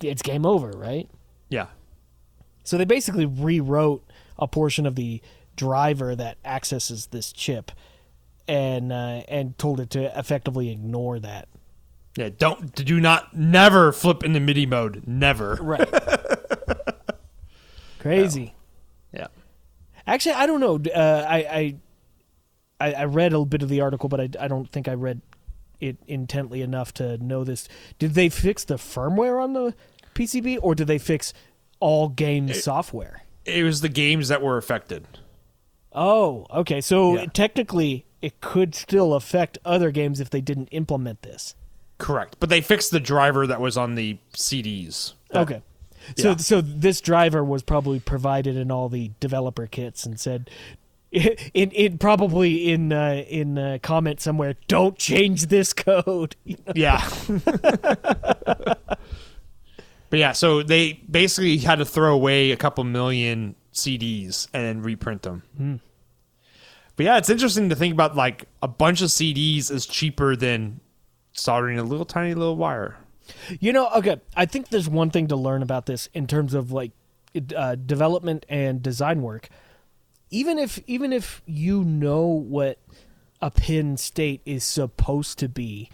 it's 0.01 0.21
game 0.21 0.45
over, 0.45 0.71
right? 0.71 1.09
Yeah. 1.49 1.67
So 2.63 2.77
they 2.77 2.85
basically 2.85 3.25
rewrote 3.25 4.03
a 4.37 4.47
portion 4.47 4.85
of 4.85 4.95
the 4.95 5.21
driver 5.55 6.15
that 6.15 6.37
accesses 6.45 7.07
this 7.07 7.31
chip, 7.31 7.71
and 8.47 8.91
uh, 8.91 9.23
and 9.27 9.57
told 9.57 9.79
it 9.79 9.89
to 9.91 10.17
effectively 10.17 10.69
ignore 10.69 11.19
that. 11.19 11.47
Yeah, 12.17 12.29
don't 12.37 12.75
do 12.75 12.99
not 12.99 13.35
never 13.35 13.91
flip 13.91 14.23
into 14.23 14.39
MIDI 14.39 14.65
mode. 14.65 15.03
Never. 15.07 15.57
Right. 15.61 15.89
Crazy. 17.99 18.53
Actually, 20.05 20.35
I 20.35 20.45
don't 20.45 20.59
know. 20.59 20.79
Uh, 20.93 21.25
I, 21.27 21.75
I 22.79 22.93
I 22.95 23.03
read 23.05 23.33
a 23.33 23.45
bit 23.45 23.61
of 23.63 23.69
the 23.69 23.81
article, 23.81 24.09
but 24.09 24.19
I, 24.19 24.29
I 24.39 24.47
don't 24.47 24.69
think 24.69 24.87
I 24.87 24.93
read 24.93 25.21
it 25.79 25.97
intently 26.07 26.61
enough 26.61 26.93
to 26.95 27.17
know 27.17 27.43
this. 27.43 27.67
Did 27.99 28.13
they 28.13 28.29
fix 28.29 28.63
the 28.65 28.75
firmware 28.75 29.41
on 29.41 29.53
the 29.53 29.73
PCB, 30.15 30.59
or 30.61 30.75
did 30.75 30.87
they 30.87 30.97
fix 30.97 31.33
all 31.79 32.09
game 32.09 32.53
software? 32.53 33.23
It 33.45 33.63
was 33.63 33.81
the 33.81 33.89
games 33.89 34.27
that 34.29 34.41
were 34.41 34.57
affected. 34.57 35.05
Oh, 35.93 36.45
okay. 36.49 36.81
So 36.81 37.15
Yeah. 37.15 37.25
technically, 37.33 38.05
it 38.21 38.41
could 38.41 38.73
still 38.75 39.13
affect 39.13 39.57
other 39.65 39.91
games 39.91 40.19
if 40.19 40.29
they 40.29 40.41
didn't 40.41 40.69
implement 40.71 41.21
this. 41.21 41.55
Correct. 41.97 42.37
But 42.39 42.49
they 42.49 42.61
fixed 42.61 42.91
the 42.91 42.99
driver 42.99 43.45
that 43.47 43.61
was 43.61 43.77
on 43.77 43.95
the 43.95 44.17
CDs. 44.33 45.13
Okay. 45.33 45.61
So 46.17 46.29
Yeah. 46.31 46.35
so 46.37 46.61
this 46.61 47.01
driver 47.01 47.43
was 47.43 47.63
probably 47.63 47.99
provided 47.99 48.55
in 48.57 48.71
all 48.71 48.89
the 48.89 49.11
developer 49.19 49.67
kits 49.67 50.05
and 50.05 50.19
said 50.19 50.49
"It 51.11 51.51
in 51.53 51.97
probably 51.99 52.71
in 52.71 52.91
uh, 52.91 53.23
in 53.27 53.57
uh, 53.57 53.77
comment 53.81 54.19
somewhere 54.19 54.55
don't 54.67 54.97
change 54.97 55.47
this 55.47 55.73
code. 55.73 56.35
Yeah. 56.75 57.07
but 60.09 60.19
yeah, 60.19 60.31
so 60.31 60.63
they 60.63 60.93
basically 61.09 61.57
had 61.57 61.75
to 61.79 61.85
throw 61.85 62.13
away 62.13 62.51
a 62.51 62.57
couple 62.57 62.83
million 62.83 63.55
CDs 63.73 64.47
and 64.53 64.63
then 64.65 64.81
reprint 64.81 65.23
them. 65.23 65.79
But 66.95 67.05
yeah, 67.05 67.17
it's 67.17 67.29
interesting 67.29 67.69
to 67.69 67.75
think 67.75 67.93
about 67.93 68.15
like 68.15 68.45
a 68.61 68.67
bunch 68.67 69.01
of 69.01 69.09
CDs 69.09 69.71
is 69.71 69.85
cheaper 69.87 70.35
than 70.35 70.79
soldering 71.31 71.79
a 71.79 71.83
little 71.83 72.05
tiny 72.05 72.35
little 72.35 72.55
wire. 72.55 72.97
You 73.59 73.73
know, 73.73 73.89
okay, 73.95 74.19
I 74.35 74.45
think 74.45 74.69
there's 74.69 74.89
one 74.89 75.09
thing 75.09 75.27
to 75.27 75.35
learn 75.35 75.61
about 75.61 75.85
this 75.85 76.09
in 76.13 76.27
terms 76.27 76.53
of 76.53 76.71
like 76.71 76.91
uh, 77.55 77.75
development 77.75 78.45
and 78.49 78.81
design 78.81 79.21
work. 79.21 79.49
Even 80.29 80.57
if 80.57 80.79
even 80.87 81.13
if 81.13 81.41
you 81.45 81.83
know 81.83 82.21
what 82.25 82.79
a 83.41 83.51
pin 83.51 83.97
state 83.97 84.41
is 84.45 84.63
supposed 84.63 85.37
to 85.39 85.49
be, 85.49 85.89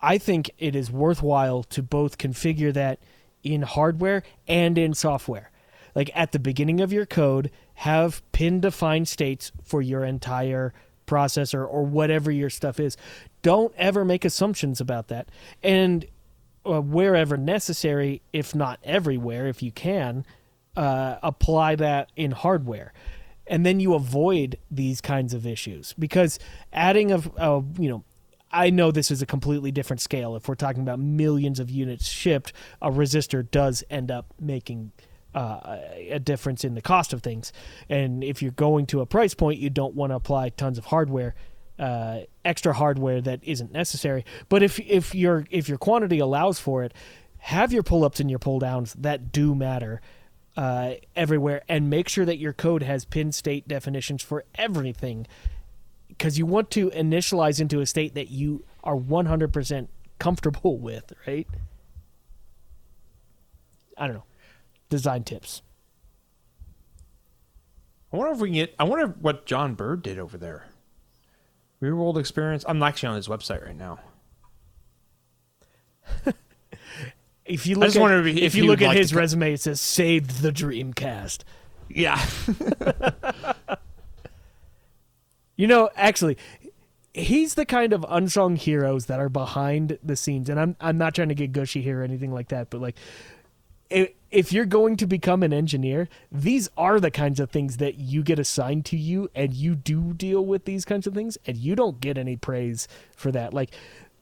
I 0.00 0.18
think 0.18 0.50
it 0.58 0.76
is 0.76 0.90
worthwhile 0.90 1.62
to 1.64 1.82
both 1.82 2.18
configure 2.18 2.72
that 2.72 2.98
in 3.42 3.62
hardware 3.62 4.22
and 4.46 4.76
in 4.76 4.94
software. 4.94 5.50
Like 5.94 6.10
at 6.14 6.32
the 6.32 6.38
beginning 6.38 6.80
of 6.80 6.92
your 6.92 7.06
code, 7.06 7.50
have 7.74 8.22
pin 8.32 8.60
defined 8.60 9.08
states 9.08 9.52
for 9.62 9.80
your 9.80 10.04
entire 10.04 10.72
processor 11.06 11.66
or 11.68 11.84
whatever 11.84 12.30
your 12.30 12.50
stuff 12.50 12.80
is. 12.80 12.96
Don't 13.42 13.74
ever 13.76 14.04
make 14.04 14.24
assumptions 14.24 14.80
about 14.80 15.08
that. 15.08 15.28
And 15.62 16.06
uh, 16.66 16.80
wherever 16.80 17.36
necessary, 17.36 18.22
if 18.32 18.54
not 18.54 18.80
everywhere, 18.84 19.46
if 19.46 19.62
you 19.62 19.72
can, 19.72 20.24
uh, 20.76 21.16
apply 21.22 21.76
that 21.76 22.10
in 22.16 22.30
hardware. 22.32 22.92
And 23.46 23.64
then 23.64 23.78
you 23.78 23.94
avoid 23.94 24.58
these 24.70 25.00
kinds 25.00 25.34
of 25.34 25.46
issues 25.46 25.92
because 25.98 26.38
adding 26.72 27.12
a, 27.12 27.22
a 27.36 27.62
you 27.78 27.88
know, 27.88 28.04
I 28.50 28.70
know 28.70 28.90
this 28.90 29.10
is 29.10 29.20
a 29.20 29.26
completely 29.26 29.72
different 29.72 30.00
scale. 30.00 30.36
If 30.36 30.48
we're 30.48 30.54
talking 30.54 30.82
about 30.82 31.00
millions 31.00 31.58
of 31.58 31.70
units 31.70 32.08
shipped, 32.08 32.52
a 32.80 32.90
resistor 32.90 33.48
does 33.50 33.82
end 33.90 34.10
up 34.10 34.32
making 34.40 34.92
uh, 35.34 35.78
a 36.08 36.20
difference 36.20 36.64
in 36.64 36.74
the 36.74 36.80
cost 36.80 37.12
of 37.12 37.22
things. 37.22 37.52
And 37.88 38.22
if 38.22 38.40
you're 38.40 38.52
going 38.52 38.86
to 38.86 39.00
a 39.00 39.06
price 39.06 39.34
point, 39.34 39.58
you 39.58 39.70
don't 39.70 39.94
want 39.94 40.12
to 40.12 40.16
apply 40.16 40.50
tons 40.50 40.78
of 40.78 40.86
hardware, 40.86 41.34
uh, 41.78 42.20
extra 42.44 42.72
hardware 42.72 43.20
that 43.20 43.40
isn't 43.42 43.72
necessary. 43.72 44.24
But 44.48 44.62
if 44.62 44.78
if 44.80 45.14
your 45.14 45.46
if 45.50 45.68
your 45.68 45.78
quantity 45.78 46.18
allows 46.18 46.58
for 46.58 46.84
it, 46.84 46.92
have 47.38 47.72
your 47.72 47.82
pull 47.82 48.04
ups 48.04 48.20
and 48.20 48.30
your 48.30 48.38
pull 48.38 48.58
downs 48.58 48.94
that 48.94 49.32
do 49.32 49.54
matter. 49.54 50.00
Uh, 50.56 50.94
everywhere 51.16 51.62
and 51.68 51.90
make 51.90 52.08
sure 52.08 52.24
that 52.24 52.38
your 52.38 52.52
code 52.52 52.84
has 52.84 53.04
pin 53.04 53.32
state 53.32 53.66
definitions 53.66 54.22
for 54.22 54.44
everything 54.54 55.26
because 56.06 56.38
you 56.38 56.46
want 56.46 56.70
to 56.70 56.90
initialize 56.90 57.60
into 57.60 57.80
a 57.80 57.86
state 57.86 58.14
that 58.14 58.30
you 58.30 58.64
are 58.84 58.94
100% 58.94 59.88
comfortable 60.20 60.78
with, 60.78 61.12
right? 61.26 61.48
I 63.98 64.06
don't 64.06 64.16
know. 64.16 64.24
Design 64.88 65.24
tips. 65.24 65.62
I 68.12 68.16
wonder 68.16 68.32
if 68.32 68.38
we 68.38 68.48
can 68.48 68.54
get. 68.54 68.74
I 68.78 68.84
wonder 68.84 69.08
what 69.08 69.44
John 69.44 69.74
Bird 69.74 70.02
did 70.02 70.20
over 70.20 70.38
there. 70.38 70.66
Real 71.84 71.96
world 71.96 72.18
experience. 72.18 72.64
I'm 72.66 72.82
actually 72.82 73.10
on 73.10 73.16
his 73.16 73.28
website 73.28 73.64
right 73.64 73.76
now. 73.76 73.98
If 77.46 77.66
you 77.66 77.76
look 77.76 77.94
at, 77.94 78.26
if 78.26 78.36
if, 78.38 78.54
you 78.54 78.64
look 78.64 78.80
at 78.80 78.88
like 78.88 78.96
his 78.96 79.10
to 79.10 79.16
resume, 79.16 79.52
it 79.52 79.60
says 79.60 79.78
"Saved 79.78 80.40
the 80.40 80.50
Dreamcast." 80.50 81.40
Yeah. 81.90 82.24
You 85.56 85.66
know, 85.68 85.88
actually, 85.94 86.36
he's 87.12 87.54
the 87.54 87.64
kind 87.64 87.92
of 87.92 88.04
unsung 88.08 88.56
heroes 88.56 89.06
that 89.06 89.20
are 89.20 89.28
behind 89.28 89.98
the 90.02 90.16
scenes, 90.16 90.48
and 90.48 90.58
I'm 90.58 90.76
I'm 90.80 90.98
not 90.98 91.14
trying 91.14 91.28
to 91.28 91.34
get 91.34 91.52
gushy 91.52 91.80
here 91.80 92.00
or 92.00 92.02
anything 92.02 92.32
like 92.32 92.48
that, 92.48 92.70
but 92.70 92.80
like, 92.80 92.96
if, 94.30 94.52
you're 94.52 94.64
going 94.64 94.96
to 94.96 95.06
become 95.06 95.42
an 95.42 95.52
engineer, 95.52 96.08
these 96.30 96.68
are 96.76 96.98
the 96.98 97.10
kinds 97.10 97.38
of 97.40 97.50
things 97.50 97.76
that 97.78 97.96
you 97.96 98.22
get 98.22 98.38
assigned 98.38 98.84
to 98.86 98.96
you, 98.96 99.30
and 99.34 99.54
you 99.54 99.74
do 99.74 100.12
deal 100.12 100.44
with 100.44 100.64
these 100.64 100.84
kinds 100.84 101.06
of 101.06 101.14
things, 101.14 101.38
and 101.46 101.56
you 101.56 101.74
don't 101.76 102.00
get 102.00 102.18
any 102.18 102.36
praise 102.36 102.88
for 103.16 103.30
that. 103.32 103.54
Like. 103.54 103.70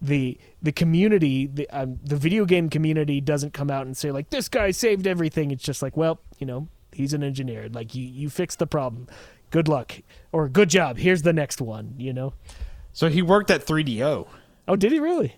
The 0.05 0.37
the 0.61 0.73
community 0.73 1.47
the 1.47 1.71
um, 1.71 2.01
the 2.03 2.17
video 2.17 2.45
game 2.45 2.69
community 2.69 3.21
doesn't 3.21 3.55
come 3.55 3.71
out 3.71 3.87
and 3.87 3.97
say 3.97 4.11
like 4.11 4.31
this 4.31 4.49
guy 4.49 4.73
saved 4.73 5.07
everything. 5.07 5.53
It's 5.53 5.63
just 5.63 5.81
like 5.81 5.97
well 5.97 6.19
you 6.41 6.47
know 6.49 6.67
he's 6.91 7.15
an 7.15 7.23
engineer 7.23 7.69
like 7.69 7.95
you 7.95 8.05
you 8.05 8.29
fixed 8.29 8.59
the 8.59 8.67
problem, 8.67 9.07
good 9.51 9.69
luck 9.69 10.01
or 10.33 10.49
good 10.49 10.71
job. 10.71 10.99
Here's 10.99 11.23
the 11.23 11.33
next 11.33 11.61
one. 11.61 11.95
You 11.99 12.13
know. 12.13 12.35
so 12.93 13.09
he 13.11 13.23
worked 13.23 13.49
at 13.53 13.65
3DO. 13.65 14.27
Oh, 14.67 14.75
did 14.75 14.91
he 14.91 14.99
really? 14.99 15.37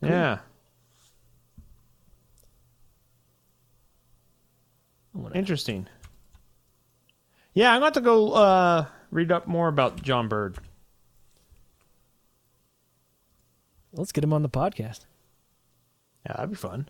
Yeah. 0.00 0.38
Wanna- 5.22 5.34
Interesting. 5.36 5.88
Yeah, 7.54 7.72
I'm 7.74 7.80
going 7.80 7.92
to 7.94 8.00
go 8.02 8.32
uh, 8.32 8.86
read 9.10 9.32
up 9.32 9.46
more 9.46 9.68
about 9.68 10.02
John 10.02 10.28
Bird. 10.28 10.58
Let's 13.92 14.12
get 14.12 14.22
him 14.24 14.32
on 14.34 14.42
the 14.42 14.48
podcast. 14.50 15.06
Yeah, 16.26 16.34
that'd 16.34 16.50
be 16.50 16.56
fun. 16.56 16.88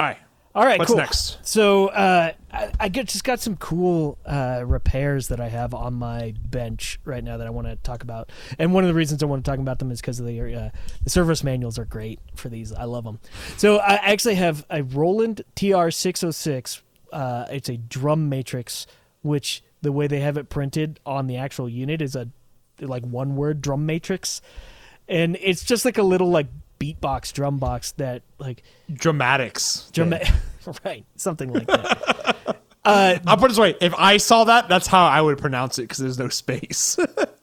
All 0.00 0.06
right. 0.06 0.18
All 0.54 0.64
right, 0.64 0.78
What's 0.78 0.92
cool. 0.92 0.98
next? 0.98 1.38
So 1.42 1.88
uh, 1.88 2.30
I, 2.52 2.70
I 2.78 2.88
get, 2.88 3.08
just 3.08 3.24
got 3.24 3.40
some 3.40 3.56
cool 3.56 4.18
uh, 4.24 4.62
repairs 4.64 5.26
that 5.28 5.40
I 5.40 5.48
have 5.48 5.74
on 5.74 5.94
my 5.94 6.32
bench 6.44 7.00
right 7.04 7.24
now 7.24 7.38
that 7.38 7.46
I 7.46 7.50
want 7.50 7.66
to 7.66 7.74
talk 7.76 8.04
about. 8.04 8.30
And 8.56 8.72
one 8.72 8.84
of 8.84 8.88
the 8.88 8.94
reasons 8.94 9.20
I 9.24 9.26
want 9.26 9.44
to 9.44 9.50
talk 9.50 9.58
about 9.58 9.80
them 9.80 9.90
is 9.90 10.00
because 10.00 10.18
the 10.18 10.54
uh, 10.54 10.70
the 11.02 11.10
service 11.10 11.42
manuals 11.42 11.76
are 11.76 11.84
great 11.84 12.20
for 12.36 12.48
these. 12.48 12.72
I 12.72 12.84
love 12.84 13.02
them. 13.02 13.18
So 13.56 13.78
I 13.78 13.94
actually 13.94 14.36
have 14.36 14.64
a 14.70 14.84
Roland 14.84 15.42
TR 15.56 15.90
six 15.90 16.20
hundred 16.20 16.34
six. 16.34 16.82
Uh, 17.12 17.46
it's 17.50 17.68
a 17.68 17.76
drum 17.76 18.28
matrix, 18.28 18.86
which 19.22 19.64
the 19.82 19.90
way 19.90 20.06
they 20.06 20.20
have 20.20 20.36
it 20.36 20.50
printed 20.50 21.00
on 21.04 21.26
the 21.26 21.36
actual 21.36 21.68
unit 21.68 22.00
is 22.00 22.14
a 22.14 22.28
like 22.80 23.02
one 23.02 23.34
word 23.34 23.60
drum 23.60 23.86
matrix, 23.86 24.40
and 25.08 25.36
it's 25.40 25.64
just 25.64 25.84
like 25.84 25.98
a 25.98 26.02
little 26.04 26.30
like 26.30 26.46
beatbox 26.84 27.32
drum 27.32 27.58
box 27.58 27.92
that 27.92 28.22
like 28.38 28.62
Drumatix. 28.92 29.90
drum 29.92 30.14
right 30.84 31.04
something 31.16 31.52
like 31.52 31.66
that. 31.66 32.58
uh, 32.84 33.18
I'll 33.26 33.36
put 33.36 33.46
it 33.46 33.48
this 33.48 33.58
way: 33.58 33.74
if 33.80 33.94
I 33.94 34.18
saw 34.18 34.44
that, 34.44 34.68
that's 34.68 34.86
how 34.86 35.06
I 35.06 35.20
would 35.20 35.38
pronounce 35.38 35.78
it 35.78 35.82
because 35.82 35.98
there's 35.98 36.18
no 36.18 36.28
space. 36.28 36.98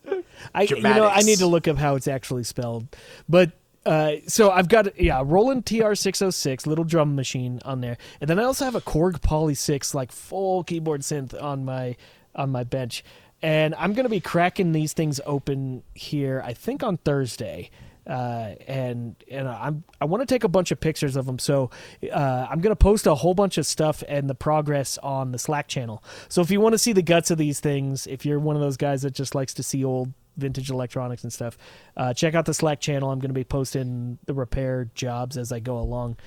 I 0.53 0.63
you 0.63 0.81
know 0.81 1.07
I 1.07 1.21
need 1.21 1.39
to 1.39 1.47
look 1.47 1.67
up 1.67 1.77
how 1.77 1.95
it's 1.95 2.07
actually 2.07 2.43
spelled, 2.43 2.87
but. 3.27 3.51
Uh, 3.83 4.17
so 4.27 4.51
I've 4.51 4.67
got 4.67 5.01
yeah 5.01 5.23
Roland 5.25 5.65
TR 5.65 5.95
six 5.95 6.19
hundred 6.19 6.33
six 6.33 6.67
little 6.67 6.83
drum 6.83 7.15
machine 7.15 7.59
on 7.65 7.81
there, 7.81 7.97
and 8.19 8.29
then 8.29 8.37
I 8.37 8.43
also 8.43 8.63
have 8.63 8.75
a 8.75 8.81
Korg 8.81 9.23
Poly 9.23 9.55
six 9.55 9.95
like 9.95 10.11
full 10.11 10.63
keyboard 10.63 11.01
synth 11.01 11.33
on 11.41 11.65
my 11.65 11.95
on 12.35 12.51
my 12.51 12.63
bench, 12.63 13.03
and 13.41 13.73
I'm 13.73 13.93
gonna 13.93 14.07
be 14.07 14.19
cracking 14.19 14.71
these 14.73 14.93
things 14.93 15.19
open 15.25 15.81
here. 15.95 16.43
I 16.45 16.53
think 16.53 16.83
on 16.83 16.97
Thursday, 16.97 17.71
uh, 18.07 18.55
and 18.67 19.15
and 19.29 19.47
I'm 19.47 19.83
I 19.99 20.05
want 20.05 20.21
to 20.21 20.33
take 20.33 20.43
a 20.43 20.47
bunch 20.49 20.71
of 20.71 20.79
pictures 20.79 21.15
of 21.15 21.25
them. 21.25 21.39
So 21.39 21.69
uh, 22.11 22.47
I'm 22.49 22.59
gonna 22.59 22.75
post 22.75 23.07
a 23.07 23.15
whole 23.15 23.33
bunch 23.33 23.57
of 23.57 23.65
stuff 23.65 24.03
and 24.07 24.29
the 24.29 24.35
progress 24.35 24.97
on 24.99 25.31
the 25.31 25.39
Slack 25.39 25.67
channel. 25.67 26.03
So 26.27 26.41
if 26.41 26.49
you 26.49 26.59
want 26.59 26.73
to 26.73 26.79
see 26.79 26.93
the 26.93 27.03
guts 27.03 27.31
of 27.31 27.37
these 27.37 27.59
things, 27.59 28.07
if 28.07 28.25
you're 28.25 28.39
one 28.39 28.55
of 28.55 28.61
those 28.61 28.77
guys 28.77 29.03
that 29.03 29.13
just 29.13 29.35
likes 29.35 29.53
to 29.55 29.63
see 29.63 29.83
old 29.83 30.13
vintage 30.37 30.69
electronics 30.69 31.23
and 31.23 31.31
stuff, 31.31 31.57
uh, 31.97 32.13
check 32.13 32.33
out 32.33 32.45
the 32.45 32.53
Slack 32.53 32.79
channel. 32.79 33.11
I'm 33.11 33.19
gonna 33.19 33.33
be 33.33 33.43
posting 33.43 34.17
the 34.25 34.33
repair 34.33 34.89
jobs 34.95 35.37
as 35.37 35.51
I 35.51 35.59
go 35.59 35.77
along. 35.77 36.17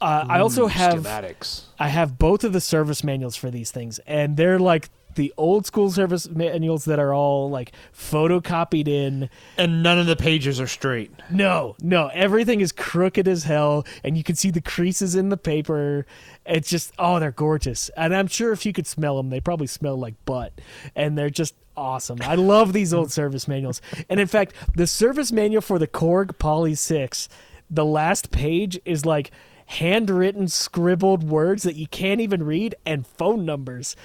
Uh, 0.00 0.26
I 0.28 0.40
also 0.40 0.66
have 0.66 1.02
schematics. 1.02 1.62
I 1.78 1.88
have 1.88 2.18
both 2.18 2.44
of 2.44 2.52
the 2.52 2.60
service 2.60 3.02
manuals 3.02 3.34
for 3.34 3.50
these 3.50 3.70
things, 3.70 3.98
and 4.06 4.36
they're 4.36 4.58
like 4.58 4.90
the 5.16 5.34
old 5.36 5.66
school 5.66 5.90
service 5.90 6.28
manuals 6.28 6.84
that 6.84 6.98
are 6.98 7.12
all 7.12 7.50
like 7.50 7.72
photocopied 7.92 8.88
in. 8.88 9.28
And 9.58 9.82
none 9.82 9.98
of 9.98 10.06
the 10.06 10.16
pages 10.16 10.60
are 10.60 10.66
straight. 10.66 11.10
No, 11.30 11.76
no, 11.82 12.08
everything 12.08 12.60
is 12.60 12.72
crooked 12.72 13.26
as 13.26 13.44
hell, 13.44 13.84
and 14.04 14.16
you 14.16 14.22
can 14.22 14.36
see 14.36 14.50
the 14.50 14.60
creases 14.60 15.14
in 15.14 15.28
the 15.28 15.36
paper. 15.36 16.06
It's 16.44 16.70
just, 16.70 16.92
oh, 16.98 17.18
they're 17.18 17.32
gorgeous. 17.32 17.90
And 17.96 18.14
I'm 18.14 18.28
sure 18.28 18.52
if 18.52 18.64
you 18.64 18.72
could 18.72 18.86
smell 18.86 19.16
them, 19.16 19.30
they 19.30 19.40
probably 19.40 19.66
smell 19.66 19.96
like 19.96 20.14
butt. 20.24 20.52
And 20.94 21.18
they're 21.18 21.30
just 21.30 21.54
awesome. 21.76 22.18
I 22.22 22.36
love 22.36 22.72
these 22.72 22.94
old 22.94 23.12
service 23.12 23.48
manuals. 23.48 23.82
And 24.08 24.20
in 24.20 24.26
fact, 24.26 24.54
the 24.74 24.86
service 24.86 25.32
manual 25.32 25.60
for 25.60 25.78
the 25.78 25.86
Korg 25.88 26.38
Poly 26.38 26.74
6, 26.74 27.28
the 27.68 27.84
last 27.84 28.30
page 28.30 28.78
is 28.84 29.04
like 29.04 29.30
handwritten, 29.66 30.48
scribbled 30.48 31.24
words 31.24 31.64
that 31.64 31.74
you 31.74 31.86
can't 31.88 32.20
even 32.20 32.42
read 32.44 32.74
and 32.84 33.06
phone 33.06 33.44
numbers. 33.44 33.96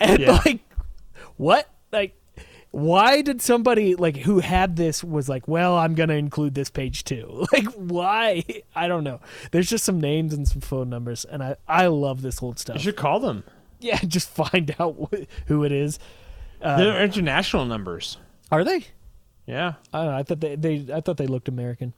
And 0.00 0.20
Yeah. 0.20 0.40
like, 0.44 0.60
what? 1.36 1.68
Like, 1.92 2.14
why 2.70 3.22
did 3.22 3.40
somebody 3.40 3.94
like 3.94 4.16
who 4.16 4.40
had 4.40 4.74
this 4.74 5.04
was 5.04 5.28
like 5.28 5.46
well 5.46 5.76
i'm 5.76 5.94
gonna 5.94 6.14
include 6.14 6.56
this 6.56 6.70
page 6.70 7.04
too 7.04 7.46
like 7.52 7.66
why 7.76 8.42
i 8.74 8.88
don't 8.88 9.04
know 9.04 9.20
there's 9.52 9.70
just 9.70 9.84
some 9.84 10.00
names 10.00 10.34
and 10.34 10.48
some 10.48 10.60
phone 10.60 10.90
numbers 10.90 11.24
and 11.24 11.40
i 11.40 11.54
i 11.68 11.86
love 11.86 12.20
this 12.22 12.42
old 12.42 12.58
stuff. 12.58 12.74
You 12.74 12.82
should 12.82 12.96
call 12.96 13.20
them. 13.20 13.44
yeah 13.78 13.98
just 14.08 14.28
find 14.28 14.74
out 14.80 14.96
wh- 15.00 15.22
who 15.46 15.62
it 15.62 15.70
is 15.70 16.00
Uh, 16.60 16.76
They're 16.78 17.04
international 17.04 17.64
numbers. 17.64 18.18
are 18.50 18.64
they 18.64 18.86
Yeah. 19.46 19.74
i 19.92 19.98
don't 20.02 20.06
know 20.12 20.18
i 20.18 20.22
thought 20.24 20.40
they, 20.40 20.56
they 20.56 20.86
i 20.92 21.00
thought 21.00 21.16
they 21.16 21.28
looked 21.28 21.46
american 21.46 21.92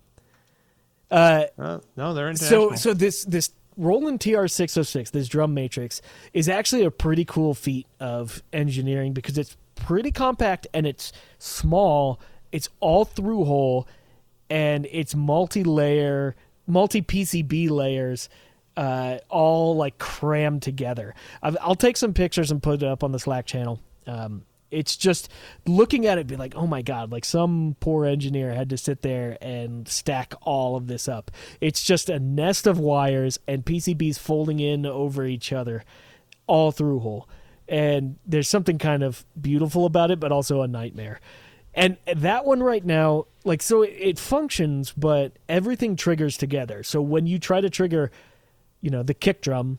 uh 1.10 1.44
Uh, 1.58 1.78
no, 1.96 2.12
they're 2.12 2.28
international. 2.28 2.70
So 2.72 2.76
so 2.76 2.92
this 2.92 3.24
this 3.24 3.48
Roland 3.76 4.20
TR606, 4.20 5.10
this 5.10 5.28
drum 5.28 5.54
matrix, 5.54 6.00
is 6.32 6.48
actually 6.48 6.84
a 6.84 6.90
pretty 6.90 7.24
cool 7.24 7.54
feat 7.54 7.86
of 8.00 8.42
engineering 8.52 9.12
because 9.12 9.36
it's 9.36 9.56
pretty 9.74 10.10
compact 10.10 10.66
and 10.72 10.86
it's 10.86 11.12
small. 11.38 12.20
It's 12.52 12.68
all 12.80 13.04
through 13.04 13.44
hole, 13.44 13.86
and 14.48 14.86
it's 14.90 15.14
multi-layer, 15.14 16.36
multi 16.66 17.02
PCB 17.02 17.68
layers, 17.68 18.28
uh, 18.76 19.18
all 19.28 19.76
like 19.76 19.98
crammed 19.98 20.62
together. 20.62 21.14
I've, 21.42 21.56
I'll 21.60 21.74
take 21.74 21.96
some 21.96 22.14
pictures 22.14 22.50
and 22.50 22.62
put 22.62 22.82
it 22.82 22.86
up 22.88 23.04
on 23.04 23.12
the 23.12 23.18
Slack 23.18 23.46
channel. 23.46 23.80
Um, 24.06 24.44
it's 24.76 24.96
just 24.96 25.28
looking 25.66 26.04
at 26.06 26.18
it, 26.18 26.26
be 26.26 26.36
like, 26.36 26.54
oh 26.54 26.66
my 26.66 26.82
god! 26.82 27.10
Like 27.10 27.24
some 27.24 27.76
poor 27.80 28.04
engineer 28.04 28.52
had 28.52 28.68
to 28.70 28.76
sit 28.76 29.02
there 29.02 29.38
and 29.40 29.88
stack 29.88 30.34
all 30.42 30.76
of 30.76 30.86
this 30.86 31.08
up. 31.08 31.30
It's 31.60 31.82
just 31.82 32.10
a 32.10 32.18
nest 32.18 32.66
of 32.66 32.78
wires 32.78 33.38
and 33.48 33.64
PCBs 33.64 34.18
folding 34.18 34.60
in 34.60 34.84
over 34.84 35.24
each 35.24 35.52
other, 35.52 35.84
all 36.46 36.72
through 36.72 37.00
hole. 37.00 37.28
and 37.68 38.16
there's 38.26 38.48
something 38.48 38.78
kind 38.78 39.02
of 39.02 39.24
beautiful 39.40 39.86
about 39.86 40.10
it, 40.10 40.20
but 40.20 40.32
also 40.32 40.62
a 40.62 40.68
nightmare. 40.68 41.20
And 41.74 41.98
that 42.06 42.44
one 42.44 42.62
right 42.62 42.84
now, 42.84 43.26
like, 43.44 43.60
so 43.60 43.82
it, 43.82 44.18
functions, 44.18 44.92
but 44.96 45.32
everything 45.48 45.94
triggers 45.96 46.36
together. 46.36 46.82
So 46.82 47.02
when 47.02 47.26
you 47.26 47.38
try 47.38 47.60
to 47.60 47.68
trigger, 47.68 48.10
you 48.80 48.90
know, 48.90 49.02
the 49.02 49.14
kick 49.14 49.42
drum, 49.42 49.78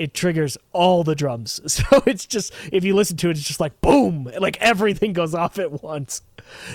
it 0.00 0.14
triggers 0.14 0.56
all 0.72 1.04
the 1.04 1.14
drums. 1.14 1.60
So 1.70 2.02
it's 2.06 2.26
just 2.26 2.52
if 2.72 2.84
you 2.84 2.94
listen 2.94 3.16
to 3.18 3.28
it, 3.28 3.36
it's 3.36 3.46
just 3.46 3.60
like 3.60 3.80
boom, 3.80 4.30
like 4.38 4.56
everything 4.60 5.12
goes 5.12 5.34
off 5.34 5.58
at 5.58 5.82
once. 5.82 6.22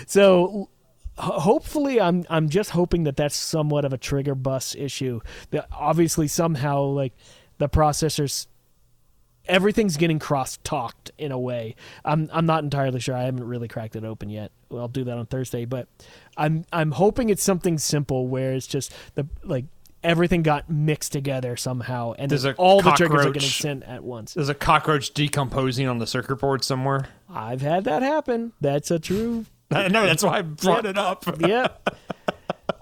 So 0.08 0.70
hopefully, 1.18 2.00
I'm 2.00 2.26
I'm 2.30 2.50
just 2.50 2.72
hoping 2.72 3.04
that 3.04 3.18
that's 3.18 3.36
somewhat 3.36 3.86
of 3.86 3.94
a 3.94 3.98
trigger 3.98 4.36
bus 4.36 4.76
issue. 4.76 5.22
That 5.52 5.68
obviously 5.72 6.28
somehow 6.28 6.84
like 6.84 7.14
the 7.58 7.68
processors. 7.70 8.48
Everything's 9.48 9.98
getting 9.98 10.18
cross 10.18 10.58
talked 10.64 11.12
in 11.18 11.32
a 11.32 11.40
way. 11.40 11.76
I'm 12.04 12.30
I'm 12.32 12.46
not 12.46 12.64
entirely 12.64 13.00
sure. 13.00 13.16
I 13.16 13.24
haven't 13.24 13.44
really 13.44 13.68
cracked 13.68 13.96
it 13.96 14.04
open 14.04 14.30
yet. 14.30 14.52
Well, 14.70 14.82
I'll 14.82 14.88
do 14.88 15.04
that 15.04 15.18
on 15.18 15.26
Thursday, 15.28 15.66
but 15.66 15.88
I'm 16.36 16.66
I'm 16.74 16.92
hoping 16.92 17.30
it's 17.30 17.44
something 17.44 17.78
simple 17.78 18.28
where 18.28 18.54
it's 18.54 18.66
just 18.66 18.94
the 19.14 19.28
like 19.44 19.66
everything 20.06 20.44
got 20.44 20.70
mixed 20.70 21.12
together 21.12 21.58
somehow, 21.58 22.14
and 22.18 22.30
There's 22.30 22.46
all 22.46 22.82
the 22.82 22.92
triggers 22.92 23.26
are 23.26 23.32
getting 23.32 23.50
sent 23.50 23.84
at 23.84 24.04
once. 24.04 24.34
There's 24.34 24.50
a 24.50 24.54
cockroach 24.56 25.14
decomposing 25.14 25.88
on 25.88 25.98
the 25.98 26.08
circuit 26.08 26.38
board 26.38 26.64
somewhere. 26.64 27.08
I've 27.30 27.62
had 27.62 27.84
that 27.86 28.04
happen. 28.04 28.54
That's 28.62 28.92
a 28.92 29.00
true. 29.00 29.46
I 29.72 29.88
know 29.88 30.06
that's 30.06 30.24
why 30.24 30.38
I 30.38 30.42
brought 30.44 30.86
it 30.86 30.98
up. 30.98 31.26
Yeah. 31.48 31.68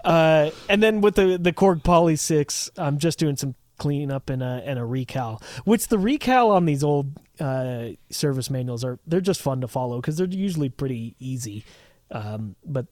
uh, 0.04 0.50
and 0.68 0.82
then 0.82 1.00
with 1.00 1.16
the 1.16 1.38
the 1.38 1.52
Korg 1.52 1.82
Poly 1.82 2.16
Six, 2.16 2.70
I'm 2.76 2.98
just 2.98 3.18
doing 3.18 3.36
some 3.36 3.54
cleanup 3.78 4.30
and 4.30 4.42
a 4.42 4.62
and 4.64 4.78
a 4.78 4.84
recal. 4.84 5.42
Which 5.64 5.88
the 5.88 5.98
recal 5.98 6.50
on 6.50 6.66
these 6.66 6.84
old 6.84 7.18
uh, 7.40 7.88
service 8.10 8.50
manuals 8.50 8.84
are 8.84 8.98
they're 9.06 9.20
just 9.20 9.40
fun 9.40 9.60
to 9.62 9.68
follow 9.68 10.00
because 10.00 10.16
they're 10.16 10.26
usually 10.26 10.68
pretty 10.68 11.16
easy. 11.18 11.64
Um, 12.10 12.54
but 12.64 12.86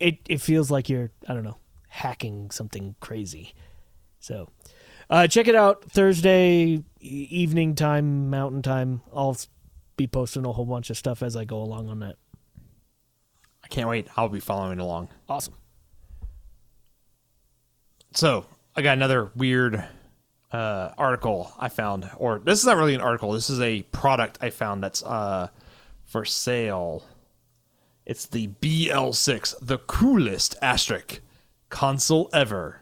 it 0.00 0.18
it 0.28 0.40
feels 0.40 0.70
like 0.70 0.88
you're 0.88 1.10
I 1.28 1.34
don't 1.34 1.44
know 1.44 1.56
hacking 1.94 2.50
something 2.50 2.96
crazy. 2.98 3.54
So 4.18 4.50
uh, 5.08 5.28
check 5.28 5.46
it 5.46 5.54
out 5.54 5.84
Thursday 5.84 6.82
evening 7.00 7.76
time, 7.76 8.30
Mountain 8.30 8.62
Time. 8.62 9.00
I'll 9.14 9.36
be 9.96 10.08
posting 10.08 10.44
a 10.44 10.50
whole 10.50 10.64
bunch 10.64 10.90
of 10.90 10.96
stuff 10.96 11.22
as 11.22 11.36
I 11.36 11.44
go 11.44 11.58
along 11.58 11.88
on 11.88 12.00
that. 12.00 12.16
I 13.62 13.68
can't 13.68 13.88
wait. 13.88 14.08
I'll 14.16 14.28
be 14.28 14.40
following 14.40 14.80
along. 14.80 15.08
Awesome. 15.28 15.54
So 18.12 18.44
I 18.74 18.82
got 18.82 18.94
another 18.94 19.30
weird 19.36 19.84
uh, 20.50 20.90
article 20.98 21.52
I 21.60 21.68
found, 21.68 22.10
or 22.16 22.40
this 22.40 22.58
is 22.58 22.66
not 22.66 22.76
really 22.76 22.94
an 22.94 23.00
article. 23.00 23.32
This 23.32 23.50
is 23.50 23.60
a 23.60 23.82
product 23.82 24.38
I 24.40 24.50
found 24.50 24.82
that's 24.82 25.02
uh, 25.04 25.46
for 26.04 26.24
sale. 26.24 27.04
It's 28.04 28.26
the 28.26 28.48
BL6, 28.48 29.54
the 29.62 29.78
coolest 29.78 30.56
asterisk 30.60 31.20
console 31.74 32.30
ever. 32.32 32.80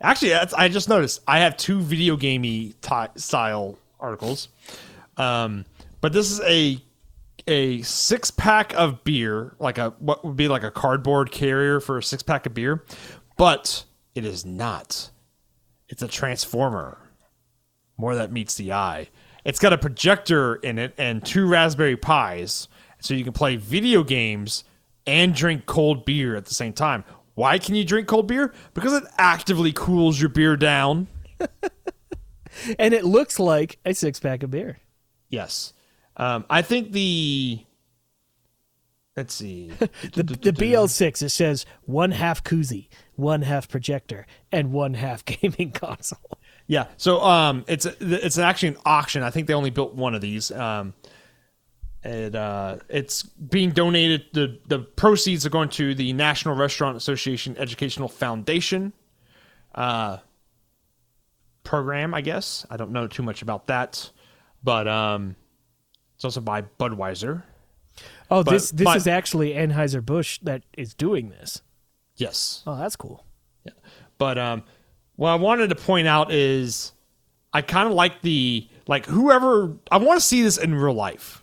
Actually, 0.00 0.32
I 0.32 0.68
just 0.68 0.88
noticed 0.88 1.20
I 1.26 1.40
have 1.40 1.56
two 1.56 1.80
video 1.80 2.16
gamey 2.16 2.74
ty 2.80 3.08
style 3.16 3.76
articles, 3.98 4.48
um, 5.16 5.64
but 6.00 6.12
this 6.12 6.30
is 6.30 6.40
a 6.42 6.80
a 7.48 7.82
six 7.82 8.30
pack 8.30 8.72
of 8.74 9.02
beer, 9.02 9.56
like 9.58 9.78
a 9.78 9.90
what 9.98 10.24
would 10.24 10.36
be 10.36 10.46
like 10.46 10.62
a 10.62 10.70
cardboard 10.70 11.32
carrier 11.32 11.80
for 11.80 11.98
a 11.98 12.02
six 12.02 12.22
pack 12.22 12.46
of 12.46 12.54
beer, 12.54 12.84
but 13.36 13.84
it 14.14 14.24
is 14.24 14.46
not. 14.46 15.10
It's 15.88 16.02
a 16.02 16.08
transformer. 16.08 16.98
More 17.96 18.14
that 18.14 18.30
meets 18.30 18.54
the 18.54 18.72
eye. 18.72 19.08
It's 19.44 19.58
got 19.58 19.72
a 19.72 19.78
projector 19.78 20.54
in 20.54 20.78
it 20.78 20.94
and 20.98 21.24
two 21.24 21.48
Raspberry 21.48 21.96
Pis, 21.96 22.68
so 23.00 23.14
you 23.14 23.24
can 23.24 23.32
play 23.32 23.56
video 23.56 24.04
games 24.04 24.62
and 25.04 25.34
drink 25.34 25.66
cold 25.66 26.04
beer 26.04 26.36
at 26.36 26.44
the 26.44 26.54
same 26.54 26.74
time. 26.74 27.02
Why 27.38 27.60
can 27.60 27.76
you 27.76 27.84
drink 27.84 28.08
cold 28.08 28.26
beer? 28.26 28.52
Because 28.74 28.92
it 28.94 29.04
actively 29.16 29.72
cools 29.72 30.20
your 30.20 30.28
beer 30.28 30.56
down. 30.56 31.06
And 32.76 32.92
it 32.92 33.04
looks 33.04 33.38
like 33.38 33.78
a 33.84 33.94
six 33.94 34.18
pack 34.18 34.42
of 34.42 34.50
beer. 34.50 34.80
Yes. 35.28 35.72
Um, 36.16 36.44
I 36.50 36.62
think 36.62 36.90
the. 36.90 37.60
Let's 39.16 39.32
see. 39.32 39.70
The, 40.12 40.24
the 40.24 40.52
BL6, 40.52 41.22
it 41.22 41.28
says 41.28 41.64
one 41.84 42.10
half 42.10 42.42
koozie, 42.42 42.88
one 43.14 43.42
half 43.42 43.68
projector, 43.68 44.26
and 44.50 44.72
one 44.72 44.94
half 44.94 45.24
gaming 45.24 45.70
console. 45.70 46.40
Yeah. 46.66 46.86
So 46.96 47.20
um, 47.20 47.64
it's 47.68 47.86
it's 48.00 48.38
actually 48.38 48.70
an 48.70 48.78
auction. 48.84 49.22
I 49.22 49.30
think 49.30 49.46
they 49.46 49.54
only 49.54 49.70
built 49.70 49.94
one 49.94 50.16
of 50.16 50.20
these. 50.20 50.50
Um, 50.50 50.94
and 52.04 52.34
uh, 52.36 52.76
it's 52.88 53.22
being 53.24 53.70
donated. 53.70 54.24
The 54.32 54.58
the 54.66 54.78
proceeds 54.78 55.44
are 55.46 55.50
going 55.50 55.68
to 55.70 55.94
the 55.94 56.12
National 56.12 56.54
Restaurant 56.54 56.96
Association 56.96 57.56
Educational 57.58 58.08
Foundation. 58.08 58.92
Uh, 59.74 60.18
program, 61.64 62.14
I 62.14 62.20
guess. 62.20 62.66
I 62.70 62.76
don't 62.76 62.92
know 62.92 63.06
too 63.06 63.22
much 63.22 63.42
about 63.42 63.66
that, 63.66 64.10
but 64.62 64.88
um, 64.88 65.36
it's 66.14 66.24
also 66.24 66.40
by 66.40 66.62
Budweiser. 66.62 67.42
Oh, 68.30 68.42
But 68.42 68.52
this 68.52 68.70
this 68.70 68.84
my- 68.84 68.96
is 68.96 69.06
actually 69.06 69.52
Anheuser 69.52 70.04
Busch 70.04 70.38
that 70.42 70.62
is 70.76 70.94
doing 70.94 71.30
this. 71.30 71.62
Yes. 72.16 72.62
Oh, 72.66 72.76
that's 72.76 72.96
cool. 72.96 73.24
Yeah, 73.64 73.72
But 74.18 74.38
um, 74.38 74.64
what 75.16 75.30
I 75.30 75.34
wanted 75.36 75.68
to 75.68 75.74
point 75.76 76.08
out 76.08 76.32
is 76.32 76.92
I 77.52 77.62
kind 77.62 77.86
of 77.88 77.94
like 77.94 78.22
the 78.22 78.68
like 78.86 79.06
whoever 79.06 79.76
I 79.90 79.98
want 79.98 80.20
to 80.20 80.24
see 80.26 80.42
this 80.42 80.58
in 80.58 80.74
real 80.74 80.94
life 80.94 81.37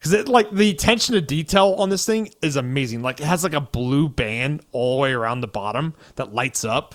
because 0.00 0.12
it 0.14 0.28
like 0.28 0.50
the 0.50 0.70
attention 0.70 1.14
to 1.14 1.20
detail 1.20 1.74
on 1.78 1.90
this 1.90 2.04
thing 2.06 2.30
is 2.42 2.56
amazing. 2.56 3.02
Like 3.02 3.20
it 3.20 3.26
has 3.26 3.44
like 3.44 3.52
a 3.52 3.60
blue 3.60 4.08
band 4.08 4.62
all 4.72 4.96
the 4.96 5.02
way 5.02 5.12
around 5.12 5.42
the 5.42 5.46
bottom 5.48 5.94
that 6.16 6.32
lights 6.34 6.64
up. 6.64 6.94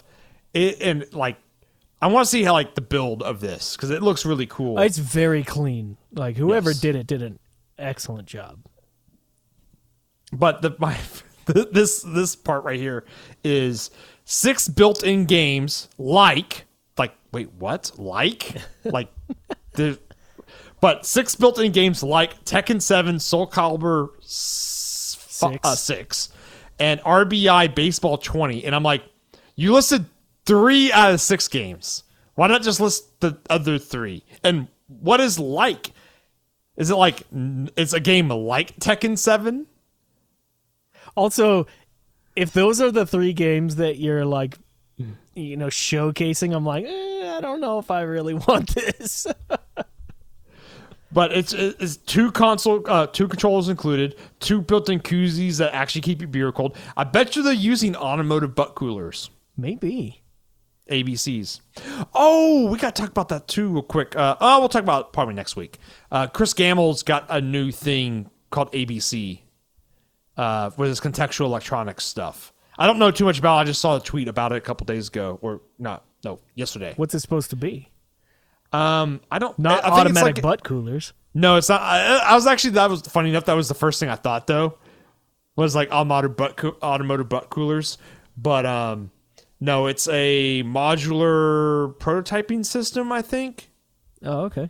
It 0.54 0.82
and 0.82 1.06
like 1.14 1.38
I 2.02 2.08
want 2.08 2.26
to 2.26 2.30
see 2.30 2.44
how 2.44 2.54
like 2.54 2.76
the 2.76 2.82
build 2.82 3.22
of 3.24 3.40
this 3.40 3.76
because 3.76 3.90
it 3.92 4.02
looks 4.02 4.26
really 4.26 4.48
cool. 4.48 4.80
It's 4.80 4.98
very 4.98 5.44
clean. 5.44 5.98
Like 6.12 6.36
whoever 6.36 6.72
Yes. 6.72 6.82
did 6.82 6.96
it 6.96 7.08
did 7.08 7.22
an 7.22 7.40
excellent 7.78 8.28
job. 8.28 8.60
but 10.34 10.62
the 10.62 10.76
my 10.80 10.98
this 11.46 12.02
this 12.02 12.36
part 12.36 12.64
right 12.64 12.80
here 12.80 13.06
is 13.44 13.92
six 14.24 14.68
built-in 14.68 15.26
games 15.26 15.88
like 16.00 16.66
like 16.98 17.14
wait 17.32 17.52
what 17.54 17.92
like 17.98 18.56
like 18.84 19.10
the 19.74 20.00
but 20.82 21.06
six 21.06 21.36
built-in 21.36 21.72
games 21.72 22.04
like 22.04 22.44
Tekken 22.46 22.82
7, 22.82 23.20
Soul 23.20 23.48
Calibur 23.48 24.10
Six. 24.22 25.60
Uh, 25.64 25.76
6 25.76 26.30
and 26.80 27.02
RBI 27.02 27.76
Baseball 27.76 28.18
20 28.18 28.64
and 28.64 28.74
I'm 28.74 28.84
like 28.84 29.04
you 29.56 29.74
listed 29.74 30.06
3 30.46 30.92
out 30.94 31.14
of 31.14 31.22
6 31.22 31.48
games. 31.50 32.04
Why 32.36 32.48
not 32.48 32.62
just 32.62 32.80
list 32.80 33.20
the 33.20 33.38
other 33.50 33.78
3? 33.78 34.24
And 34.44 34.68
what 34.88 35.20
is 35.20 35.38
like? 35.40 35.92
Is 36.78 36.90
it 36.90 36.96
like 36.96 37.24
it's 37.32 37.94
a 37.94 38.00
game 38.00 38.30
like 38.30 38.76
Tekken 38.78 39.18
7? 39.18 39.66
Also, 41.16 41.68
if 42.36 42.52
those 42.52 42.82
are 42.82 42.92
the 42.92 43.06
three 43.06 43.34
games 43.34 43.78
that 43.78 43.98
you're 43.98 44.26
like, 44.26 44.58
you 45.34 45.56
know, 45.58 45.68
showcasing, 45.68 46.54
I'm 46.56 46.66
like, 46.66 46.86
eh, 46.86 47.38
I 47.38 47.40
don't 47.42 47.62
know 47.62 47.80
if 47.80 47.90
I 47.92 48.02
really 48.02 48.34
want 48.48 48.76
this. 48.76 49.28
But 51.16 51.32
it's 51.32 51.54
it's 51.54 51.96
two 51.96 52.30
console, 52.30 52.84
uh, 52.88 53.08
two 53.08 53.30
controllers 53.30 53.70
included, 53.70 54.18
two 54.42 54.62
built-in 54.62 55.00
koozies 55.00 55.60
that 55.60 55.74
actually 55.74 56.02
keep 56.02 56.20
your 56.20 56.28
beer 56.28 56.52
cold. 56.52 56.76
I 56.98 57.06
bet 57.06 57.38
you 57.38 57.42
they're 57.42 57.54
using 57.54 57.96
automotive 57.96 58.54
butt 58.54 58.76
coolers, 58.76 59.30
Maybe. 59.56 60.22
ABCs. 60.92 61.62
Oh, 62.14 62.70
we 62.70 62.78
got 62.78 62.96
to 62.96 63.02
talk 63.02 63.12
about 63.12 63.30
that 63.30 63.48
too, 63.48 63.70
real 63.70 63.82
quick. 63.82 64.14
Uh, 64.16 64.36
oh, 64.42 64.60
we'll 64.60 64.68
talk 64.70 64.84
about 64.84 65.06
it 65.08 65.14
probably 65.14 65.34
next 65.34 65.56
week. 65.56 65.80
Uh, 66.12 66.28
Chris 66.28 66.54
Gammell's 66.54 67.02
got 67.02 67.26
a 67.30 67.40
new 67.40 67.72
thing 67.72 68.30
called 68.52 68.72
ABC, 68.74 69.40
uh, 70.36 70.70
with 70.78 70.90
his 70.90 71.00
contextual 71.00 71.46
electronics 71.46 72.04
stuff. 72.04 72.52
I 72.78 72.88
don't 72.88 73.00
know 73.00 73.10
too 73.10 73.24
much 73.24 73.40
about. 73.40 73.60
it. 73.60 73.62
I 73.62 73.64
just 73.64 73.80
saw 73.80 73.96
a 73.96 74.02
tweet 74.02 74.28
about 74.28 74.52
it 74.52 74.58
a 74.58 74.62
couple 74.62 74.84
days 74.86 75.08
ago, 75.08 75.40
or 75.42 75.62
not? 75.80 76.04
No, 76.26 76.40
yesterday. 76.56 76.94
What's 76.98 77.16
it 77.16 77.22
supposed 77.22 77.50
to 77.52 77.56
be? 77.56 77.90
Um, 78.76 79.22
I 79.32 79.40
don't. 79.40 79.58
Not 79.58 79.84
I 79.84 79.90
think 79.90 79.94
automatic 80.00 80.36
like- 80.38 80.44
butt 80.44 80.64
coolers. 80.64 81.14
No, 81.34 81.58
it's 81.58 81.68
not. 81.70 81.82
I, 81.82 82.18
I 82.18 82.36
was 82.36 82.48
actually 82.48 82.72
that 82.72 82.90
was 82.90 83.02
funny 83.02 83.30
enough. 83.30 83.46
That 83.46 83.56
was 83.56 83.68
the 83.68 83.74
first 83.74 84.00
thing 84.00 84.10
I 84.10 84.16
thought 84.16 84.48
though, 84.48 84.78
was 85.56 85.76
like 85.76 85.92
automotive 85.92 86.38
butt 86.38 86.56
coo- 86.58 86.78
automotive 86.82 87.28
butt 87.30 87.50
coolers. 87.50 87.98
But 88.38 88.66
um, 88.66 89.12
no, 89.60 89.88
it's 89.88 90.08
a 90.08 90.64
modular 90.64 91.96
prototyping 91.98 92.66
system. 92.66 93.12
I 93.12 93.22
think. 93.22 93.70
Oh, 94.24 94.46
okay. 94.46 94.70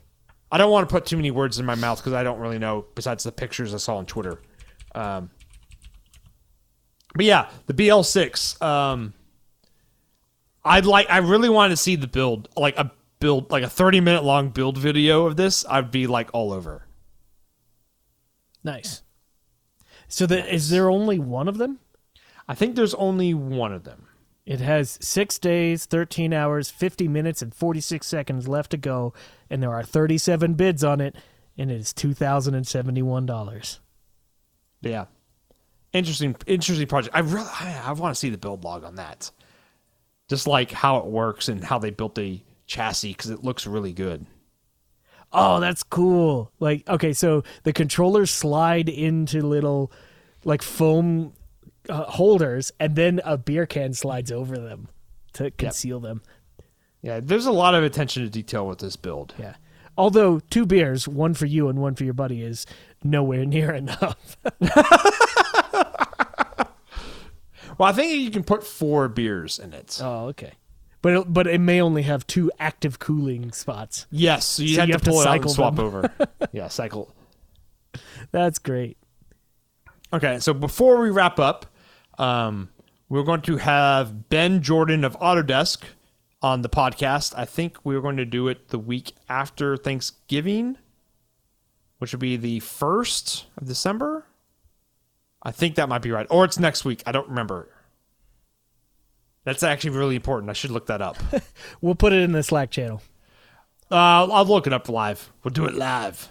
I 0.51 0.57
don't 0.57 0.71
want 0.71 0.87
to 0.87 0.93
put 0.93 1.05
too 1.05 1.17
many 1.17 1.31
words 1.31 1.59
in 1.59 1.65
my 1.65 1.75
mouth 1.75 1.99
because 1.99 2.13
I 2.13 2.23
don't 2.23 2.39
really 2.39 2.59
know. 2.59 2.85
Besides 2.95 3.23
the 3.23 3.31
pictures 3.31 3.73
I 3.73 3.77
saw 3.77 3.97
on 3.97 4.05
Twitter. 4.05 4.39
Um, 4.93 5.29
but 7.13 7.25
yeah, 7.25 7.49
the 7.67 7.73
BL6. 7.73 8.61
Um, 8.61 9.13
I'd 10.63 10.85
like. 10.85 11.09
I 11.09 11.17
really 11.19 11.49
wanted 11.49 11.69
to 11.69 11.77
see 11.77 11.95
the 11.95 12.07
build, 12.07 12.49
like 12.57 12.77
a 12.77 12.91
build 13.25 13.49
like 13.49 13.63
a 13.63 13.69
30 13.69 14.01
minute 14.01 14.23
long 14.23 14.49
build 14.49 14.77
video 14.77 15.25
of 15.25 15.35
this, 15.35 15.65
I'd 15.67 15.89
be 15.89 16.05
like 16.05 16.29
all 16.31 16.53
over. 16.53 16.85
Nice. 18.63 19.01
So 20.07 20.27
the, 20.27 20.53
is 20.53 20.69
there 20.69 20.91
only 20.91 21.17
one 21.17 21.47
of 21.47 21.57
them? 21.57 21.79
I 22.47 22.53
think 22.53 22.75
there's 22.75 22.93
only 22.93 23.33
one 23.33 23.73
of 23.73 23.83
them. 23.83 24.05
It 24.45 24.59
has 24.59 24.99
six 25.01 25.39
days, 25.39 25.85
13 25.85 26.33
hours, 26.33 26.69
50 26.69 27.07
minutes, 27.07 27.41
and 27.41 27.51
46 27.51 28.05
seconds 28.05 28.47
left 28.47 28.69
to 28.69 28.77
go, 28.77 29.15
and 29.49 29.63
there 29.63 29.73
are 29.73 29.81
37 29.81 30.53
bids 30.53 30.83
on 30.83 31.01
it, 31.01 31.15
and 31.57 31.71
it 31.71 31.79
is 31.79 31.93
$2,071. 31.93 33.79
Yeah. 34.81 35.05
Interesting 35.93 36.35
interesting 36.45 36.85
project. 36.85 37.15
I 37.15 37.21
really 37.21 37.49
I, 37.59 37.81
I 37.87 37.91
want 37.93 38.13
to 38.13 38.19
see 38.19 38.29
the 38.29 38.37
build 38.37 38.63
log 38.63 38.83
on 38.83 38.95
that. 38.95 39.31
Just 40.29 40.45
like 40.45 40.69
how 40.69 40.97
it 40.97 41.05
works 41.05 41.49
and 41.49 41.63
how 41.63 41.79
they 41.79 41.89
built 41.89 42.13
the 42.13 42.41
chassis 42.65 43.13
cuz 43.13 43.29
it 43.31 43.43
looks 43.43 43.65
really 43.67 43.93
good. 43.93 44.25
Oh, 45.33 45.59
that's 45.59 45.83
cool. 45.83 46.51
Like, 46.59 46.87
okay, 46.87 47.11
so 47.11 47.43
the 47.63 47.73
controllers 47.73 48.31
slide 48.31 48.87
into 48.87 49.41
little, 49.41 49.91
like, 50.45 50.61
foam 50.61 51.33
uh, 51.89 52.03
holders, 52.05 52.71
and 52.79 52.95
then 52.95 53.19
a 53.25 53.37
beer 53.37 53.65
can 53.65 53.93
slides 53.93 54.31
over 54.31 54.57
them 54.57 54.87
to 55.33 55.51
conceal 55.51 55.99
them. 55.99 56.21
Yeah, 57.01 57.19
there's 57.21 57.45
a 57.47 57.51
lot 57.51 57.75
of 57.75 57.83
attention 57.83 58.23
to 58.23 58.29
detail 58.29 58.65
with 58.65 58.79
this 58.79 58.95
build. 58.95 59.33
Yeah. 59.37 59.55
Although 59.97 60.39
two 60.39 60.65
beers, 60.65 61.05
one 61.07 61.33
for 61.33 61.45
you 61.47 61.67
and 61.67 61.79
one 61.79 61.95
for 61.95 62.05
your 62.05 62.13
buddy, 62.13 62.41
is 62.41 62.65
nowhere 63.03 63.45
near 63.55 63.71
enough. 63.73 64.37
Well, 67.77 67.89
I 67.89 67.91
think 67.91 68.21
you 68.21 68.31
can 68.31 68.45
put 68.45 68.63
4 68.63 69.09
beers 69.09 69.59
in 69.59 69.73
it. 69.73 69.99
oh, 70.01 70.27
okay. 70.27 70.53
But 71.05 71.13
it, 71.13 71.31
but 71.31 71.45
it 71.45 71.61
may 71.61 71.81
only 71.81 72.01
have 72.01 72.25
two 72.25 72.51
active 72.57 72.97
cooling 72.97 73.51
spots. 73.51 74.07
yes, 74.09 74.43
so 74.43 74.63
you, 74.63 74.73
So 74.73 74.79
have, 74.81 74.89
you 74.89 74.93
to 74.93 74.95
have 74.97 75.03
to 75.03 75.09
pull 75.11 75.19
and 75.19 75.23
cycle 75.25 75.51
swap 75.51 75.75
them. 75.75 75.85
over. 75.85 76.11
yeah, 76.51 76.67
cycle. 76.67 77.13
That's 78.31 78.57
great. 78.57 78.97
Okay, 80.11 80.39
so 80.39 80.51
before 80.51 80.99
we 80.99 81.11
wrap 81.11 81.37
up, 81.37 81.67
um, 82.17 82.69
we're 83.07 83.21
going 83.21 83.43
to 83.43 83.57
have 83.57 84.29
Ben 84.29 84.63
Jordan 84.63 85.03
of 85.03 85.15
Autodesk 85.19 85.83
on 86.41 86.63
the 86.63 86.69
podcast. 86.69 87.35
I 87.37 87.45
think 87.45 87.77
we're 87.83 88.01
going 88.01 88.17
to 88.17 88.25
do 88.25 88.47
it 88.47 88.69
the 88.69 88.79
week 88.79 89.13
after 89.29 89.77
Thanksgiving, 89.77 90.75
which 91.99 92.13
would 92.13 92.19
be 92.19 92.35
the 92.35 92.61
1st 92.61 93.43
of 93.59 93.67
December. 93.67 94.25
I 95.43 95.51
think 95.51 95.75
that 95.75 95.87
might 95.87 96.01
be 96.01 96.09
right. 96.09 96.25
Or 96.31 96.45
it's 96.45 96.57
next 96.57 96.83
week. 96.83 97.03
I 97.05 97.11
don't 97.11 97.29
remember. 97.29 97.69
That's 99.45 99.63
actually 99.63 99.91
really 99.91 100.15
important. 100.17 100.49
I 100.49 100.53
should 100.53 100.71
look 100.71 100.87
that 100.87 101.01
up. 101.01 101.17
uh, 101.33 101.39
We'll 101.81 101.95
put 101.95 102.11
it 102.11 102.21
in 102.21 102.33
the 102.33 102.43
Slack 102.43 102.71
channel. 102.71 103.01
I'll 103.89 104.45
look 104.45 104.67
it 104.67 104.73
up 104.73 104.89
live. 104.89 105.31
We'll 105.43 105.53
do 105.53 105.65
it 105.65 105.75
live. 105.75 106.27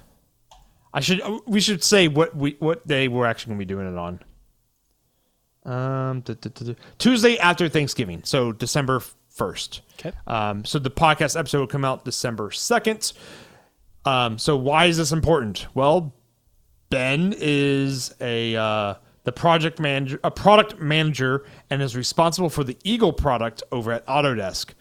I 0.92 1.00
should. 1.00 1.22
We 1.46 1.60
should 1.60 1.82
say 1.82 2.08
what 2.08 2.36
we 2.36 2.56
what 2.58 2.86
day 2.86 3.08
we're 3.08 3.26
actually 3.26 3.50
going 3.52 3.60
to 3.60 3.64
be 3.64 3.72
doing 3.74 3.92
it 3.92 3.98
on. 3.98 4.20
Um, 5.64 6.20
duh, 6.20 6.34
duh, 6.40 6.50
duh, 6.52 6.64
duh. 6.66 6.74
Tuesday 6.98 7.38
after 7.38 7.68
Thanksgiving, 7.68 8.22
so 8.24 8.52
December 8.52 9.00
first. 9.30 9.80
Okay. 9.98 10.12
Um, 10.26 10.64
so 10.64 10.78
the 10.78 10.90
podcast 10.90 11.38
episode 11.38 11.60
will 11.60 11.66
come 11.66 11.84
out 11.84 12.04
December 12.04 12.50
second. 12.50 13.12
Um, 14.04 14.38
so 14.38 14.56
why 14.56 14.86
is 14.86 14.98
this 14.98 15.10
important? 15.12 15.66
Well, 15.74 16.14
Ben 16.90 17.34
is 17.36 18.14
a 18.20 18.54
uh, 18.56 18.94
the 19.24 19.32
project 19.32 19.80
manager, 19.80 20.20
a 20.22 20.30
product 20.30 20.78
manager, 20.78 21.44
and 21.70 21.82
is 21.82 21.96
responsible 21.96 22.50
for 22.50 22.62
the 22.62 22.76
Eagle 22.84 23.12
product 23.12 23.62
over 23.72 23.92
at 23.92 24.06
Autodesk. 24.06 24.74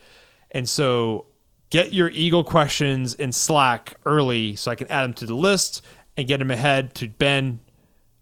And 0.51 0.67
so, 0.69 1.25
get 1.69 1.93
your 1.93 2.09
Eagle 2.09 2.43
questions 2.43 3.15
in 3.15 3.31
Slack 3.31 3.95
early 4.05 4.55
so 4.55 4.69
I 4.69 4.75
can 4.75 4.87
add 4.89 5.03
them 5.03 5.13
to 5.15 5.25
the 5.25 5.35
list 5.35 5.81
and 6.15 6.27
get 6.27 6.37
them 6.37 6.51
ahead 6.51 6.93
to 6.95 7.07
Ben 7.07 7.59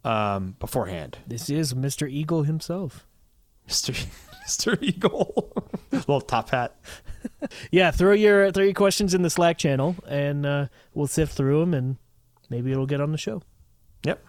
um, 0.04 0.56
beforehand. 0.60 1.18
This 1.28 1.50
is 1.50 1.74
Mr. 1.74 2.10
Eagle 2.10 2.44
himself. 2.44 3.06
Mister 3.68 3.94
Mister 4.42 4.78
Eagle, 4.82 5.54
little 5.92 6.22
top 6.22 6.50
hat. 6.50 6.76
Yeah, 7.72 7.92
throw 7.92 8.14
your 8.14 8.52
throw 8.52 8.64
your 8.64 8.74
questions 8.74 9.14
in 9.14 9.22
the 9.22 9.30
Slack 9.30 9.60
channel, 9.60 9.96
and 10.08 10.44
uh, 10.44 10.68
we'll 10.96 11.06
sift 11.06 11.36
through 11.36 11.60
them, 11.60 11.76
and 11.76 11.98
maybe 12.50 12.72
it'll 12.72 12.88
get 12.88 13.00
on 13.00 13.12
the 13.12 13.18
show. 13.18 13.44
Yep. 14.04 14.26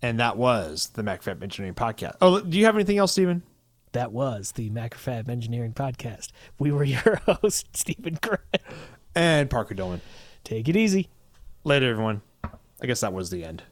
And 0.00 0.20
that 0.20 0.36
was 0.36 0.90
the 0.94 1.02
MacroFab 1.02 1.42
Engineering 1.42 1.74
Podcast. 1.74 2.16
Oh, 2.20 2.40
do 2.40 2.58
you 2.58 2.64
have 2.66 2.74
anything 2.76 2.98
else, 2.98 3.12
Stephen? 3.12 3.42
That 3.92 4.12
was 4.12 4.52
the 4.52 4.70
MacroFab 4.70 5.28
Engineering 5.28 5.72
Podcast. 5.72 6.28
We 6.58 6.70
were 6.70 6.84
your 6.84 7.16
host, 7.26 7.76
Stephen 7.76 8.16
Kraig. 8.16 8.40
And 9.14 9.50
Parker 9.50 9.74
Dillmann. 9.74 10.00
Take 10.44 10.68
it 10.68 10.76
easy. 10.76 11.08
Later, 11.64 11.90
everyone. 11.90 12.22
I 12.80 12.86
guess 12.86 13.00
that 13.00 13.12
was 13.12 13.30
the 13.30 13.44
end. 13.44 13.64